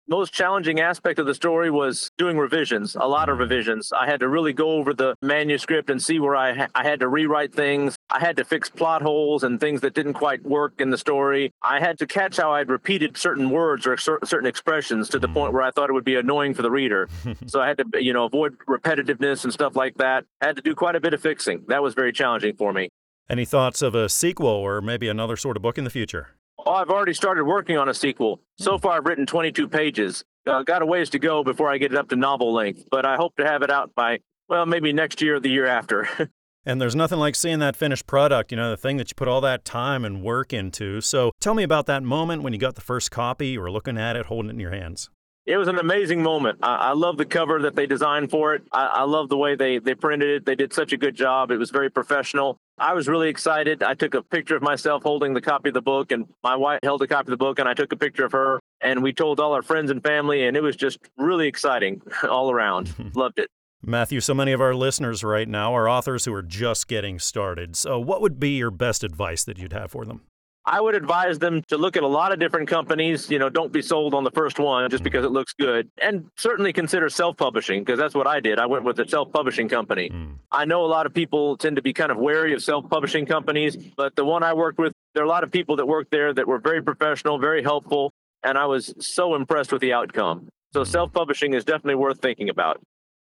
Most 0.08 0.32
challenging 0.32 0.80
aspect 0.80 1.18
of 1.18 1.26
the 1.26 1.34
story 1.34 1.70
was 1.70 2.10
doing 2.18 2.38
revisions, 2.38 2.96
a 2.96 3.06
lot 3.06 3.28
of 3.28 3.38
revisions. 3.38 3.92
I 3.92 4.06
had 4.06 4.20
to 4.20 4.28
really 4.28 4.52
go 4.52 4.70
over 4.70 4.94
the 4.94 5.14
manuscript 5.22 5.90
and 5.90 6.02
see 6.02 6.18
where 6.18 6.34
I, 6.34 6.54
ha- 6.54 6.68
I 6.74 6.82
had 6.82 7.00
to 7.00 7.08
rewrite 7.08 7.54
things. 7.54 7.96
I 8.10 8.20
had 8.20 8.36
to 8.38 8.44
fix 8.44 8.68
plot 8.70 9.02
holes 9.02 9.44
and 9.44 9.60
things 9.60 9.80
that 9.82 9.94
didn't 9.94 10.14
quite 10.14 10.42
work 10.44 10.80
in 10.80 10.90
the 10.90 10.98
story. 10.98 11.52
I 11.62 11.80
had 11.80 11.98
to 11.98 12.06
catch 12.06 12.36
how 12.38 12.52
I'd 12.52 12.68
repeated 12.68 13.16
certain 13.16 13.50
words 13.50 13.86
or 13.86 13.96
cer- 13.96 14.20
certain 14.24 14.46
expressions 14.48 15.08
to 15.10 15.18
the 15.18 15.28
point 15.28 15.52
where 15.52 15.62
I 15.62 15.70
thought 15.70 15.90
it 15.90 15.92
would 15.92 16.04
be 16.04 16.16
annoying 16.16 16.54
for 16.54 16.62
the 16.62 16.70
reader. 16.70 17.08
so 17.46 17.60
I 17.60 17.68
had 17.68 17.78
to, 17.78 18.02
you 18.02 18.12
know, 18.12 18.24
avoid 18.24 18.56
repetitiveness 18.68 19.44
and 19.44 19.52
stuff 19.52 19.76
like 19.76 19.96
that. 19.98 20.24
I 20.40 20.46
had 20.46 20.56
to 20.56 20.62
do 20.62 20.74
quite 20.74 20.96
a 20.96 21.00
bit 21.00 21.14
of 21.14 21.20
fixing. 21.20 21.64
That 21.68 21.82
was 21.82 21.94
very 21.94 22.12
challenging 22.12 22.56
for 22.56 22.72
me. 22.72 22.88
Any 23.30 23.44
thoughts 23.44 23.82
of 23.82 23.94
a 23.94 24.08
sequel 24.08 24.48
or 24.48 24.80
maybe 24.80 25.08
another 25.08 25.36
sort 25.36 25.58
of 25.58 25.62
book 25.62 25.76
in 25.76 25.84
the 25.84 25.90
future? 25.90 26.37
Oh, 26.68 26.74
I've 26.74 26.90
already 26.90 27.14
started 27.14 27.44
working 27.44 27.78
on 27.78 27.88
a 27.88 27.94
sequel. 27.94 28.42
So 28.58 28.76
far, 28.76 28.98
I've 28.98 29.06
written 29.06 29.24
22 29.24 29.68
pages. 29.68 30.22
Uh, 30.46 30.62
got 30.62 30.82
a 30.82 30.86
ways 30.86 31.08
to 31.10 31.18
go 31.18 31.42
before 31.42 31.72
I 31.72 31.78
get 31.78 31.92
it 31.94 31.98
up 31.98 32.10
to 32.10 32.16
novel 32.16 32.52
length, 32.52 32.84
but 32.90 33.06
I 33.06 33.16
hope 33.16 33.34
to 33.36 33.46
have 33.46 33.62
it 33.62 33.70
out 33.70 33.94
by, 33.94 34.18
well, 34.50 34.66
maybe 34.66 34.92
next 34.92 35.22
year 35.22 35.36
or 35.36 35.40
the 35.40 35.48
year 35.48 35.66
after. 35.66 36.06
And 36.66 36.82
there's 36.82 36.96
nothing 36.96 37.18
like 37.18 37.34
seeing 37.34 37.60
that 37.60 37.76
finished 37.76 38.06
product, 38.06 38.50
you 38.50 38.56
know, 38.56 38.68
the 38.68 38.76
thing 38.76 38.98
that 38.98 39.08
you 39.08 39.14
put 39.14 39.26
all 39.26 39.40
that 39.40 39.64
time 39.64 40.04
and 40.04 40.22
work 40.22 40.52
into. 40.52 41.00
So 41.00 41.30
tell 41.40 41.54
me 41.54 41.62
about 41.62 41.86
that 41.86 42.02
moment 42.02 42.42
when 42.42 42.52
you 42.52 42.58
got 42.58 42.74
the 42.74 42.82
first 42.82 43.10
copy, 43.10 43.56
or 43.56 43.70
looking 43.70 43.96
at 43.96 44.16
it, 44.16 44.26
holding 44.26 44.50
it 44.50 44.54
in 44.54 44.60
your 44.60 44.72
hands. 44.72 45.08
It 45.48 45.56
was 45.56 45.66
an 45.66 45.78
amazing 45.78 46.22
moment. 46.22 46.58
I, 46.62 46.76
I 46.76 46.92
love 46.92 47.16
the 47.16 47.24
cover 47.24 47.62
that 47.62 47.74
they 47.74 47.86
designed 47.86 48.30
for 48.30 48.54
it. 48.54 48.62
I, 48.70 48.86
I 48.86 49.02
love 49.04 49.30
the 49.30 49.38
way 49.38 49.56
they, 49.56 49.78
they 49.78 49.94
printed 49.94 50.28
it. 50.28 50.44
They 50.44 50.54
did 50.54 50.74
such 50.74 50.92
a 50.92 50.98
good 50.98 51.14
job. 51.14 51.50
It 51.50 51.56
was 51.56 51.70
very 51.70 51.88
professional. 51.88 52.58
I 52.76 52.92
was 52.92 53.08
really 53.08 53.30
excited. 53.30 53.82
I 53.82 53.94
took 53.94 54.12
a 54.12 54.22
picture 54.22 54.56
of 54.56 54.62
myself 54.62 55.02
holding 55.02 55.32
the 55.32 55.40
copy 55.40 55.70
of 55.70 55.74
the 55.74 55.80
book, 55.80 56.12
and 56.12 56.26
my 56.44 56.54
wife 56.54 56.80
held 56.82 57.00
a 57.00 57.06
copy 57.06 57.28
of 57.28 57.30
the 57.30 57.38
book, 57.38 57.58
and 57.58 57.66
I 57.66 57.72
took 57.72 57.92
a 57.92 57.96
picture 57.96 58.26
of 58.26 58.32
her. 58.32 58.60
And 58.82 59.02
we 59.02 59.14
told 59.14 59.40
all 59.40 59.54
our 59.54 59.62
friends 59.62 59.90
and 59.90 60.02
family, 60.02 60.46
and 60.46 60.54
it 60.54 60.62
was 60.62 60.76
just 60.76 60.98
really 61.16 61.48
exciting 61.48 62.02
all 62.28 62.50
around. 62.50 62.94
Loved 63.16 63.38
it. 63.38 63.48
Matthew, 63.82 64.20
so 64.20 64.34
many 64.34 64.52
of 64.52 64.60
our 64.60 64.74
listeners 64.74 65.24
right 65.24 65.48
now 65.48 65.74
are 65.74 65.88
authors 65.88 66.26
who 66.26 66.34
are 66.34 66.42
just 66.42 66.88
getting 66.88 67.18
started. 67.18 67.74
So, 67.74 67.98
what 67.98 68.20
would 68.20 68.38
be 68.38 68.50
your 68.50 68.70
best 68.70 69.02
advice 69.02 69.44
that 69.44 69.56
you'd 69.56 69.72
have 69.72 69.92
for 69.92 70.04
them? 70.04 70.22
I 70.68 70.82
would 70.82 70.94
advise 70.94 71.38
them 71.38 71.62
to 71.68 71.78
look 71.78 71.96
at 71.96 72.02
a 72.02 72.06
lot 72.06 72.30
of 72.30 72.38
different 72.38 72.68
companies. 72.68 73.30
You 73.30 73.38
know, 73.38 73.48
don't 73.48 73.72
be 73.72 73.80
sold 73.80 74.12
on 74.12 74.22
the 74.22 74.30
first 74.30 74.58
one 74.58 74.90
just 74.90 75.02
because 75.02 75.24
it 75.24 75.30
looks 75.30 75.54
good. 75.54 75.90
And 76.02 76.26
certainly 76.36 76.74
consider 76.74 77.08
self 77.08 77.38
publishing 77.38 77.82
because 77.82 77.98
that's 77.98 78.14
what 78.14 78.26
I 78.26 78.38
did. 78.40 78.58
I 78.58 78.66
went 78.66 78.84
with 78.84 79.00
a 79.00 79.08
self 79.08 79.32
publishing 79.32 79.66
company. 79.70 80.08
Hmm. 80.08 80.32
I 80.52 80.66
know 80.66 80.84
a 80.84 80.86
lot 80.86 81.06
of 81.06 81.14
people 81.14 81.56
tend 81.56 81.76
to 81.76 81.82
be 81.82 81.94
kind 81.94 82.12
of 82.12 82.18
wary 82.18 82.52
of 82.52 82.62
self 82.62 82.88
publishing 82.90 83.24
companies, 83.24 83.76
but 83.76 84.14
the 84.14 84.26
one 84.26 84.42
I 84.42 84.52
worked 84.52 84.78
with, 84.78 84.92
there 85.14 85.22
are 85.22 85.26
a 85.26 85.30
lot 85.30 85.42
of 85.42 85.50
people 85.50 85.76
that 85.76 85.88
worked 85.88 86.10
there 86.10 86.34
that 86.34 86.46
were 86.46 86.58
very 86.58 86.82
professional, 86.82 87.38
very 87.38 87.62
helpful. 87.62 88.12
And 88.42 88.58
I 88.58 88.66
was 88.66 88.92
so 89.00 89.34
impressed 89.34 89.72
with 89.72 89.80
the 89.80 89.94
outcome. 89.94 90.48
So 90.74 90.84
self 90.84 91.14
publishing 91.14 91.54
is 91.54 91.64
definitely 91.64 91.94
worth 91.94 92.20
thinking 92.20 92.50
about. 92.50 92.78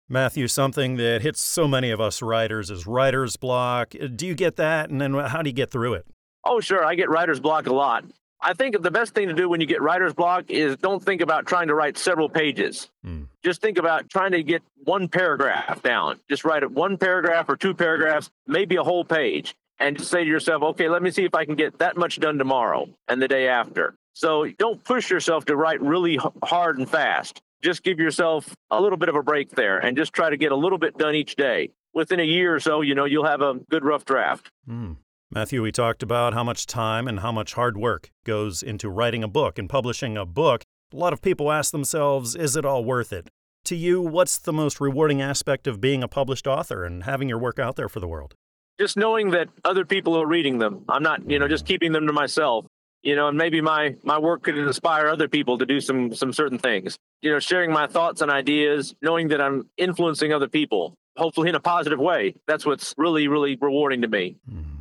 Matthew, 0.09 0.47
something 0.47 0.97
that 0.97 1.21
hits 1.21 1.41
so 1.41 1.67
many 1.67 1.91
of 1.91 2.01
us 2.01 2.23
writers 2.23 2.71
is 2.71 2.87
writer's 2.87 3.37
block. 3.37 3.93
Do 4.15 4.25
you 4.25 4.33
get 4.33 4.55
that? 4.55 4.89
And 4.89 4.99
then 4.99 5.13
how 5.13 5.43
do 5.43 5.49
you 5.49 5.55
get 5.55 5.69
through 5.69 5.93
it? 5.93 6.07
Oh, 6.45 6.59
sure. 6.59 6.85
I 6.85 6.95
get 6.95 7.09
writer's 7.09 7.39
block 7.39 7.67
a 7.67 7.73
lot. 7.73 8.05
I 8.41 8.53
think 8.53 8.79
the 8.81 8.91
best 8.91 9.15
thing 9.15 9.27
to 9.27 9.33
do 9.33 9.49
when 9.49 9.59
you 9.59 9.65
get 9.65 9.81
writer's 9.81 10.13
block 10.13 10.51
is 10.51 10.77
don't 10.77 11.03
think 11.03 11.21
about 11.21 11.47
trying 11.47 11.67
to 11.69 11.73
write 11.73 11.97
several 11.97 12.29
pages. 12.29 12.89
Hmm. 13.03 13.23
Just 13.43 13.61
think 13.61 13.77
about 13.77 14.09
trying 14.09 14.31
to 14.33 14.43
get 14.43 14.61
one 14.83 15.07
paragraph 15.07 15.81
down. 15.81 16.19
Just 16.29 16.43
write 16.45 16.61
it 16.61 16.71
one 16.71 16.97
paragraph 16.97 17.49
or 17.49 17.55
two 17.55 17.73
paragraphs, 17.73 18.29
maybe 18.45 18.75
a 18.75 18.83
whole 18.83 19.03
page, 19.03 19.55
and 19.79 19.97
just 19.97 20.11
say 20.11 20.23
to 20.23 20.29
yourself, 20.29 20.61
okay, 20.61 20.89
let 20.89 21.01
me 21.01 21.11
see 21.11 21.23
if 21.23 21.33
I 21.33 21.45
can 21.45 21.55
get 21.55 21.79
that 21.79 21.97
much 21.97 22.19
done 22.19 22.37
tomorrow 22.37 22.87
and 23.07 23.21
the 23.21 23.27
day 23.27 23.47
after. 23.47 23.95
So 24.13 24.47
don't 24.59 24.83
push 24.83 25.09
yourself 25.09 25.45
to 25.45 25.55
write 25.55 25.81
really 25.81 26.19
hard 26.43 26.77
and 26.77 26.89
fast. 26.89 27.41
Just 27.63 27.83
give 27.83 27.99
yourself 27.99 28.55
a 28.69 28.79
little 28.79 28.97
bit 28.97 29.09
of 29.09 29.15
a 29.15 29.23
break 29.23 29.49
there 29.51 29.79
and 29.79 29.97
just 29.97 30.13
try 30.13 30.29
to 30.29 30.37
get 30.37 30.51
a 30.51 30.55
little 30.55 30.77
bit 30.77 30.97
done 30.97 31.15
each 31.15 31.35
day. 31.35 31.71
Within 31.93 32.19
a 32.19 32.23
year 32.23 32.53
or 32.53 32.59
so, 32.59 32.81
you 32.81 32.93
know, 32.93 33.05
you'll 33.05 33.25
have 33.25 33.41
a 33.41 33.55
good 33.71 33.83
rough 33.83 34.05
draft. 34.05 34.51
Hmm. 34.67 34.93
Matthew, 35.31 35.61
we 35.61 35.71
talked 35.71 36.03
about 36.03 36.33
how 36.33 36.43
much 36.43 36.65
time 36.65 37.07
and 37.07 37.19
how 37.19 37.31
much 37.31 37.53
hard 37.53 37.77
work 37.77 38.09
goes 38.25 38.61
into 38.63 38.89
writing 38.89 39.23
a 39.23 39.27
book 39.27 39.57
and 39.57 39.69
publishing 39.69 40.17
a 40.17 40.25
book. 40.25 40.63
A 40.93 40.95
lot 40.95 41.13
of 41.13 41.21
people 41.21 41.51
ask 41.51 41.71
themselves, 41.71 42.35
is 42.35 42.55
it 42.55 42.65
all 42.65 42.85
worth 42.85 43.11
it? 43.11 43.29
To 43.65 43.75
you, 43.75 44.01
what's 44.01 44.37
the 44.37 44.53
most 44.53 44.79
rewarding 44.79 45.21
aspect 45.21 45.65
of 45.67 45.81
being 45.81 46.03
a 46.03 46.07
published 46.07 46.45
author 46.45 46.85
and 46.85 47.03
having 47.03 47.27
your 47.27 47.39
work 47.39 47.59
out 47.59 47.75
there 47.75 47.89
for 47.89 47.99
the 47.99 48.07
world? 48.07 48.35
just 48.79 48.97
knowing 48.97 49.31
that 49.31 49.49
other 49.63 49.85
people 49.85 50.15
are 50.15 50.25
reading 50.25 50.59
them. 50.59 50.83
I'm 50.89 51.03
not, 51.03 51.29
you 51.29 51.39
know, 51.39 51.47
just 51.47 51.65
keeping 51.65 51.91
them 51.91 52.07
to 52.07 52.13
myself. 52.13 52.65
You 53.03 53.15
know, 53.15 53.27
and 53.27 53.37
maybe 53.37 53.61
my 53.61 53.95
my 54.03 54.17
work 54.17 54.43
could 54.43 54.57
inspire 54.57 55.07
other 55.07 55.27
people 55.27 55.59
to 55.59 55.65
do 55.65 55.79
some 55.79 56.13
some 56.13 56.33
certain 56.33 56.57
things. 56.57 56.97
You 57.21 57.31
know, 57.31 57.39
sharing 57.39 57.71
my 57.71 57.85
thoughts 57.87 58.21
and 58.21 58.31
ideas, 58.31 58.95
knowing 59.01 59.27
that 59.27 59.39
I'm 59.39 59.69
influencing 59.77 60.33
other 60.33 60.47
people, 60.47 60.95
hopefully 61.15 61.49
in 61.49 61.55
a 61.55 61.59
positive 61.59 61.99
way. 61.99 62.35
That's 62.47 62.65
what's 62.65 62.95
really 62.97 63.27
really 63.27 63.57
rewarding 63.61 64.01
to 64.01 64.07
me. 64.07 64.37
Hmm. 64.49 64.74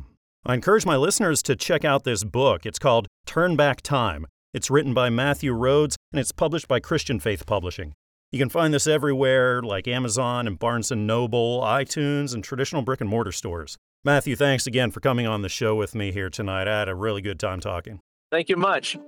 I 0.47 0.53
encourage 0.53 0.85
my 0.85 0.95
listeners 0.95 1.41
to 1.43 1.55
check 1.55 1.83
out 1.83 2.03
this 2.03 2.23
book. 2.23 2.67
It's 2.67 2.77
called 2.77 3.07
Turn 3.25 3.55
Back 3.55 3.81
Time. 3.81 4.27
It's 4.53 4.69
written 4.69 4.93
by 4.93 5.09
Matthew 5.09 5.53
Rhodes 5.53 5.97
and 6.13 6.19
it's 6.19 6.31
published 6.31 6.67
by 6.67 6.79
Christian 6.79 7.19
Faith 7.19 7.47
Publishing. 7.47 7.93
You 8.31 8.37
can 8.37 8.49
find 8.49 8.71
this 8.71 8.85
everywhere 8.85 9.63
like 9.63 9.87
Amazon 9.87 10.45
and 10.45 10.59
Barnes 10.59 10.91
& 10.91 10.95
Noble, 10.95 11.61
iTunes, 11.61 12.35
and 12.35 12.43
traditional 12.43 12.83
brick 12.83 13.01
and 13.01 13.09
mortar 13.09 13.31
stores. 13.31 13.75
Matthew, 14.03 14.35
thanks 14.35 14.67
again 14.67 14.91
for 14.91 14.99
coming 14.99 15.25
on 15.25 15.41
the 15.41 15.49
show 15.49 15.73
with 15.73 15.95
me 15.95 16.11
here 16.11 16.29
tonight. 16.29 16.67
I 16.67 16.77
had 16.77 16.89
a 16.89 16.95
really 16.95 17.21
good 17.21 17.39
time 17.39 17.59
talking. 17.59 17.99
Thank 18.31 18.49
you 18.49 18.55
much. 18.55 18.99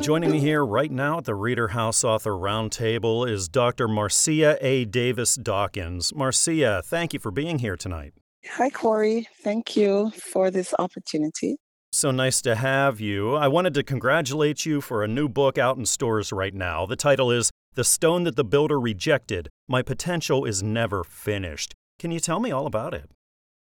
Joining 0.00 0.30
me 0.30 0.40
here 0.40 0.64
right 0.64 0.90
now 0.90 1.18
at 1.18 1.26
the 1.26 1.34
Reader 1.34 1.68
House 1.68 2.04
Author 2.04 2.32
Roundtable 2.32 3.28
is 3.28 3.50
Dr. 3.50 3.86
Marcia 3.86 4.56
A. 4.66 4.86
Davis 4.86 5.34
Dawkins. 5.34 6.14
Marcia, 6.14 6.80
thank 6.82 7.12
you 7.12 7.20
for 7.20 7.30
being 7.30 7.58
here 7.58 7.76
tonight. 7.76 8.14
Hi, 8.52 8.70
Corey. 8.70 9.28
Thank 9.44 9.76
you 9.76 10.10
for 10.12 10.50
this 10.50 10.72
opportunity. 10.78 11.58
So 11.92 12.10
nice 12.10 12.40
to 12.42 12.54
have 12.54 12.98
you. 12.98 13.34
I 13.34 13.48
wanted 13.48 13.74
to 13.74 13.82
congratulate 13.82 14.64
you 14.64 14.80
for 14.80 15.04
a 15.04 15.08
new 15.08 15.28
book 15.28 15.58
out 15.58 15.76
in 15.76 15.84
stores 15.84 16.32
right 16.32 16.54
now. 16.54 16.86
The 16.86 16.96
title 16.96 17.30
is 17.30 17.50
The 17.74 17.84
Stone 17.84 18.24
That 18.24 18.36
the 18.36 18.44
Builder 18.44 18.80
Rejected 18.80 19.50
My 19.68 19.82
Potential 19.82 20.46
is 20.46 20.62
Never 20.62 21.04
Finished. 21.04 21.74
Can 21.98 22.10
you 22.10 22.20
tell 22.20 22.40
me 22.40 22.50
all 22.50 22.66
about 22.66 22.94
it? 22.94 23.10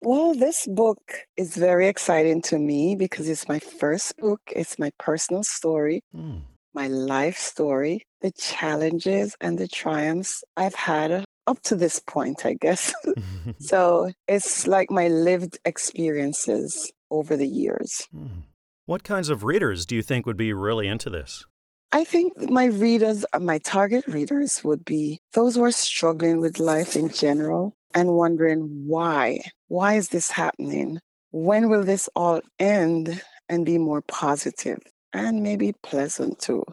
Well, 0.01 0.33
this 0.35 0.67
book 0.67 0.99
is 1.37 1.55
very 1.55 1.87
exciting 1.87 2.41
to 2.43 2.59
me 2.59 2.95
because 2.95 3.27
it's 3.27 3.47
my 3.47 3.59
first 3.59 4.15
book. 4.17 4.41
It's 4.55 4.77
my 4.77 4.91
personal 4.99 5.43
story, 5.43 6.01
Hmm. 6.13 6.39
my 6.73 6.87
life 6.87 7.37
story, 7.37 8.03
the 8.21 8.31
challenges 8.31 9.35
and 9.41 9.57
the 9.57 9.67
triumphs 9.67 10.43
I've 10.55 10.75
had 10.75 11.25
up 11.47 11.61
to 11.63 11.75
this 11.75 11.99
point, 11.99 12.45
I 12.45 12.53
guess. 12.53 12.93
so 13.59 14.11
it's 14.27 14.67
like 14.67 14.91
my 14.91 15.07
lived 15.07 15.57
experiences 15.65 16.91
over 17.09 17.35
the 17.37 17.47
years. 17.47 18.07
Hmm. 18.11 18.41
what 18.85 19.03
kinds 19.03 19.29
of 19.29 19.43
readers 19.43 19.85
do 19.85 19.95
you 19.95 20.01
think 20.01 20.25
would 20.25 20.37
be 20.37 20.53
really 20.53 20.87
into 20.87 21.09
this? 21.09 21.45
I 21.91 22.03
think 22.03 22.33
my 22.49 22.65
readers, 22.65 23.25
my 23.39 23.59
target 23.59 24.05
readers 24.07 24.63
would 24.63 24.83
be 24.85 25.19
those 25.33 25.55
who 25.55 25.63
are 25.63 25.71
struggling 25.71 26.39
with 26.41 26.59
life 26.59 26.95
in 26.95 27.09
general 27.09 27.73
and 27.93 28.13
wondering 28.13 28.87
why. 28.87 29.41
Why 29.67 29.95
is 29.95 30.09
this 30.09 30.31
happening? 30.31 30.99
When 31.31 31.69
will 31.69 31.83
this 31.83 32.09
all 32.15 32.41
end 32.59 33.21
and 33.49 33.65
be 33.65 33.77
more 33.77 34.01
positive 34.01 34.79
and 35.13 35.43
maybe 35.43 35.73
pleasant 35.83 36.39
too? 36.39 36.63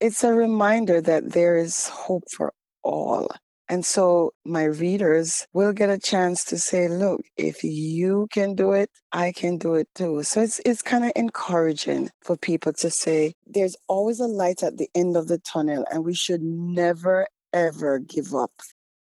It's 0.00 0.22
a 0.22 0.32
reminder 0.32 1.00
that 1.00 1.32
there 1.32 1.56
is 1.56 1.88
hope 1.88 2.24
for 2.30 2.52
all. 2.82 3.28
And 3.70 3.84
so 3.84 4.32
my 4.46 4.64
readers 4.64 5.46
will 5.52 5.74
get 5.74 5.90
a 5.90 5.98
chance 5.98 6.42
to 6.44 6.58
say, 6.58 6.88
look, 6.88 7.20
if 7.36 7.62
you 7.62 8.26
can 8.32 8.54
do 8.54 8.72
it, 8.72 8.90
I 9.12 9.32
can 9.32 9.58
do 9.58 9.74
it 9.74 9.88
too. 9.94 10.22
So 10.22 10.40
it's 10.40 10.58
it's 10.64 10.80
kind 10.80 11.04
of 11.04 11.12
encouraging 11.14 12.10
for 12.22 12.36
people 12.36 12.72
to 12.74 12.90
say 12.90 13.34
there's 13.46 13.76
always 13.86 14.20
a 14.20 14.26
light 14.26 14.62
at 14.62 14.78
the 14.78 14.88
end 14.94 15.16
of 15.16 15.28
the 15.28 15.38
tunnel 15.38 15.84
and 15.90 16.04
we 16.04 16.14
should 16.14 16.42
never 16.42 17.26
ever 17.52 17.98
give 17.98 18.34
up. 18.34 18.52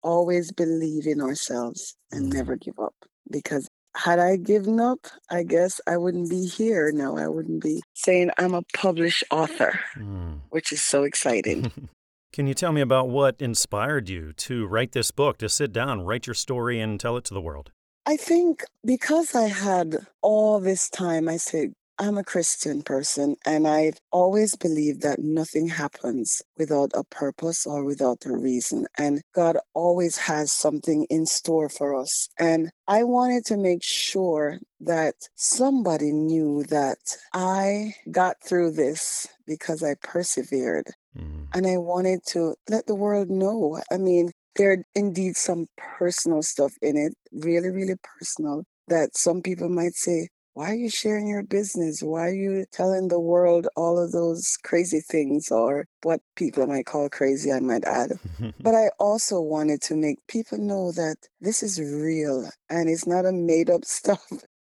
Always 0.03 0.51
believe 0.51 1.07
in 1.07 1.21
ourselves 1.21 1.95
and 2.11 2.31
Mm. 2.31 2.33
never 2.33 2.55
give 2.55 2.77
up. 2.79 2.95
Because 3.29 3.67
had 3.95 4.19
I 4.19 4.35
given 4.37 4.79
up, 4.79 4.99
I 5.29 5.43
guess 5.43 5.79
I 5.87 5.97
wouldn't 5.97 6.29
be 6.29 6.45
here 6.45 6.91
now. 6.91 7.15
I 7.17 7.27
wouldn't 7.27 7.61
be 7.63 7.81
saying 7.93 8.31
I'm 8.37 8.53
a 8.53 8.63
published 8.73 9.23
author, 9.31 9.79
Hmm. 9.93 10.33
which 10.49 10.71
is 10.71 10.81
so 10.81 11.03
exciting. 11.03 11.71
Can 12.33 12.47
you 12.47 12.55
tell 12.55 12.71
me 12.71 12.81
about 12.81 13.09
what 13.09 13.35
inspired 13.39 14.09
you 14.09 14.33
to 14.33 14.65
write 14.65 14.93
this 14.93 15.11
book, 15.11 15.37
to 15.37 15.47
sit 15.47 15.71
down, 15.71 16.01
write 16.01 16.25
your 16.25 16.33
story, 16.33 16.79
and 16.81 16.99
tell 16.99 17.15
it 17.15 17.23
to 17.25 17.33
the 17.35 17.41
world? 17.41 17.71
I 18.07 18.17
think 18.17 18.63
because 18.83 19.35
I 19.35 19.47
had 19.47 20.07
all 20.23 20.59
this 20.59 20.89
time, 20.89 21.29
I 21.29 21.37
said, 21.37 21.73
I'm 22.03 22.17
a 22.17 22.23
Christian 22.25 22.81
person, 22.81 23.37
and 23.45 23.65
I've 23.65 23.97
always 24.11 24.57
believed 24.57 25.03
that 25.03 25.19
nothing 25.19 25.69
happens 25.69 26.41
without 26.57 26.91
a 26.93 27.05
purpose 27.05 27.65
or 27.65 27.85
without 27.85 28.25
a 28.25 28.35
reason. 28.35 28.87
And 28.97 29.21
God 29.33 29.57
always 29.73 30.17
has 30.17 30.51
something 30.51 31.05
in 31.09 31.25
store 31.25 31.69
for 31.69 31.95
us. 31.95 32.27
And 32.37 32.71
I 32.89 33.03
wanted 33.03 33.45
to 33.45 33.55
make 33.55 33.83
sure 33.83 34.59
that 34.81 35.15
somebody 35.35 36.11
knew 36.11 36.63
that 36.63 36.97
I 37.33 37.95
got 38.11 38.35
through 38.45 38.71
this 38.71 39.25
because 39.47 39.81
I 39.81 39.95
persevered. 40.03 40.87
Hmm. 41.15 41.45
And 41.53 41.65
I 41.65 41.77
wanted 41.77 42.19
to 42.31 42.55
let 42.69 42.85
the 42.85 42.95
world 42.95 43.29
know. 43.29 43.79
I 43.89 43.95
mean, 43.97 44.33
there 44.57 44.73
are 44.73 44.83
indeed 44.93 45.37
some 45.37 45.67
personal 45.77 46.43
stuff 46.43 46.73
in 46.81 46.97
it, 46.97 47.13
really, 47.31 47.69
really 47.69 47.95
personal, 48.03 48.65
that 48.89 49.15
some 49.15 49.41
people 49.41 49.69
might 49.69 49.93
say, 49.93 50.27
why 50.53 50.69
are 50.71 50.75
you 50.75 50.89
sharing 50.89 51.27
your 51.27 51.43
business? 51.43 52.03
Why 52.03 52.27
are 52.27 52.33
you 52.33 52.65
telling 52.71 53.07
the 53.07 53.19
world 53.19 53.67
all 53.75 53.97
of 53.97 54.11
those 54.11 54.57
crazy 54.63 54.99
things 55.01 55.49
or 55.49 55.87
what 56.03 56.21
people 56.35 56.67
might 56.67 56.85
call 56.85 57.09
crazy, 57.09 57.51
I 57.51 57.59
might 57.59 57.83
add. 57.85 58.11
But 58.59 58.75
I 58.75 58.91
also 58.97 59.41
wanted 59.41 59.81
to 59.83 59.95
make 59.95 60.25
people 60.27 60.57
know 60.57 60.91
that 60.93 61.17
this 61.41 61.63
is 61.63 61.81
real 61.81 62.49
and 62.69 62.87
it's 62.87 63.05
not 63.05 63.25
a 63.25 63.31
made 63.31 63.69
up 63.69 63.83
stuff. 63.99 64.25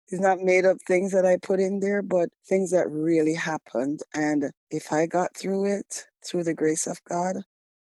It's 0.08 0.20
not 0.20 0.40
made 0.40 0.64
up 0.64 0.76
things 0.86 1.12
that 1.12 1.24
I 1.24 1.38
put 1.38 1.60
in 1.60 1.80
there, 1.80 2.02
but 2.02 2.28
things 2.48 2.72
that 2.72 2.90
really 2.90 3.34
happened. 3.34 4.00
And 4.14 4.50
if 4.70 4.92
I 4.92 5.06
got 5.06 5.36
through 5.36 5.64
it 5.78 6.04
through 6.24 6.44
the 6.44 6.54
grace 6.54 6.86
of 6.86 7.02
God, 7.08 7.36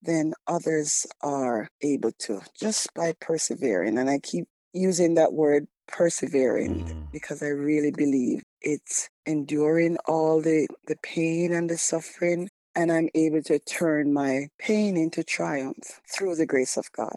then 0.02 0.34
others 0.46 1.06
are 1.22 1.68
able 1.80 2.12
to 2.20 2.40
just 2.58 2.92
by 2.94 3.14
persevering. 3.20 3.98
And 3.98 4.10
I 4.10 4.18
keep 4.18 4.46
using 4.72 5.14
that 5.14 5.32
word 5.32 5.66
persevering 5.86 6.84
Mm. 6.84 7.12
because 7.12 7.42
I 7.42 7.48
really 7.48 7.90
believe 7.90 8.42
it's 8.60 9.08
enduring 9.26 9.96
all 10.06 10.40
the, 10.40 10.66
the 10.86 10.96
pain 11.02 11.52
and 11.52 11.68
the 11.70 11.78
suffering. 11.78 12.48
And 12.76 12.90
I'm 12.90 13.08
able 13.14 13.40
to 13.42 13.58
turn 13.60 14.12
my 14.12 14.48
pain 14.58 14.96
into 14.96 15.22
triumph 15.22 16.00
through 16.12 16.34
the 16.36 16.46
grace 16.46 16.76
of 16.76 16.90
God. 16.90 17.14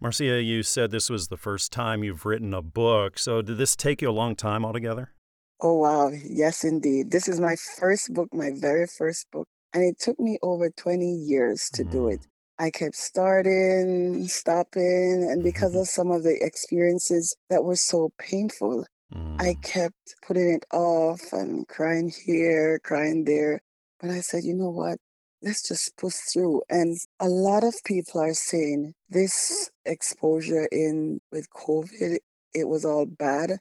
Marcia, 0.00 0.40
you 0.42 0.62
said 0.62 0.90
this 0.90 1.10
was 1.10 1.26
the 1.28 1.36
first 1.36 1.72
time 1.72 2.04
you've 2.04 2.24
written 2.24 2.54
a 2.54 2.62
book. 2.62 3.18
So 3.18 3.42
did 3.42 3.58
this 3.58 3.74
take 3.74 4.00
you 4.02 4.10
a 4.10 4.12
long 4.12 4.36
time 4.36 4.64
altogether? 4.64 5.10
Oh, 5.60 5.74
wow. 5.78 6.10
Yes, 6.24 6.62
indeed. 6.64 7.10
This 7.10 7.28
is 7.28 7.40
my 7.40 7.56
first 7.78 8.12
book, 8.14 8.28
my 8.32 8.50
very 8.54 8.86
first 8.86 9.26
book. 9.32 9.46
And 9.74 9.82
it 9.82 9.98
took 9.98 10.18
me 10.20 10.38
over 10.42 10.70
20 10.70 11.04
years 11.04 11.68
to 11.74 11.82
do 11.84 12.02
Mm. 12.02 12.14
it. 12.14 12.26
I 12.58 12.70
kept 12.70 12.96
starting, 12.96 14.28
stopping, 14.28 15.28
and 15.30 15.42
because 15.42 15.74
of 15.74 15.88
some 15.88 16.10
of 16.10 16.22
the 16.22 16.38
experiences 16.44 17.36
that 17.50 17.64
were 17.64 17.76
so 17.76 18.12
painful, 18.18 18.86
I 19.38 19.54
Mm. 19.54 19.62
kept 19.62 20.14
putting 20.26 20.50
it 20.50 20.64
off 20.72 21.32
and 21.32 21.66
crying 21.68 22.10
here, 22.10 22.78
crying 22.80 23.24
there. 23.24 23.62
But 24.00 24.10
I 24.10 24.20
said, 24.20 24.44
you 24.44 24.54
know 24.54 24.70
what? 24.70 24.98
Let's 25.42 25.66
just 25.68 25.96
push 25.96 26.14
through. 26.14 26.62
And 26.70 26.98
a 27.20 27.28
lot 27.28 27.64
of 27.64 27.74
people 27.84 28.20
are 28.20 28.34
saying 28.34 28.94
this 29.08 29.70
exposure 29.84 30.66
in 30.72 31.20
with 31.32 31.50
COVID, 31.50 32.18
it 32.54 32.68
was 32.68 32.84
all 32.84 33.06
bad. 33.06 33.58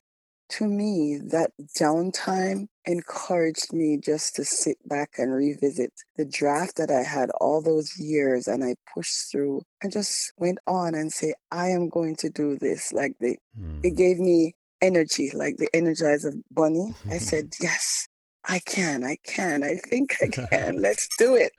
To 0.58 0.68
me, 0.68 1.18
that 1.28 1.52
downtime 1.80 2.68
encouraged 2.86 3.72
me 3.72 3.97
just 3.97 4.36
to 4.36 4.43
sit 4.43 4.78
back 4.88 5.12
and 5.18 5.34
revisit 5.34 5.93
the 6.18 6.26
draft 6.26 6.76
that 6.78 6.91
I 6.91 7.04
had 7.04 7.30
all 7.39 7.62
those 7.62 7.97
years 7.97 8.47
and 8.47 8.64
I 8.64 8.76
pushed 8.93 9.32
through 9.32 9.62
and 9.82 9.91
just 9.91 10.34
went 10.38 10.58
on 10.68 10.93
and 10.93 11.12
say, 11.12 11.34
I 11.52 11.70
am 11.70 11.88
going 11.89 12.16
to 12.18 12.30
do 12.30 12.58
this. 12.58 12.91
Like 12.91 13.14
the 13.20 13.38
it 13.84 13.93
Mm. 13.93 13.97
gave 13.97 14.20
me 14.20 14.54
energy, 14.82 15.32
like 15.34 15.58
the 15.58 15.70
Energizer 15.74 16.34
Bunny. 16.52 16.93
I 17.10 17.18
said, 17.20 17.54
Yes, 17.62 18.08
I 18.43 18.60
can, 18.60 19.04
I 19.04 19.18
can, 19.26 19.64
I 19.64 19.76
think 19.76 20.16
I 20.22 20.28
can. 20.28 20.82
Let's 20.82 21.08
do 21.18 21.36
it. 21.36 21.54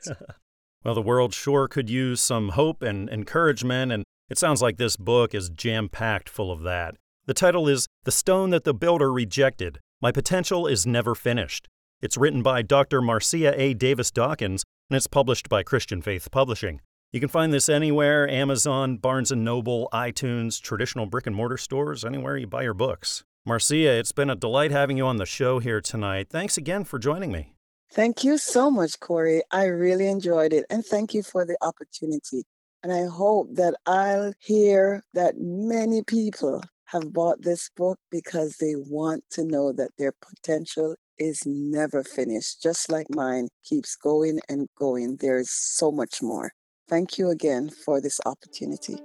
Well, 0.84 0.94
the 0.94 1.00
world 1.02 1.32
sure 1.32 1.68
could 1.68 1.88
use 1.88 2.20
some 2.20 2.50
hope 2.50 2.82
and 2.82 3.08
encouragement, 3.08 3.92
and 3.92 4.04
it 4.28 4.36
sounds 4.38 4.60
like 4.60 4.76
this 4.76 4.96
book 4.96 5.34
is 5.34 5.48
jam 5.48 5.88
packed 5.88 6.28
full 6.28 6.50
of 6.50 6.62
that. 6.62 6.96
The 7.24 7.34
title 7.34 7.68
is 7.68 7.86
The 8.02 8.10
Stone 8.10 8.50
That 8.50 8.64
the 8.64 8.74
Builder 8.74 9.12
Rejected 9.12 9.78
My 10.00 10.10
Potential 10.10 10.66
is 10.66 10.88
Never 10.88 11.14
Finished. 11.14 11.68
It's 12.00 12.16
written 12.16 12.42
by 12.42 12.62
Dr. 12.62 13.00
Marcia 13.00 13.54
A. 13.62 13.74
Davis 13.74 14.10
Dawkins, 14.10 14.64
and 14.90 14.96
it's 14.96 15.06
published 15.06 15.48
by 15.48 15.62
Christian 15.62 16.02
Faith 16.02 16.32
Publishing. 16.32 16.80
You 17.12 17.20
can 17.20 17.28
find 17.28 17.52
this 17.52 17.68
anywhere 17.68 18.28
Amazon, 18.28 18.96
Barnes 18.96 19.30
& 19.30 19.36
Noble, 19.36 19.88
iTunes, 19.92 20.60
traditional 20.60 21.06
brick 21.06 21.28
and 21.28 21.36
mortar 21.36 21.58
stores, 21.58 22.04
anywhere 22.04 22.36
you 22.36 22.48
buy 22.48 22.62
your 22.62 22.74
books. 22.74 23.22
Marcia, 23.46 23.92
it's 23.92 24.10
been 24.10 24.28
a 24.28 24.34
delight 24.34 24.72
having 24.72 24.96
you 24.96 25.06
on 25.06 25.18
the 25.18 25.24
show 25.24 25.60
here 25.60 25.80
tonight. 25.80 26.26
Thanks 26.28 26.56
again 26.56 26.82
for 26.82 26.98
joining 26.98 27.30
me. 27.30 27.54
Thank 27.92 28.24
you 28.24 28.36
so 28.36 28.68
much, 28.68 28.98
Corey. 28.98 29.42
I 29.52 29.66
really 29.66 30.08
enjoyed 30.08 30.52
it. 30.52 30.66
And 30.68 30.84
thank 30.84 31.14
you 31.14 31.22
for 31.22 31.44
the 31.46 31.56
opportunity. 31.62 32.42
And 32.82 32.92
I 32.92 33.04
hope 33.06 33.54
that 33.54 33.74
I'll 33.86 34.32
hear 34.40 35.04
that 35.14 35.36
many 35.38 36.02
people 36.02 36.64
have 36.92 37.12
bought 37.12 37.42
this 37.42 37.70
book 37.74 37.98
because 38.10 38.56
they 38.58 38.74
want 38.76 39.24
to 39.30 39.44
know 39.44 39.72
that 39.72 39.90
their 39.98 40.12
potential 40.12 40.94
is 41.18 41.42
never 41.46 42.04
finished, 42.04 42.62
just 42.62 42.90
like 42.90 43.06
mine 43.08 43.48
keeps 43.64 43.96
going 43.96 44.40
and 44.48 44.68
going. 44.78 45.16
There 45.20 45.38
is 45.38 45.50
so 45.50 45.90
much 45.90 46.22
more. 46.22 46.52
Thank 46.88 47.16
you 47.16 47.30
again 47.30 47.70
for 47.70 48.00
this 48.00 48.20
opportunity. 48.26 48.96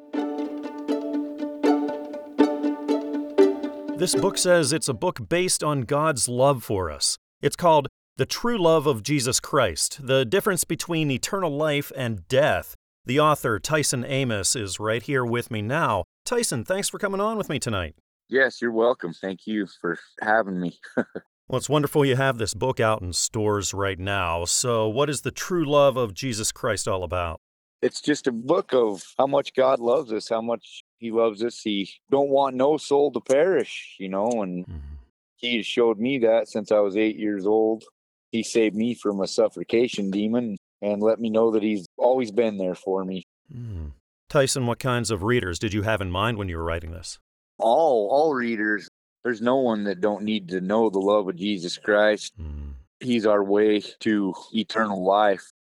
This 3.98 4.16
book 4.16 4.38
says 4.38 4.74
it's 4.74 4.90
a 4.90 4.94
book 4.94 5.28
based 5.30 5.64
on 5.64 5.82
God's 5.82 6.28
love 6.28 6.64
for 6.64 6.92
us. 6.92 7.18
It's 7.42 7.56
called 7.56 7.88
The 8.18 8.26
True 8.26 8.58
Love 8.58 8.86
of 8.86 9.02
Jesus 9.02 9.40
Christ 9.40 10.06
The 10.06 10.26
Difference 10.26 10.66
Between 10.66 11.10
Eternal 11.10 11.56
Life 11.56 11.92
and 11.96 12.28
Death. 12.28 12.76
The 13.06 13.22
author, 13.22 13.58
Tyson 13.58 14.04
Amos, 14.04 14.54
is 14.54 14.82
right 14.82 15.02
here 15.02 15.24
with 15.24 15.50
me 15.50 15.62
now. 15.62 16.04
Tyson, 16.28 16.66
thanks 16.66 16.90
for 16.90 17.00
coming 17.00 17.22
on 17.22 17.38
with 17.38 17.50
me 17.50 17.58
tonight. 17.58 17.96
Yes, 18.28 18.62
you're 18.62 18.72
welcome. 18.72 19.14
Thank 19.14 19.48
you 19.48 19.68
for 19.80 19.98
having 20.22 20.60
me. 20.60 20.78
well, 20.98 21.58
it's 21.58 21.70
wonderful 21.70 22.06
you 22.06 22.18
have 22.18 22.38
this 22.38 22.54
book 22.54 22.80
out 22.80 23.02
in 23.02 23.14
stores 23.14 23.74
right 23.74 23.98
now. 23.98 24.44
So, 24.44 24.90
what 24.90 25.10
is 25.10 25.22
the 25.22 25.32
true 25.32 25.64
love 25.66 25.96
of 25.96 26.14
Jesus 26.14 26.52
Christ 26.52 26.88
all 26.88 27.04
about? 27.04 27.40
It's 27.82 28.02
just 28.02 28.28
a 28.28 28.32
book 28.32 28.74
of 28.74 29.04
how 29.18 29.28
much 29.28 29.54
God 29.54 29.80
loves 29.80 30.12
us, 30.12 30.28
how 30.28 30.42
much 30.42 30.84
He 30.98 31.12
loves 31.12 31.44
us. 31.44 31.62
He 31.62 31.90
don't 32.12 32.30
want 32.30 32.56
no 32.56 32.76
soul 32.76 33.12
to 33.14 33.22
perish, 33.22 33.96
you 33.98 34.10
know, 34.10 34.30
and 34.44 34.68
mm-hmm. 34.68 34.96
He 35.38 35.62
showed 35.62 36.00
me 36.00 36.18
that 36.20 36.48
since 36.50 36.72
I 36.72 36.80
was 36.80 36.98
eight 36.98 37.18
years 37.18 37.46
old 37.46 37.84
he 38.32 38.44
saved 38.44 38.76
me 38.76 38.94
from 38.94 39.22
a 39.22 39.28
suffocation 39.28 40.12
demon 40.12 40.58
and 40.82 41.02
let 41.02 41.20
me 41.20 41.30
know 41.30 41.52
that 41.52 41.64
he's 41.64 41.86
always 41.98 42.32
been 42.32 42.58
there 42.58 42.76
for 42.76 43.06
me. 43.06 43.26
Mm. 43.54 43.92
Tyson, 44.30 44.66
what 44.66 44.80
kinds 44.80 45.10
of 45.10 45.24
readers 45.24 45.58
did 45.58 45.74
you 45.74 45.84
have 45.84 46.02
in 46.02 46.12
mind 46.12 46.38
when 46.38 46.50
you 46.50 46.58
were 46.58 46.64
writing 46.64 46.92
this? 46.92 47.18
All 47.58 48.10
all 48.12 48.34
readers. 48.34 48.88
There's 49.24 49.42
no 49.42 49.58
one 49.58 49.86
that 49.86 50.02
don't 50.02 50.24
need 50.24 50.50
to 50.50 50.62
know 50.62 50.90
the 50.90 51.00
love 51.00 51.28
of 51.28 51.36
Jesus 51.36 51.78
Christ. 51.78 52.34
Mm. 52.40 52.74
He's 53.00 53.26
our 53.26 53.44
way 53.44 53.82
to 54.00 54.34
eternal 54.54 55.06
life. 55.06 55.52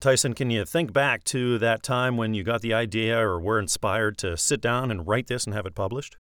Tyson, 0.00 0.34
can 0.34 0.50
you 0.50 0.64
think 0.64 0.92
back 0.92 1.22
to 1.24 1.58
that 1.58 1.82
time 1.82 2.16
when 2.16 2.34
you 2.34 2.42
got 2.42 2.60
the 2.60 2.74
idea 2.74 3.18
or 3.18 3.40
were 3.40 3.58
inspired 3.58 4.18
to 4.18 4.36
sit 4.36 4.60
down 4.60 4.90
and 4.90 5.06
write 5.06 5.28
this 5.28 5.44
and 5.44 5.54
have 5.54 5.66
it 5.66 5.74
published? 5.74 6.16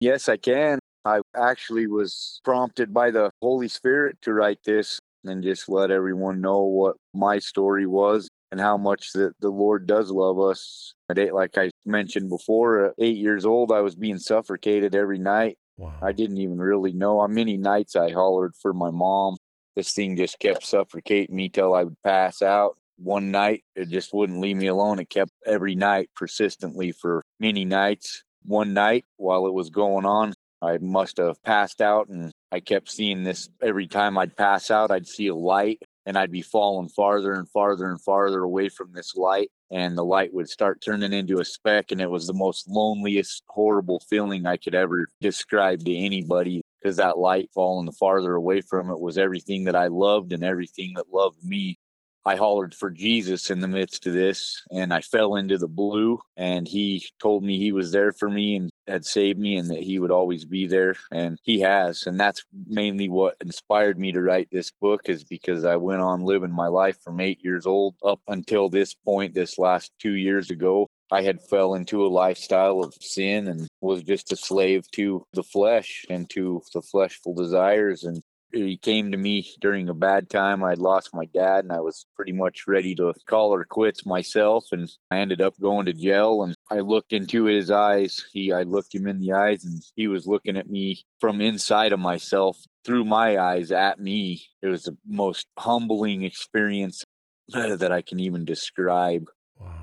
Yes, 0.00 0.28
I 0.28 0.36
can. 0.36 0.78
I 1.04 1.20
actually 1.34 1.86
was 1.86 2.40
prompted 2.44 2.92
by 2.92 3.10
the 3.10 3.30
Holy 3.40 3.68
Spirit 3.68 4.18
to 4.22 4.32
write 4.32 4.58
this 4.64 4.98
and 5.24 5.42
just 5.42 5.68
let 5.68 5.90
everyone 5.90 6.40
know 6.40 6.62
what 6.62 6.96
my 7.14 7.38
story 7.38 7.86
was 7.86 8.28
and 8.52 8.60
how 8.60 8.76
much 8.76 9.12
that 9.14 9.32
the 9.40 9.48
Lord 9.48 9.86
does 9.86 10.10
love 10.10 10.38
us. 10.38 10.94
At 11.08 11.18
eight, 11.18 11.34
like 11.34 11.56
I 11.56 11.70
mentioned 11.86 12.28
before, 12.28 12.86
uh, 12.86 12.90
eight 12.98 13.16
years 13.16 13.46
old, 13.46 13.72
I 13.72 13.80
was 13.80 13.96
being 13.96 14.18
suffocated 14.18 14.94
every 14.94 15.18
night. 15.18 15.56
Wow. 15.78 15.94
I 16.02 16.12
didn't 16.12 16.36
even 16.36 16.58
really 16.58 16.92
know 16.92 17.20
how 17.22 17.26
many 17.26 17.56
nights 17.56 17.96
I 17.96 18.12
hollered 18.12 18.52
for 18.60 18.74
my 18.74 18.90
mom. 18.90 19.38
This 19.74 19.94
thing 19.94 20.16
just 20.16 20.38
kept 20.38 20.66
suffocating 20.66 21.34
me 21.34 21.48
till 21.48 21.74
I 21.74 21.84
would 21.84 22.00
pass 22.04 22.42
out. 22.42 22.76
One 22.98 23.30
night, 23.30 23.64
it 23.74 23.88
just 23.88 24.12
wouldn't 24.12 24.40
leave 24.40 24.58
me 24.58 24.66
alone. 24.66 24.98
It 24.98 25.08
kept 25.08 25.32
every 25.46 25.74
night 25.74 26.10
persistently 26.14 26.92
for 26.92 27.24
many 27.40 27.64
nights. 27.64 28.22
One 28.44 28.74
night, 28.74 29.06
while 29.16 29.46
it 29.46 29.54
was 29.54 29.70
going 29.70 30.04
on, 30.04 30.34
I 30.60 30.76
must 30.76 31.16
have 31.16 31.42
passed 31.42 31.80
out 31.80 32.08
and 32.08 32.30
I 32.52 32.60
kept 32.60 32.90
seeing 32.90 33.24
this 33.24 33.48
every 33.62 33.86
time 33.86 34.18
I'd 34.18 34.36
pass 34.36 34.70
out, 34.70 34.90
I'd 34.90 35.06
see 35.06 35.28
a 35.28 35.34
light 35.34 35.80
and 36.06 36.18
I'd 36.18 36.32
be 36.32 36.42
falling 36.42 36.88
farther 36.88 37.32
and 37.32 37.48
farther 37.48 37.90
and 37.90 38.00
farther 38.00 38.42
away 38.42 38.68
from 38.68 38.92
this 38.92 39.14
light. 39.14 39.50
And 39.70 39.96
the 39.96 40.04
light 40.04 40.34
would 40.34 40.48
start 40.48 40.82
turning 40.84 41.12
into 41.12 41.40
a 41.40 41.44
speck. 41.44 41.92
And 41.92 42.00
it 42.00 42.10
was 42.10 42.26
the 42.26 42.34
most 42.34 42.68
loneliest, 42.68 43.42
horrible 43.48 44.00
feeling 44.10 44.46
I 44.46 44.56
could 44.56 44.74
ever 44.74 45.06
describe 45.20 45.84
to 45.84 45.96
anybody 45.96 46.62
because 46.82 46.96
that 46.96 47.18
light 47.18 47.50
falling 47.54 47.86
the 47.86 47.92
farther 47.92 48.34
away 48.34 48.60
from 48.60 48.90
it 48.90 49.00
was 49.00 49.16
everything 49.16 49.64
that 49.64 49.76
I 49.76 49.86
loved 49.86 50.32
and 50.32 50.42
everything 50.42 50.94
that 50.96 51.12
loved 51.12 51.42
me. 51.44 51.78
I 52.24 52.36
hollered 52.36 52.74
for 52.74 52.90
Jesus 52.90 53.50
in 53.50 53.60
the 53.60 53.68
midst 53.68 54.06
of 54.06 54.12
this 54.12 54.62
and 54.70 54.94
I 54.94 55.00
fell 55.00 55.36
into 55.36 55.58
the 55.58 55.68
blue 55.68 56.20
and 56.36 56.68
he 56.68 57.04
told 57.20 57.42
me 57.42 57.58
he 57.58 57.72
was 57.72 57.90
there 57.90 58.12
for 58.12 58.30
me 58.30 58.56
and 58.56 58.70
had 58.86 59.04
saved 59.04 59.38
me 59.38 59.56
and 59.56 59.68
that 59.70 59.82
he 59.82 59.98
would 59.98 60.10
always 60.10 60.44
be 60.44 60.66
there 60.66 60.94
and 61.10 61.38
he 61.42 61.60
has 61.60 62.06
and 62.06 62.18
that's 62.20 62.44
mainly 62.66 63.08
what 63.08 63.36
inspired 63.40 63.98
me 63.98 64.12
to 64.12 64.22
write 64.22 64.48
this 64.52 64.70
book 64.80 65.08
is 65.08 65.24
because 65.24 65.64
I 65.64 65.76
went 65.76 66.00
on 66.00 66.24
living 66.24 66.52
my 66.52 66.68
life 66.68 66.96
from 67.02 67.20
8 67.20 67.38
years 67.42 67.66
old 67.66 67.96
up 68.04 68.20
until 68.28 68.68
this 68.68 68.94
point 68.94 69.34
this 69.34 69.58
last 69.58 69.92
2 70.00 70.12
years 70.12 70.50
ago. 70.50 70.88
I 71.10 71.22
had 71.22 71.42
fell 71.42 71.74
into 71.74 72.06
a 72.06 72.08
lifestyle 72.08 72.80
of 72.80 72.94
sin 72.94 73.48
and 73.48 73.68
was 73.82 74.02
just 74.02 74.32
a 74.32 74.36
slave 74.36 74.90
to 74.92 75.26
the 75.34 75.42
flesh 75.42 76.06
and 76.08 76.30
to 76.30 76.62
the 76.72 76.80
fleshful 76.80 77.34
desires 77.34 78.04
and 78.04 78.22
he 78.52 78.76
came 78.76 79.10
to 79.12 79.16
me 79.16 79.50
during 79.60 79.88
a 79.88 79.94
bad 79.94 80.28
time. 80.28 80.62
I'd 80.62 80.78
lost 80.78 81.14
my 81.14 81.24
dad 81.26 81.64
and 81.64 81.72
I 81.72 81.80
was 81.80 82.06
pretty 82.14 82.32
much 82.32 82.64
ready 82.68 82.94
to 82.96 83.14
call 83.26 83.56
her 83.56 83.64
quits 83.64 84.04
myself. 84.04 84.66
And 84.72 84.90
I 85.10 85.18
ended 85.18 85.40
up 85.40 85.58
going 85.60 85.86
to 85.86 85.92
jail 85.92 86.42
and 86.42 86.54
I 86.70 86.80
looked 86.80 87.12
into 87.12 87.44
his 87.44 87.70
eyes. 87.70 88.24
He, 88.32 88.52
I 88.52 88.62
looked 88.62 88.94
him 88.94 89.06
in 89.06 89.20
the 89.20 89.32
eyes 89.32 89.64
and 89.64 89.82
he 89.96 90.06
was 90.06 90.26
looking 90.26 90.56
at 90.56 90.68
me 90.68 91.02
from 91.20 91.40
inside 91.40 91.92
of 91.92 92.00
myself 92.00 92.58
through 92.84 93.04
my 93.04 93.38
eyes 93.38 93.72
at 93.72 93.98
me. 93.98 94.42
It 94.60 94.68
was 94.68 94.84
the 94.84 94.96
most 95.06 95.46
humbling 95.58 96.22
experience 96.22 97.04
that 97.48 97.92
I 97.92 98.02
can 98.02 98.20
even 98.20 98.44
describe. 98.44 99.28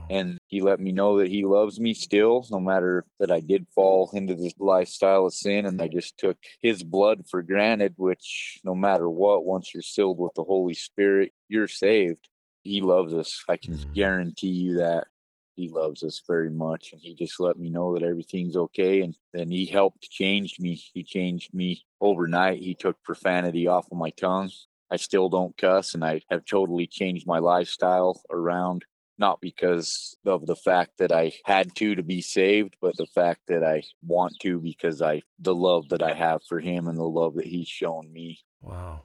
And 0.10 0.39
he 0.47 0.62
let 0.62 0.80
me 0.80 0.91
know 0.91 1.20
that 1.20 1.30
he 1.30 1.45
loves 1.45 1.80
me 1.80 1.93
still, 1.93 2.45
no 2.49 2.60
matter 2.60 3.05
that 3.20 3.32
I 3.32 3.39
did 3.41 3.68
fall 3.76 4.10
into 4.14 4.36
this 4.36 4.53
lifestyle 4.60 5.28
of 5.28 5.34
sin. 5.34 5.66
And 5.66 5.82
I 5.82 5.88
just 5.88 6.18
took 6.18 6.38
his 6.62 6.84
blood 6.84 7.26
for 7.30 7.43
granted, 7.43 7.93
which 7.97 8.60
no 8.64 8.74
matter 8.74 9.07
what, 9.10 9.45
once 9.45 9.74
you're 9.74 9.84
sealed 9.84 10.18
with 10.18 10.34
the 10.36 10.43
Holy 10.43 10.74
Spirit, 10.74 11.32
you're 11.47 11.68
saved. 11.68 12.28
He 12.64 12.82
loves 12.82 13.14
us. 13.14 13.43
I 13.47 13.57
can 13.57 13.76
mm-hmm. 13.76 13.93
guarantee 13.93 14.47
you 14.47 14.78
that 14.78 15.07
he 15.55 15.70
loves 15.70 16.03
us 16.03 16.22
very 16.28 16.49
much. 16.49 16.91
And 16.91 17.01
he 17.01 17.14
just 17.14 17.39
let 17.39 17.60
me 17.60 17.70
know 17.70 17.93
that 17.93 18.03
everything's 18.03 18.55
okay. 18.55 19.01
And 19.01 19.16
then 19.34 19.51
he 19.51 19.66
helped 19.66 20.10
change 20.10 20.60
me. 20.60 20.82
He 20.93 21.03
changed 21.03 21.53
me 21.53 21.84
overnight. 22.01 22.60
He 22.60 22.74
took 22.74 23.01
profanity 23.03 23.68
off 23.68 23.88
of 23.91 23.97
my 23.97 24.10
tongue. 24.12 24.49
I 24.91 24.95
still 24.95 25.30
don't 25.30 25.55
cuss, 25.55 25.93
and 25.93 26.03
I 26.03 26.22
have 26.32 26.45
totally 26.45 26.88
changed 26.88 27.28
my 27.28 27.38
lifestyle 27.38 28.20
around 28.32 28.86
not 29.20 29.41
because 29.41 30.15
of 30.26 30.45
the 30.45 30.55
fact 30.55 30.91
that 30.97 31.11
I 31.11 31.34
had 31.45 31.76
to 31.76 31.95
to 31.95 32.03
be 32.03 32.22
saved, 32.22 32.76
but 32.82 32.95
the 32.97 33.05
fact 33.05 33.41
that 33.47 33.63
I 33.63 33.84
want 34.01 34.34
to 34.41 34.59
because 34.59 35.01
I 35.01 35.22
the 35.38 35.53
love 35.53 35.89
that 35.89 36.01
I 36.01 36.13
have 36.13 36.41
for 36.47 36.59
him 36.59 36.88
and 36.88 36.97
the 36.97 37.03
love 37.03 37.36
that 37.36 37.45
he's 37.45 37.67
shown 37.67 38.11
me. 38.11 38.39
Wow. 38.61 39.01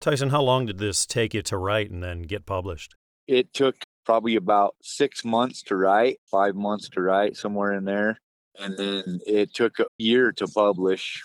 Tyson, 0.00 0.30
how 0.30 0.42
long 0.42 0.66
did 0.66 0.78
this 0.78 1.06
take 1.06 1.34
you 1.34 1.42
to 1.42 1.56
write 1.56 1.90
and 1.90 2.02
then 2.02 2.22
get 2.22 2.46
published? 2.46 2.94
It 3.26 3.52
took 3.52 3.76
probably 4.04 4.36
about 4.36 4.76
6 4.82 5.24
months 5.24 5.62
to 5.64 5.76
write, 5.76 6.18
5 6.30 6.54
months 6.54 6.88
to 6.90 7.00
write 7.00 7.36
somewhere 7.36 7.72
in 7.72 7.84
there, 7.84 8.20
and 8.58 8.78
then 8.78 9.20
it 9.26 9.52
took 9.52 9.80
a 9.80 9.86
year 9.98 10.32
to 10.32 10.46
publish. 10.46 11.20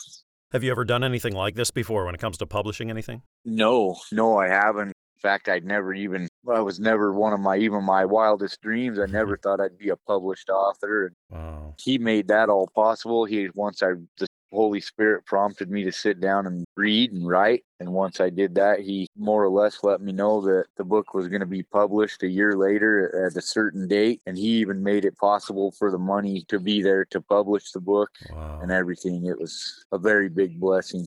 Have 0.51 0.63
you 0.63 0.71
ever 0.71 0.83
done 0.83 1.03
anything 1.03 1.33
like 1.33 1.55
this 1.55 1.69
before 1.69 2.05
when 2.05 2.15
it 2.15 2.21
comes 2.21 2.37
to 2.39 2.45
publishing 2.47 2.89
anything? 2.89 3.21
No, 3.45 3.97
no, 4.11 4.37
I 4.37 4.47
haven't 4.47 4.93
fact, 5.21 5.49
I'd 5.49 5.65
never 5.65 5.93
even, 5.93 6.27
I 6.51 6.59
was 6.59 6.79
never 6.79 7.13
one 7.13 7.33
of 7.33 7.39
my, 7.39 7.57
even 7.57 7.83
my 7.83 8.05
wildest 8.05 8.61
dreams. 8.61 8.99
I 8.99 9.05
never 9.05 9.37
thought 9.43 9.61
I'd 9.61 9.77
be 9.77 9.89
a 9.89 9.95
published 9.95 10.49
author. 10.49 11.13
Wow. 11.29 11.75
He 11.79 11.97
made 11.97 12.27
that 12.27 12.49
all 12.49 12.67
possible. 12.75 13.25
He, 13.25 13.49
once 13.53 13.81
I, 13.81 13.93
the 14.17 14.27
Holy 14.51 14.81
Spirit 14.81 15.25
prompted 15.25 15.69
me 15.69 15.83
to 15.83 15.91
sit 15.91 16.19
down 16.19 16.45
and 16.45 16.65
read 16.75 17.13
and 17.13 17.27
write. 17.27 17.63
And 17.79 17.93
once 17.93 18.19
I 18.19 18.29
did 18.29 18.55
that, 18.55 18.81
he 18.81 19.07
more 19.17 19.43
or 19.43 19.49
less 19.49 19.79
let 19.83 20.01
me 20.01 20.11
know 20.11 20.41
that 20.41 20.65
the 20.75 20.83
book 20.83 21.13
was 21.13 21.27
going 21.27 21.39
to 21.39 21.45
be 21.45 21.63
published 21.63 22.23
a 22.23 22.27
year 22.27 22.53
later 22.57 23.25
at 23.25 23.37
a 23.37 23.41
certain 23.41 23.87
date. 23.87 24.21
And 24.25 24.37
he 24.37 24.47
even 24.59 24.83
made 24.83 25.05
it 25.05 25.17
possible 25.17 25.71
for 25.71 25.89
the 25.89 25.97
money 25.97 26.43
to 26.49 26.59
be 26.59 26.81
there 26.81 27.05
to 27.05 27.21
publish 27.21 27.71
the 27.71 27.79
book 27.79 28.09
wow. 28.29 28.59
and 28.61 28.71
everything. 28.71 29.25
It 29.25 29.39
was 29.39 29.85
a 29.91 29.97
very 29.97 30.29
big 30.29 30.59
blessing. 30.59 31.05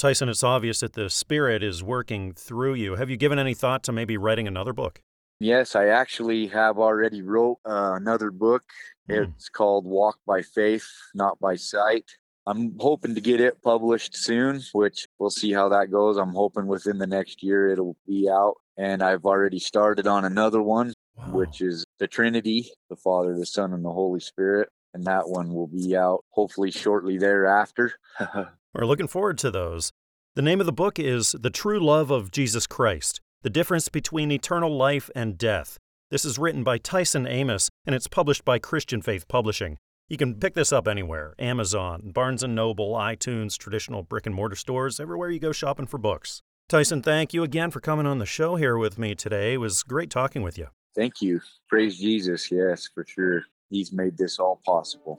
Tyson, 0.00 0.30
it's 0.30 0.42
obvious 0.42 0.80
that 0.80 0.94
the 0.94 1.10
Spirit 1.10 1.62
is 1.62 1.82
working 1.82 2.32
through 2.32 2.72
you. 2.72 2.96
Have 2.96 3.10
you 3.10 3.18
given 3.18 3.38
any 3.38 3.52
thought 3.52 3.82
to 3.82 3.92
maybe 3.92 4.16
writing 4.16 4.48
another 4.48 4.72
book? 4.72 5.02
Yes, 5.38 5.76
I 5.76 5.88
actually 5.88 6.46
have 6.46 6.78
already 6.78 7.20
wrote 7.20 7.58
uh, 7.66 7.92
another 7.96 8.30
book. 8.30 8.62
Mm. 9.10 9.34
It's 9.34 9.50
called 9.50 9.84
Walk 9.84 10.18
by 10.26 10.40
Faith, 10.40 10.86
Not 11.14 11.38
by 11.38 11.56
Sight. 11.56 12.06
I'm 12.46 12.76
hoping 12.80 13.14
to 13.14 13.20
get 13.20 13.42
it 13.42 13.62
published 13.62 14.16
soon, 14.16 14.62
which 14.72 15.06
we'll 15.18 15.28
see 15.28 15.52
how 15.52 15.68
that 15.68 15.90
goes. 15.90 16.16
I'm 16.16 16.32
hoping 16.32 16.66
within 16.66 16.96
the 16.96 17.06
next 17.06 17.42
year 17.42 17.68
it'll 17.70 17.96
be 18.06 18.26
out. 18.30 18.54
And 18.78 19.02
I've 19.02 19.26
already 19.26 19.58
started 19.58 20.06
on 20.06 20.24
another 20.24 20.62
one, 20.62 20.94
wow. 21.14 21.30
which 21.32 21.60
is 21.60 21.84
the 21.98 22.08
Trinity, 22.08 22.70
the 22.88 22.96
Father, 22.96 23.36
the 23.36 23.44
Son, 23.44 23.74
and 23.74 23.84
the 23.84 23.92
Holy 23.92 24.20
Spirit. 24.20 24.70
And 24.94 25.04
that 25.04 25.28
one 25.28 25.52
will 25.52 25.68
be 25.68 25.94
out 25.94 26.24
hopefully 26.30 26.70
shortly 26.70 27.18
thereafter. 27.18 27.92
We're 28.72 28.86
looking 28.86 29.08
forward 29.08 29.36
to 29.38 29.50
those. 29.50 29.90
The 30.36 30.42
name 30.42 30.60
of 30.60 30.66
the 30.66 30.72
book 30.72 31.00
is 31.00 31.32
The 31.32 31.50
True 31.50 31.80
Love 31.80 32.12
of 32.12 32.30
Jesus 32.30 32.68
Christ 32.68 33.20
The 33.42 33.50
Difference 33.50 33.88
Between 33.88 34.30
Eternal 34.30 34.76
Life 34.76 35.10
and 35.12 35.36
Death. 35.36 35.76
This 36.12 36.24
is 36.24 36.38
written 36.38 36.62
by 36.62 36.78
Tyson 36.78 37.26
Amos 37.26 37.68
and 37.84 37.96
it's 37.96 38.06
published 38.06 38.44
by 38.44 38.60
Christian 38.60 39.02
Faith 39.02 39.26
Publishing. 39.26 39.76
You 40.08 40.16
can 40.16 40.36
pick 40.36 40.54
this 40.54 40.72
up 40.72 40.86
anywhere 40.86 41.34
Amazon, 41.40 42.12
Barnes 42.14 42.44
& 42.44 42.48
Noble, 42.48 42.92
iTunes, 42.92 43.58
traditional 43.58 44.04
brick 44.04 44.24
and 44.24 44.36
mortar 44.36 44.54
stores, 44.54 45.00
everywhere 45.00 45.30
you 45.30 45.40
go 45.40 45.50
shopping 45.50 45.86
for 45.86 45.98
books. 45.98 46.40
Tyson, 46.68 47.02
thank 47.02 47.34
you 47.34 47.42
again 47.42 47.72
for 47.72 47.80
coming 47.80 48.06
on 48.06 48.18
the 48.18 48.26
show 48.26 48.54
here 48.54 48.78
with 48.78 49.00
me 49.00 49.16
today. 49.16 49.54
It 49.54 49.58
was 49.58 49.82
great 49.82 50.10
talking 50.10 50.42
with 50.42 50.56
you. 50.56 50.68
Thank 50.94 51.20
you. 51.20 51.40
Praise 51.68 51.98
Jesus. 51.98 52.52
Yes, 52.52 52.88
for 52.94 53.04
sure. 53.04 53.42
He's 53.68 53.92
made 53.92 54.16
this 54.16 54.38
all 54.38 54.60
possible. 54.64 55.18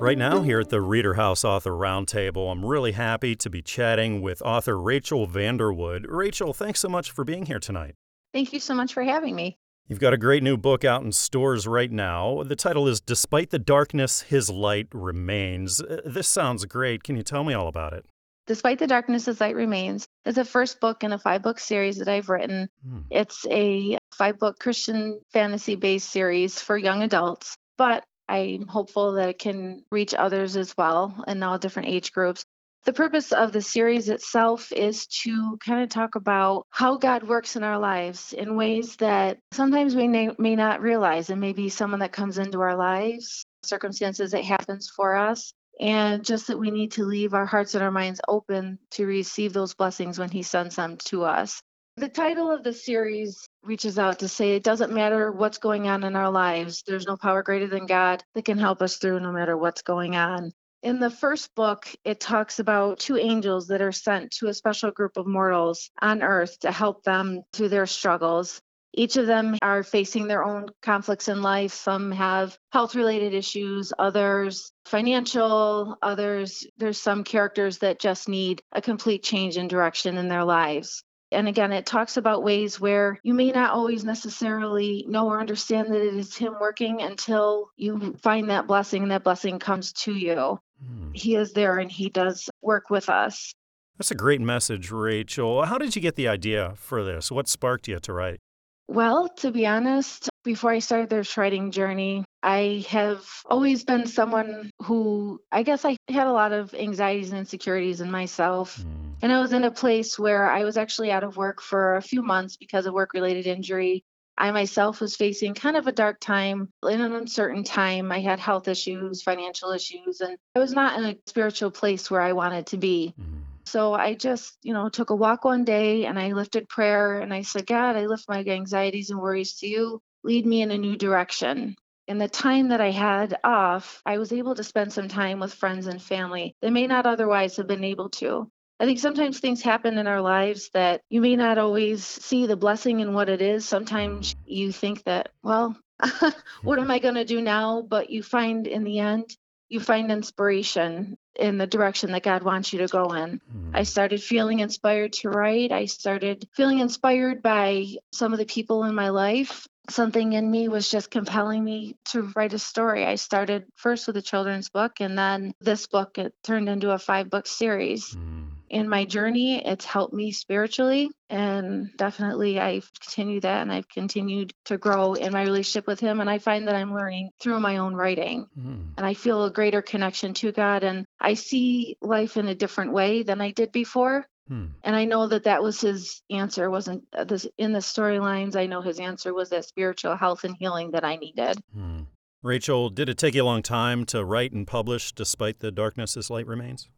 Right 0.00 0.16
now, 0.16 0.42
here 0.42 0.60
at 0.60 0.68
the 0.68 0.80
Reader 0.80 1.14
House 1.14 1.44
Author 1.44 1.72
Roundtable, 1.72 2.52
I'm 2.52 2.64
really 2.64 2.92
happy 2.92 3.34
to 3.34 3.50
be 3.50 3.60
chatting 3.60 4.22
with 4.22 4.40
author 4.42 4.80
Rachel 4.80 5.26
Vanderwood. 5.26 6.06
Rachel, 6.08 6.52
thanks 6.52 6.78
so 6.78 6.88
much 6.88 7.10
for 7.10 7.24
being 7.24 7.46
here 7.46 7.58
tonight. 7.58 7.96
Thank 8.32 8.52
you 8.52 8.60
so 8.60 8.74
much 8.74 8.94
for 8.94 9.02
having 9.02 9.34
me. 9.34 9.58
You've 9.88 9.98
got 9.98 10.12
a 10.12 10.16
great 10.16 10.44
new 10.44 10.56
book 10.56 10.84
out 10.84 11.02
in 11.02 11.10
stores 11.10 11.66
right 11.66 11.90
now. 11.90 12.44
The 12.44 12.54
title 12.54 12.86
is 12.86 13.00
Despite 13.00 13.50
the 13.50 13.58
Darkness, 13.58 14.20
His 14.22 14.48
Light 14.48 14.86
Remains. 14.92 15.80
Uh, 15.80 16.02
this 16.06 16.28
sounds 16.28 16.64
great. 16.66 17.02
Can 17.02 17.16
you 17.16 17.24
tell 17.24 17.42
me 17.42 17.52
all 17.52 17.66
about 17.66 17.92
it? 17.92 18.06
Despite 18.46 18.78
the 18.78 18.86
Darkness, 18.86 19.26
His 19.26 19.40
Light 19.40 19.56
Remains 19.56 20.06
is 20.24 20.36
the 20.36 20.44
first 20.44 20.78
book 20.80 21.02
in 21.02 21.12
a 21.12 21.18
five 21.18 21.42
book 21.42 21.58
series 21.58 21.98
that 21.98 22.08
I've 22.08 22.28
written. 22.28 22.68
Hmm. 22.88 23.00
It's 23.10 23.44
a 23.50 23.98
five 24.14 24.38
book 24.38 24.60
Christian 24.60 25.20
fantasy 25.32 25.74
based 25.74 26.08
series 26.08 26.60
for 26.60 26.78
young 26.78 27.02
adults, 27.02 27.56
but 27.76 28.04
I'm 28.28 28.66
hopeful 28.66 29.12
that 29.12 29.30
it 29.30 29.38
can 29.38 29.84
reach 29.90 30.14
others 30.14 30.56
as 30.56 30.74
well 30.76 31.24
in 31.26 31.42
all 31.42 31.58
different 31.58 31.88
age 31.88 32.12
groups. 32.12 32.44
The 32.84 32.92
purpose 32.92 33.32
of 33.32 33.52
the 33.52 33.60
series 33.60 34.08
itself 34.08 34.72
is 34.72 35.06
to 35.22 35.58
kind 35.58 35.82
of 35.82 35.88
talk 35.88 36.14
about 36.14 36.66
how 36.70 36.96
God 36.96 37.22
works 37.22 37.56
in 37.56 37.64
our 37.64 37.78
lives 37.78 38.32
in 38.32 38.56
ways 38.56 38.96
that 38.96 39.38
sometimes 39.52 39.94
we 39.94 40.08
may, 40.08 40.30
may 40.38 40.56
not 40.56 40.80
realize, 40.80 41.28
and 41.28 41.40
maybe 41.40 41.68
someone 41.68 42.00
that 42.00 42.12
comes 42.12 42.38
into 42.38 42.60
our 42.60 42.76
lives, 42.76 43.44
circumstances 43.62 44.30
that 44.30 44.44
happens 44.44 44.88
for 44.88 45.16
us, 45.16 45.52
and 45.80 46.24
just 46.24 46.46
that 46.46 46.58
we 46.58 46.70
need 46.70 46.92
to 46.92 47.04
leave 47.04 47.34
our 47.34 47.46
hearts 47.46 47.74
and 47.74 47.84
our 47.84 47.90
minds 47.90 48.20
open 48.28 48.78
to 48.92 49.06
receive 49.06 49.52
those 49.52 49.74
blessings 49.74 50.18
when 50.18 50.30
He 50.30 50.42
sends 50.42 50.76
them 50.76 50.96
to 51.06 51.24
us. 51.24 51.60
The 51.96 52.08
title 52.08 52.50
of 52.50 52.62
the 52.62 52.72
series 52.72 53.44
reaches 53.68 53.98
out 53.98 54.20
to 54.20 54.28
say 54.28 54.56
it 54.56 54.64
doesn't 54.64 54.92
matter 54.92 55.30
what's 55.30 55.58
going 55.58 55.86
on 55.86 56.02
in 56.02 56.16
our 56.16 56.30
lives, 56.30 56.82
there's 56.86 57.06
no 57.06 57.16
power 57.16 57.42
greater 57.42 57.66
than 57.66 57.86
God 57.86 58.24
that 58.34 58.46
can 58.46 58.58
help 58.58 58.80
us 58.80 58.96
through 58.96 59.20
no 59.20 59.30
matter 59.30 59.56
what's 59.56 59.82
going 59.82 60.16
on. 60.16 60.52
In 60.82 61.00
the 61.00 61.10
first 61.10 61.54
book, 61.54 61.86
it 62.04 62.18
talks 62.18 62.60
about 62.60 62.98
two 62.98 63.18
angels 63.18 63.68
that 63.68 63.82
are 63.82 63.92
sent 63.92 64.30
to 64.38 64.46
a 64.48 64.54
special 64.54 64.90
group 64.90 65.16
of 65.16 65.26
mortals 65.26 65.90
on 66.00 66.22
earth 66.22 66.58
to 66.60 66.72
help 66.72 67.02
them 67.02 67.42
through 67.52 67.68
their 67.68 67.86
struggles. 67.86 68.62
Each 68.94 69.16
of 69.16 69.26
them 69.26 69.56
are 69.60 69.82
facing 69.82 70.28
their 70.28 70.44
own 70.44 70.66
conflicts 70.80 71.28
in 71.28 71.42
life. 71.42 71.72
Some 71.72 72.10
have 72.12 72.56
health 72.72 72.94
related 72.94 73.34
issues, 73.34 73.92
others 73.98 74.72
financial, 74.88 75.96
others, 76.02 76.66
there's 76.78 77.00
some 77.00 77.22
characters 77.22 77.78
that 77.78 78.00
just 78.00 78.28
need 78.28 78.62
a 78.72 78.80
complete 78.80 79.22
change 79.22 79.56
in 79.56 79.68
direction 79.68 80.16
in 80.16 80.28
their 80.28 80.44
lives. 80.44 81.04
And 81.30 81.48
again, 81.48 81.72
it 81.72 81.84
talks 81.84 82.16
about 82.16 82.42
ways 82.42 82.80
where 82.80 83.18
you 83.22 83.34
may 83.34 83.50
not 83.50 83.72
always 83.72 84.04
necessarily 84.04 85.04
know 85.08 85.28
or 85.28 85.40
understand 85.40 85.92
that 85.92 86.00
it 86.00 86.14
is 86.14 86.36
Him 86.36 86.54
working 86.60 87.02
until 87.02 87.70
you 87.76 88.16
find 88.22 88.48
that 88.50 88.66
blessing 88.66 89.02
and 89.02 89.12
that 89.12 89.24
blessing 89.24 89.58
comes 89.58 89.92
to 90.04 90.12
you. 90.12 90.58
Hmm. 90.82 91.10
He 91.12 91.34
is 91.34 91.52
there 91.52 91.78
and 91.78 91.90
He 91.90 92.08
does 92.08 92.48
work 92.62 92.88
with 92.88 93.08
us. 93.08 93.54
That's 93.98 94.10
a 94.10 94.14
great 94.14 94.40
message, 94.40 94.90
Rachel. 94.90 95.64
How 95.64 95.76
did 95.76 95.96
you 95.96 96.00
get 96.00 96.14
the 96.14 96.28
idea 96.28 96.74
for 96.76 97.02
this? 97.02 97.32
What 97.32 97.48
sparked 97.48 97.88
you 97.88 97.98
to 97.98 98.12
write? 98.12 98.38
Well, 98.86 99.28
to 99.38 99.50
be 99.50 99.66
honest, 99.66 100.30
before 100.44 100.70
I 100.70 100.78
started 100.78 101.10
this 101.10 101.36
writing 101.36 101.72
journey, 101.72 102.24
I 102.42 102.86
have 102.88 103.26
always 103.44 103.84
been 103.84 104.06
someone 104.06 104.70
who 104.82 105.40
I 105.52 105.62
guess 105.62 105.84
I 105.84 105.96
had 106.08 106.26
a 106.26 106.32
lot 106.32 106.52
of 106.52 106.72
anxieties 106.74 107.30
and 107.30 107.38
insecurities 107.38 108.00
in 108.00 108.10
myself. 108.10 108.80
Mm. 108.80 109.07
And 109.20 109.32
I 109.32 109.40
was 109.40 109.52
in 109.52 109.64
a 109.64 109.70
place 109.70 110.18
where 110.18 110.48
I 110.48 110.64
was 110.64 110.76
actually 110.76 111.10
out 111.10 111.24
of 111.24 111.36
work 111.36 111.60
for 111.60 111.96
a 111.96 112.02
few 112.02 112.22
months 112.22 112.56
because 112.56 112.86
of 112.86 112.94
work 112.94 113.14
related 113.14 113.46
injury. 113.46 114.04
I 114.36 114.52
myself 114.52 115.00
was 115.00 115.16
facing 115.16 115.54
kind 115.54 115.76
of 115.76 115.88
a 115.88 115.92
dark 115.92 116.20
time, 116.20 116.72
in 116.84 117.00
an 117.00 117.12
uncertain 117.12 117.64
time. 117.64 118.12
I 118.12 118.20
had 118.20 118.38
health 118.38 118.68
issues, 118.68 119.22
financial 119.22 119.72
issues, 119.72 120.20
and 120.20 120.38
I 120.54 120.60
was 120.60 120.72
not 120.72 120.98
in 120.98 121.04
a 121.06 121.16
spiritual 121.26 121.72
place 121.72 122.08
where 122.08 122.20
I 122.20 122.32
wanted 122.32 122.68
to 122.68 122.76
be. 122.76 123.14
Mm. 123.20 123.42
So 123.66 123.92
I 123.92 124.14
just, 124.14 124.56
you 124.62 124.72
know, 124.72 124.88
took 124.88 125.10
a 125.10 125.16
walk 125.16 125.44
one 125.44 125.64
day 125.64 126.06
and 126.06 126.18
I 126.18 126.32
lifted 126.32 126.68
prayer 126.68 127.20
and 127.20 127.34
I 127.34 127.42
said, 127.42 127.66
God, 127.66 127.96
I 127.96 128.06
lift 128.06 128.28
my 128.28 128.42
anxieties 128.42 129.10
and 129.10 129.20
worries 129.20 129.56
to 129.56 129.66
you. 129.66 130.00
Lead 130.22 130.46
me 130.46 130.62
in 130.62 130.70
a 130.70 130.78
new 130.78 130.96
direction. 130.96 131.76
In 132.06 132.16
the 132.16 132.28
time 132.28 132.68
that 132.68 132.80
I 132.80 132.90
had 132.90 133.36
off, 133.44 134.00
I 134.06 134.16
was 134.16 134.32
able 134.32 134.54
to 134.54 134.64
spend 134.64 134.92
some 134.92 135.08
time 135.08 135.38
with 135.38 135.52
friends 135.52 135.86
and 135.86 136.00
family 136.00 136.56
that 136.62 136.72
may 136.72 136.86
not 136.86 137.04
otherwise 137.04 137.56
have 137.56 137.66
been 137.66 137.84
able 137.84 138.08
to. 138.10 138.50
I 138.80 138.84
think 138.84 139.00
sometimes 139.00 139.40
things 139.40 139.60
happen 139.60 139.98
in 139.98 140.06
our 140.06 140.20
lives 140.20 140.70
that 140.72 141.02
you 141.10 141.20
may 141.20 141.34
not 141.34 141.58
always 141.58 142.04
see 142.04 142.46
the 142.46 142.56
blessing 142.56 143.00
in 143.00 143.12
what 143.12 143.28
it 143.28 143.42
is. 143.42 143.66
Sometimes 143.66 144.36
you 144.46 144.70
think 144.70 145.02
that, 145.04 145.30
well, 145.42 145.76
what 146.62 146.78
am 146.78 146.90
I 146.90 147.00
going 147.00 147.16
to 147.16 147.24
do 147.24 147.40
now? 147.40 147.82
But 147.82 148.10
you 148.10 148.22
find 148.22 148.68
in 148.68 148.84
the 148.84 149.00
end, 149.00 149.36
you 149.68 149.80
find 149.80 150.12
inspiration 150.12 151.18
in 151.34 151.58
the 151.58 151.66
direction 151.66 152.12
that 152.12 152.22
God 152.22 152.44
wants 152.44 152.72
you 152.72 152.78
to 152.78 152.86
go 152.86 153.12
in. 153.14 153.40
I 153.74 153.82
started 153.82 154.22
feeling 154.22 154.60
inspired 154.60 155.12
to 155.14 155.28
write. 155.28 155.72
I 155.72 155.86
started 155.86 156.48
feeling 156.54 156.78
inspired 156.78 157.42
by 157.42 157.86
some 158.12 158.32
of 158.32 158.38
the 158.38 158.46
people 158.46 158.84
in 158.84 158.94
my 158.94 159.08
life. 159.08 159.66
Something 159.90 160.34
in 160.34 160.48
me 160.50 160.68
was 160.68 160.88
just 160.88 161.10
compelling 161.10 161.64
me 161.64 161.96
to 162.06 162.30
write 162.36 162.52
a 162.52 162.58
story. 162.58 163.04
I 163.04 163.16
started 163.16 163.64
first 163.74 164.06
with 164.06 164.16
a 164.16 164.22
children's 164.22 164.68
book, 164.68 165.00
and 165.00 165.18
then 165.18 165.52
this 165.60 165.86
book 165.86 166.18
it 166.18 166.32
turned 166.44 166.68
into 166.68 166.90
a 166.90 166.98
five 166.98 167.28
book 167.30 167.46
series. 167.46 168.14
Mm 168.14 168.48
in 168.70 168.88
my 168.88 169.04
journey. 169.04 169.64
It's 169.64 169.84
helped 169.84 170.14
me 170.14 170.32
spiritually. 170.32 171.10
And 171.30 171.90
definitely, 171.96 172.58
I've 172.58 172.90
continued 173.00 173.42
that 173.42 173.62
and 173.62 173.72
I've 173.72 173.88
continued 173.88 174.52
to 174.66 174.78
grow 174.78 175.14
in 175.14 175.32
my 175.32 175.42
relationship 175.42 175.86
with 175.86 176.00
Him. 176.00 176.20
And 176.20 176.30
I 176.30 176.38
find 176.38 176.68
that 176.68 176.74
I'm 176.74 176.94
learning 176.94 177.30
through 177.40 177.60
my 177.60 177.78
own 177.78 177.94
writing. 177.94 178.46
Mm. 178.58 178.94
And 178.96 179.06
I 179.06 179.14
feel 179.14 179.44
a 179.44 179.50
greater 179.50 179.82
connection 179.82 180.34
to 180.34 180.52
God. 180.52 180.84
And 180.84 181.04
I 181.20 181.34
see 181.34 181.96
life 182.00 182.36
in 182.36 182.48
a 182.48 182.54
different 182.54 182.92
way 182.92 183.22
than 183.22 183.40
I 183.40 183.50
did 183.50 183.72
before. 183.72 184.26
Hmm. 184.48 184.66
And 184.82 184.96
I 184.96 185.04
know 185.04 185.28
that 185.28 185.44
that 185.44 185.62
was 185.62 185.80
his 185.80 186.22
answer. 186.30 186.70
wasn't 186.70 187.04
uh, 187.12 187.24
this 187.24 187.46
in 187.58 187.72
the 187.72 187.80
storylines. 187.80 188.56
I 188.56 188.66
know 188.66 188.80
his 188.80 188.98
answer 188.98 189.34
was 189.34 189.50
that 189.50 189.66
spiritual 189.66 190.16
health 190.16 190.44
and 190.44 190.56
healing 190.58 190.92
that 190.92 191.04
I 191.04 191.16
needed. 191.16 191.58
Hmm. 191.74 192.00
Rachel, 192.42 192.88
did 192.88 193.08
it 193.08 193.18
take 193.18 193.34
you 193.34 193.42
a 193.42 193.44
long 193.44 193.62
time 193.62 194.04
to 194.06 194.24
write 194.24 194.52
and 194.52 194.66
publish 194.66 195.12
despite 195.12 195.58
the 195.58 195.70
darkness 195.70 196.14
his 196.14 196.30
light 196.30 196.46
remains? 196.46 196.88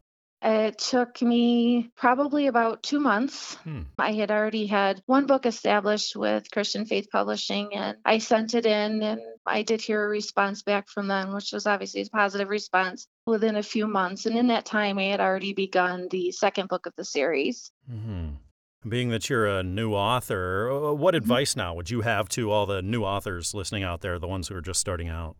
It 0.43 0.79
took 0.79 1.21
me 1.21 1.91
probably 1.95 2.47
about 2.47 2.81
two 2.81 2.99
months. 2.99 3.55
Hmm. 3.63 3.81
I 3.99 4.13
had 4.13 4.31
already 4.31 4.65
had 4.65 5.01
one 5.05 5.27
book 5.27 5.45
established 5.45 6.15
with 6.15 6.49
Christian 6.49 6.85
Faith 6.85 7.09
Publishing, 7.11 7.75
and 7.75 7.97
I 8.03 8.17
sent 8.17 8.55
it 8.55 8.65
in, 8.65 9.03
and 9.03 9.21
I 9.45 9.61
did 9.61 9.81
hear 9.81 10.03
a 10.03 10.09
response 10.09 10.63
back 10.63 10.89
from 10.89 11.07
them, 11.07 11.33
which 11.33 11.51
was 11.51 11.67
obviously 11.67 12.01
a 12.01 12.05
positive 12.05 12.49
response 12.49 13.07
within 13.27 13.55
a 13.55 13.63
few 13.63 13.85
months. 13.85 14.25
And 14.25 14.35
in 14.35 14.47
that 14.47 14.65
time, 14.65 14.97
I 14.97 15.03
had 15.03 15.19
already 15.19 15.53
begun 15.53 16.07
the 16.09 16.31
second 16.31 16.69
book 16.69 16.87
of 16.87 16.93
the 16.95 17.05
series. 17.05 17.71
Mm-hmm. 17.91 18.89
Being 18.89 19.09
that 19.09 19.29
you're 19.29 19.45
a 19.45 19.61
new 19.61 19.93
author, 19.93 20.71
uh, 20.71 20.91
what 20.93 21.13
mm-hmm. 21.13 21.23
advice 21.23 21.55
now 21.55 21.75
would 21.75 21.91
you 21.91 22.01
have 22.01 22.27
to 22.29 22.49
all 22.49 22.65
the 22.65 22.81
new 22.81 23.03
authors 23.03 23.53
listening 23.53 23.83
out 23.83 24.01
there, 24.01 24.17
the 24.17 24.27
ones 24.27 24.47
who 24.47 24.55
are 24.55 24.61
just 24.61 24.79
starting 24.79 25.07
out? 25.07 25.35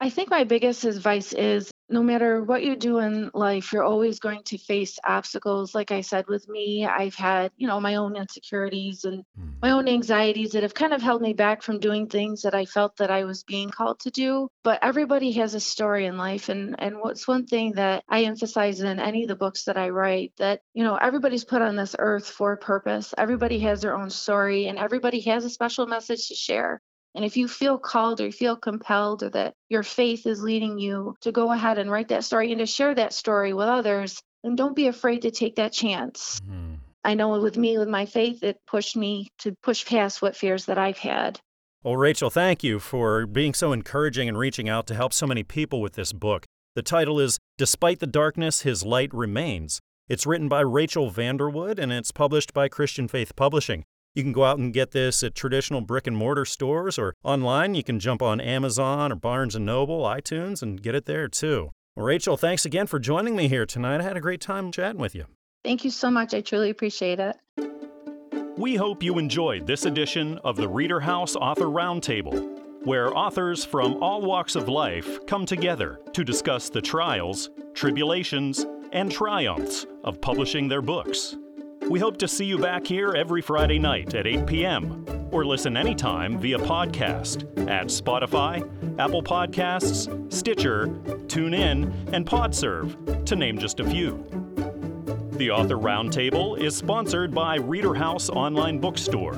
I 0.00 0.10
think 0.10 0.30
my 0.30 0.44
biggest 0.44 0.84
advice 0.84 1.32
is 1.32 1.70
no 1.88 2.02
matter 2.02 2.42
what 2.42 2.64
you 2.64 2.76
do 2.76 2.98
in 2.98 3.30
life, 3.34 3.72
you're 3.72 3.84
always 3.84 4.18
going 4.18 4.42
to 4.44 4.58
face 4.58 4.98
obstacles. 5.04 5.74
Like 5.74 5.90
I 5.90 6.00
said, 6.00 6.26
with 6.28 6.48
me, 6.48 6.86
I've 6.86 7.14
had, 7.14 7.52
you 7.56 7.68
know, 7.68 7.78
my 7.78 7.96
own 7.96 8.16
insecurities 8.16 9.04
and 9.04 9.24
my 9.60 9.68
mm. 9.68 9.72
own 9.72 9.88
anxieties 9.88 10.52
that 10.52 10.62
have 10.62 10.74
kind 10.74 10.94
of 10.94 11.02
held 11.02 11.20
me 11.20 11.34
back 11.34 11.62
from 11.62 11.80
doing 11.80 12.08
things 12.08 12.42
that 12.42 12.54
I 12.54 12.64
felt 12.64 12.96
that 12.96 13.10
I 13.10 13.24
was 13.24 13.44
being 13.44 13.70
called 13.70 14.00
to 14.00 14.10
do. 14.10 14.48
But 14.62 14.80
everybody 14.82 15.32
has 15.32 15.54
a 15.54 15.60
story 15.60 16.06
in 16.06 16.16
life. 16.16 16.48
And, 16.48 16.74
and 16.78 16.98
what's 16.98 17.28
one 17.28 17.46
thing 17.46 17.72
that 17.72 18.02
I 18.08 18.24
emphasize 18.24 18.80
in 18.80 18.98
any 18.98 19.22
of 19.22 19.28
the 19.28 19.36
books 19.36 19.64
that 19.64 19.76
I 19.76 19.90
write 19.90 20.32
that, 20.38 20.62
you 20.72 20.84
know, 20.84 20.96
everybody's 20.96 21.44
put 21.44 21.62
on 21.62 21.76
this 21.76 21.94
earth 21.98 22.28
for 22.28 22.52
a 22.52 22.58
purpose. 22.58 23.12
Everybody 23.16 23.58
has 23.60 23.82
their 23.82 23.96
own 23.96 24.10
story 24.10 24.66
and 24.66 24.78
everybody 24.78 25.20
has 25.20 25.44
a 25.44 25.50
special 25.50 25.86
message 25.86 26.28
to 26.28 26.34
share. 26.34 26.80
And 27.14 27.24
if 27.24 27.36
you 27.36 27.46
feel 27.46 27.78
called 27.78 28.20
or 28.20 28.26
you 28.26 28.32
feel 28.32 28.56
compelled 28.56 29.22
or 29.22 29.30
that 29.30 29.54
your 29.68 29.82
faith 29.82 30.26
is 30.26 30.42
leading 30.42 30.78
you 30.78 31.14
to 31.20 31.30
go 31.30 31.52
ahead 31.52 31.78
and 31.78 31.90
write 31.90 32.08
that 32.08 32.24
story 32.24 32.50
and 32.50 32.58
to 32.58 32.66
share 32.66 32.94
that 32.94 33.12
story 33.12 33.52
with 33.52 33.68
others, 33.68 34.20
then 34.42 34.56
don't 34.56 34.74
be 34.74 34.88
afraid 34.88 35.22
to 35.22 35.30
take 35.30 35.56
that 35.56 35.72
chance. 35.72 36.40
Mm-hmm. 36.40 36.74
I 37.04 37.14
know 37.14 37.38
with 37.38 37.56
me, 37.56 37.78
with 37.78 37.88
my 37.88 38.06
faith, 38.06 38.42
it 38.42 38.58
pushed 38.66 38.96
me 38.96 39.28
to 39.40 39.54
push 39.62 39.84
past 39.84 40.22
what 40.22 40.36
fears 40.36 40.64
that 40.66 40.78
I've 40.78 40.98
had. 40.98 41.38
Well, 41.82 41.96
Rachel, 41.96 42.30
thank 42.30 42.64
you 42.64 42.80
for 42.80 43.26
being 43.26 43.52
so 43.52 43.72
encouraging 43.72 44.26
and 44.26 44.38
reaching 44.38 44.68
out 44.70 44.86
to 44.86 44.94
help 44.94 45.12
so 45.12 45.26
many 45.26 45.42
people 45.42 45.82
with 45.82 45.92
this 45.92 46.14
book. 46.14 46.46
The 46.74 46.82
title 46.82 47.20
is 47.20 47.38
Despite 47.58 48.00
the 48.00 48.06
Darkness, 48.06 48.62
His 48.62 48.84
Light 48.84 49.12
Remains. 49.12 49.80
It's 50.08 50.26
written 50.26 50.48
by 50.48 50.60
Rachel 50.60 51.10
Vanderwood 51.10 51.78
and 51.78 51.92
it's 51.92 52.10
published 52.10 52.54
by 52.54 52.68
Christian 52.68 53.06
Faith 53.06 53.36
Publishing. 53.36 53.84
You 54.14 54.22
can 54.22 54.32
go 54.32 54.44
out 54.44 54.58
and 54.58 54.72
get 54.72 54.92
this 54.92 55.22
at 55.24 55.34
traditional 55.34 55.80
brick 55.80 56.06
and 56.06 56.16
mortar 56.16 56.44
stores 56.44 56.98
or 56.98 57.16
online. 57.24 57.74
You 57.74 57.82
can 57.82 57.98
jump 57.98 58.22
on 58.22 58.40
Amazon 58.40 59.10
or 59.10 59.16
Barnes 59.16 59.56
and 59.56 59.66
Noble, 59.66 60.02
iTunes, 60.02 60.62
and 60.62 60.80
get 60.80 60.94
it 60.94 61.06
there 61.06 61.26
too. 61.26 61.70
Well, 61.96 62.06
Rachel, 62.06 62.36
thanks 62.36 62.64
again 62.64 62.86
for 62.86 62.98
joining 63.00 63.34
me 63.34 63.48
here 63.48 63.66
tonight. 63.66 64.00
I 64.00 64.04
had 64.04 64.16
a 64.16 64.20
great 64.20 64.40
time 64.40 64.70
chatting 64.70 65.00
with 65.00 65.14
you. 65.16 65.24
Thank 65.64 65.84
you 65.84 65.90
so 65.90 66.10
much. 66.10 66.32
I 66.32 66.42
truly 66.42 66.70
appreciate 66.70 67.18
it. 67.18 67.36
We 68.56 68.76
hope 68.76 69.02
you 69.02 69.18
enjoyed 69.18 69.66
this 69.66 69.84
edition 69.84 70.38
of 70.44 70.56
the 70.56 70.68
Reader 70.68 71.00
House 71.00 71.34
Author 71.34 71.66
Roundtable. 71.66 72.60
where 72.84 73.16
authors 73.16 73.64
from 73.64 74.02
all 74.02 74.20
walks 74.20 74.56
of 74.56 74.68
life 74.68 75.24
come 75.26 75.46
together 75.46 75.98
to 76.12 76.22
discuss 76.22 76.68
the 76.68 76.82
trials, 76.82 77.48
tribulations, 77.72 78.66
and 78.92 79.10
triumphs 79.10 79.86
of 80.04 80.20
publishing 80.20 80.68
their 80.68 80.82
books. 80.82 81.36
We 81.88 82.00
hope 82.00 82.16
to 82.18 82.28
see 82.28 82.46
you 82.46 82.56
back 82.56 82.86
here 82.86 83.12
every 83.14 83.42
Friday 83.42 83.78
night 83.78 84.14
at 84.14 84.26
8 84.26 84.46
p.m. 84.46 85.04
or 85.30 85.44
listen 85.44 85.76
anytime 85.76 86.38
via 86.38 86.58
podcast 86.58 87.42
at 87.68 87.88
Spotify, 87.88 88.62
Apple 88.98 89.22
Podcasts, 89.22 90.32
Stitcher, 90.32 90.86
TuneIn, 91.26 92.12
and 92.12 92.26
Podserve, 92.26 93.26
to 93.26 93.36
name 93.36 93.58
just 93.58 93.80
a 93.80 93.84
few. 93.84 94.24
The 95.32 95.50
Author 95.50 95.76
Roundtable 95.76 96.58
is 96.58 96.74
sponsored 96.74 97.34
by 97.34 97.56
Reader 97.56 97.94
House 97.94 98.30
Online 98.30 98.78
Bookstore, 98.78 99.34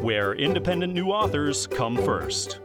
where 0.00 0.34
independent 0.34 0.94
new 0.94 1.08
authors 1.08 1.66
come 1.66 1.96
first. 1.96 2.60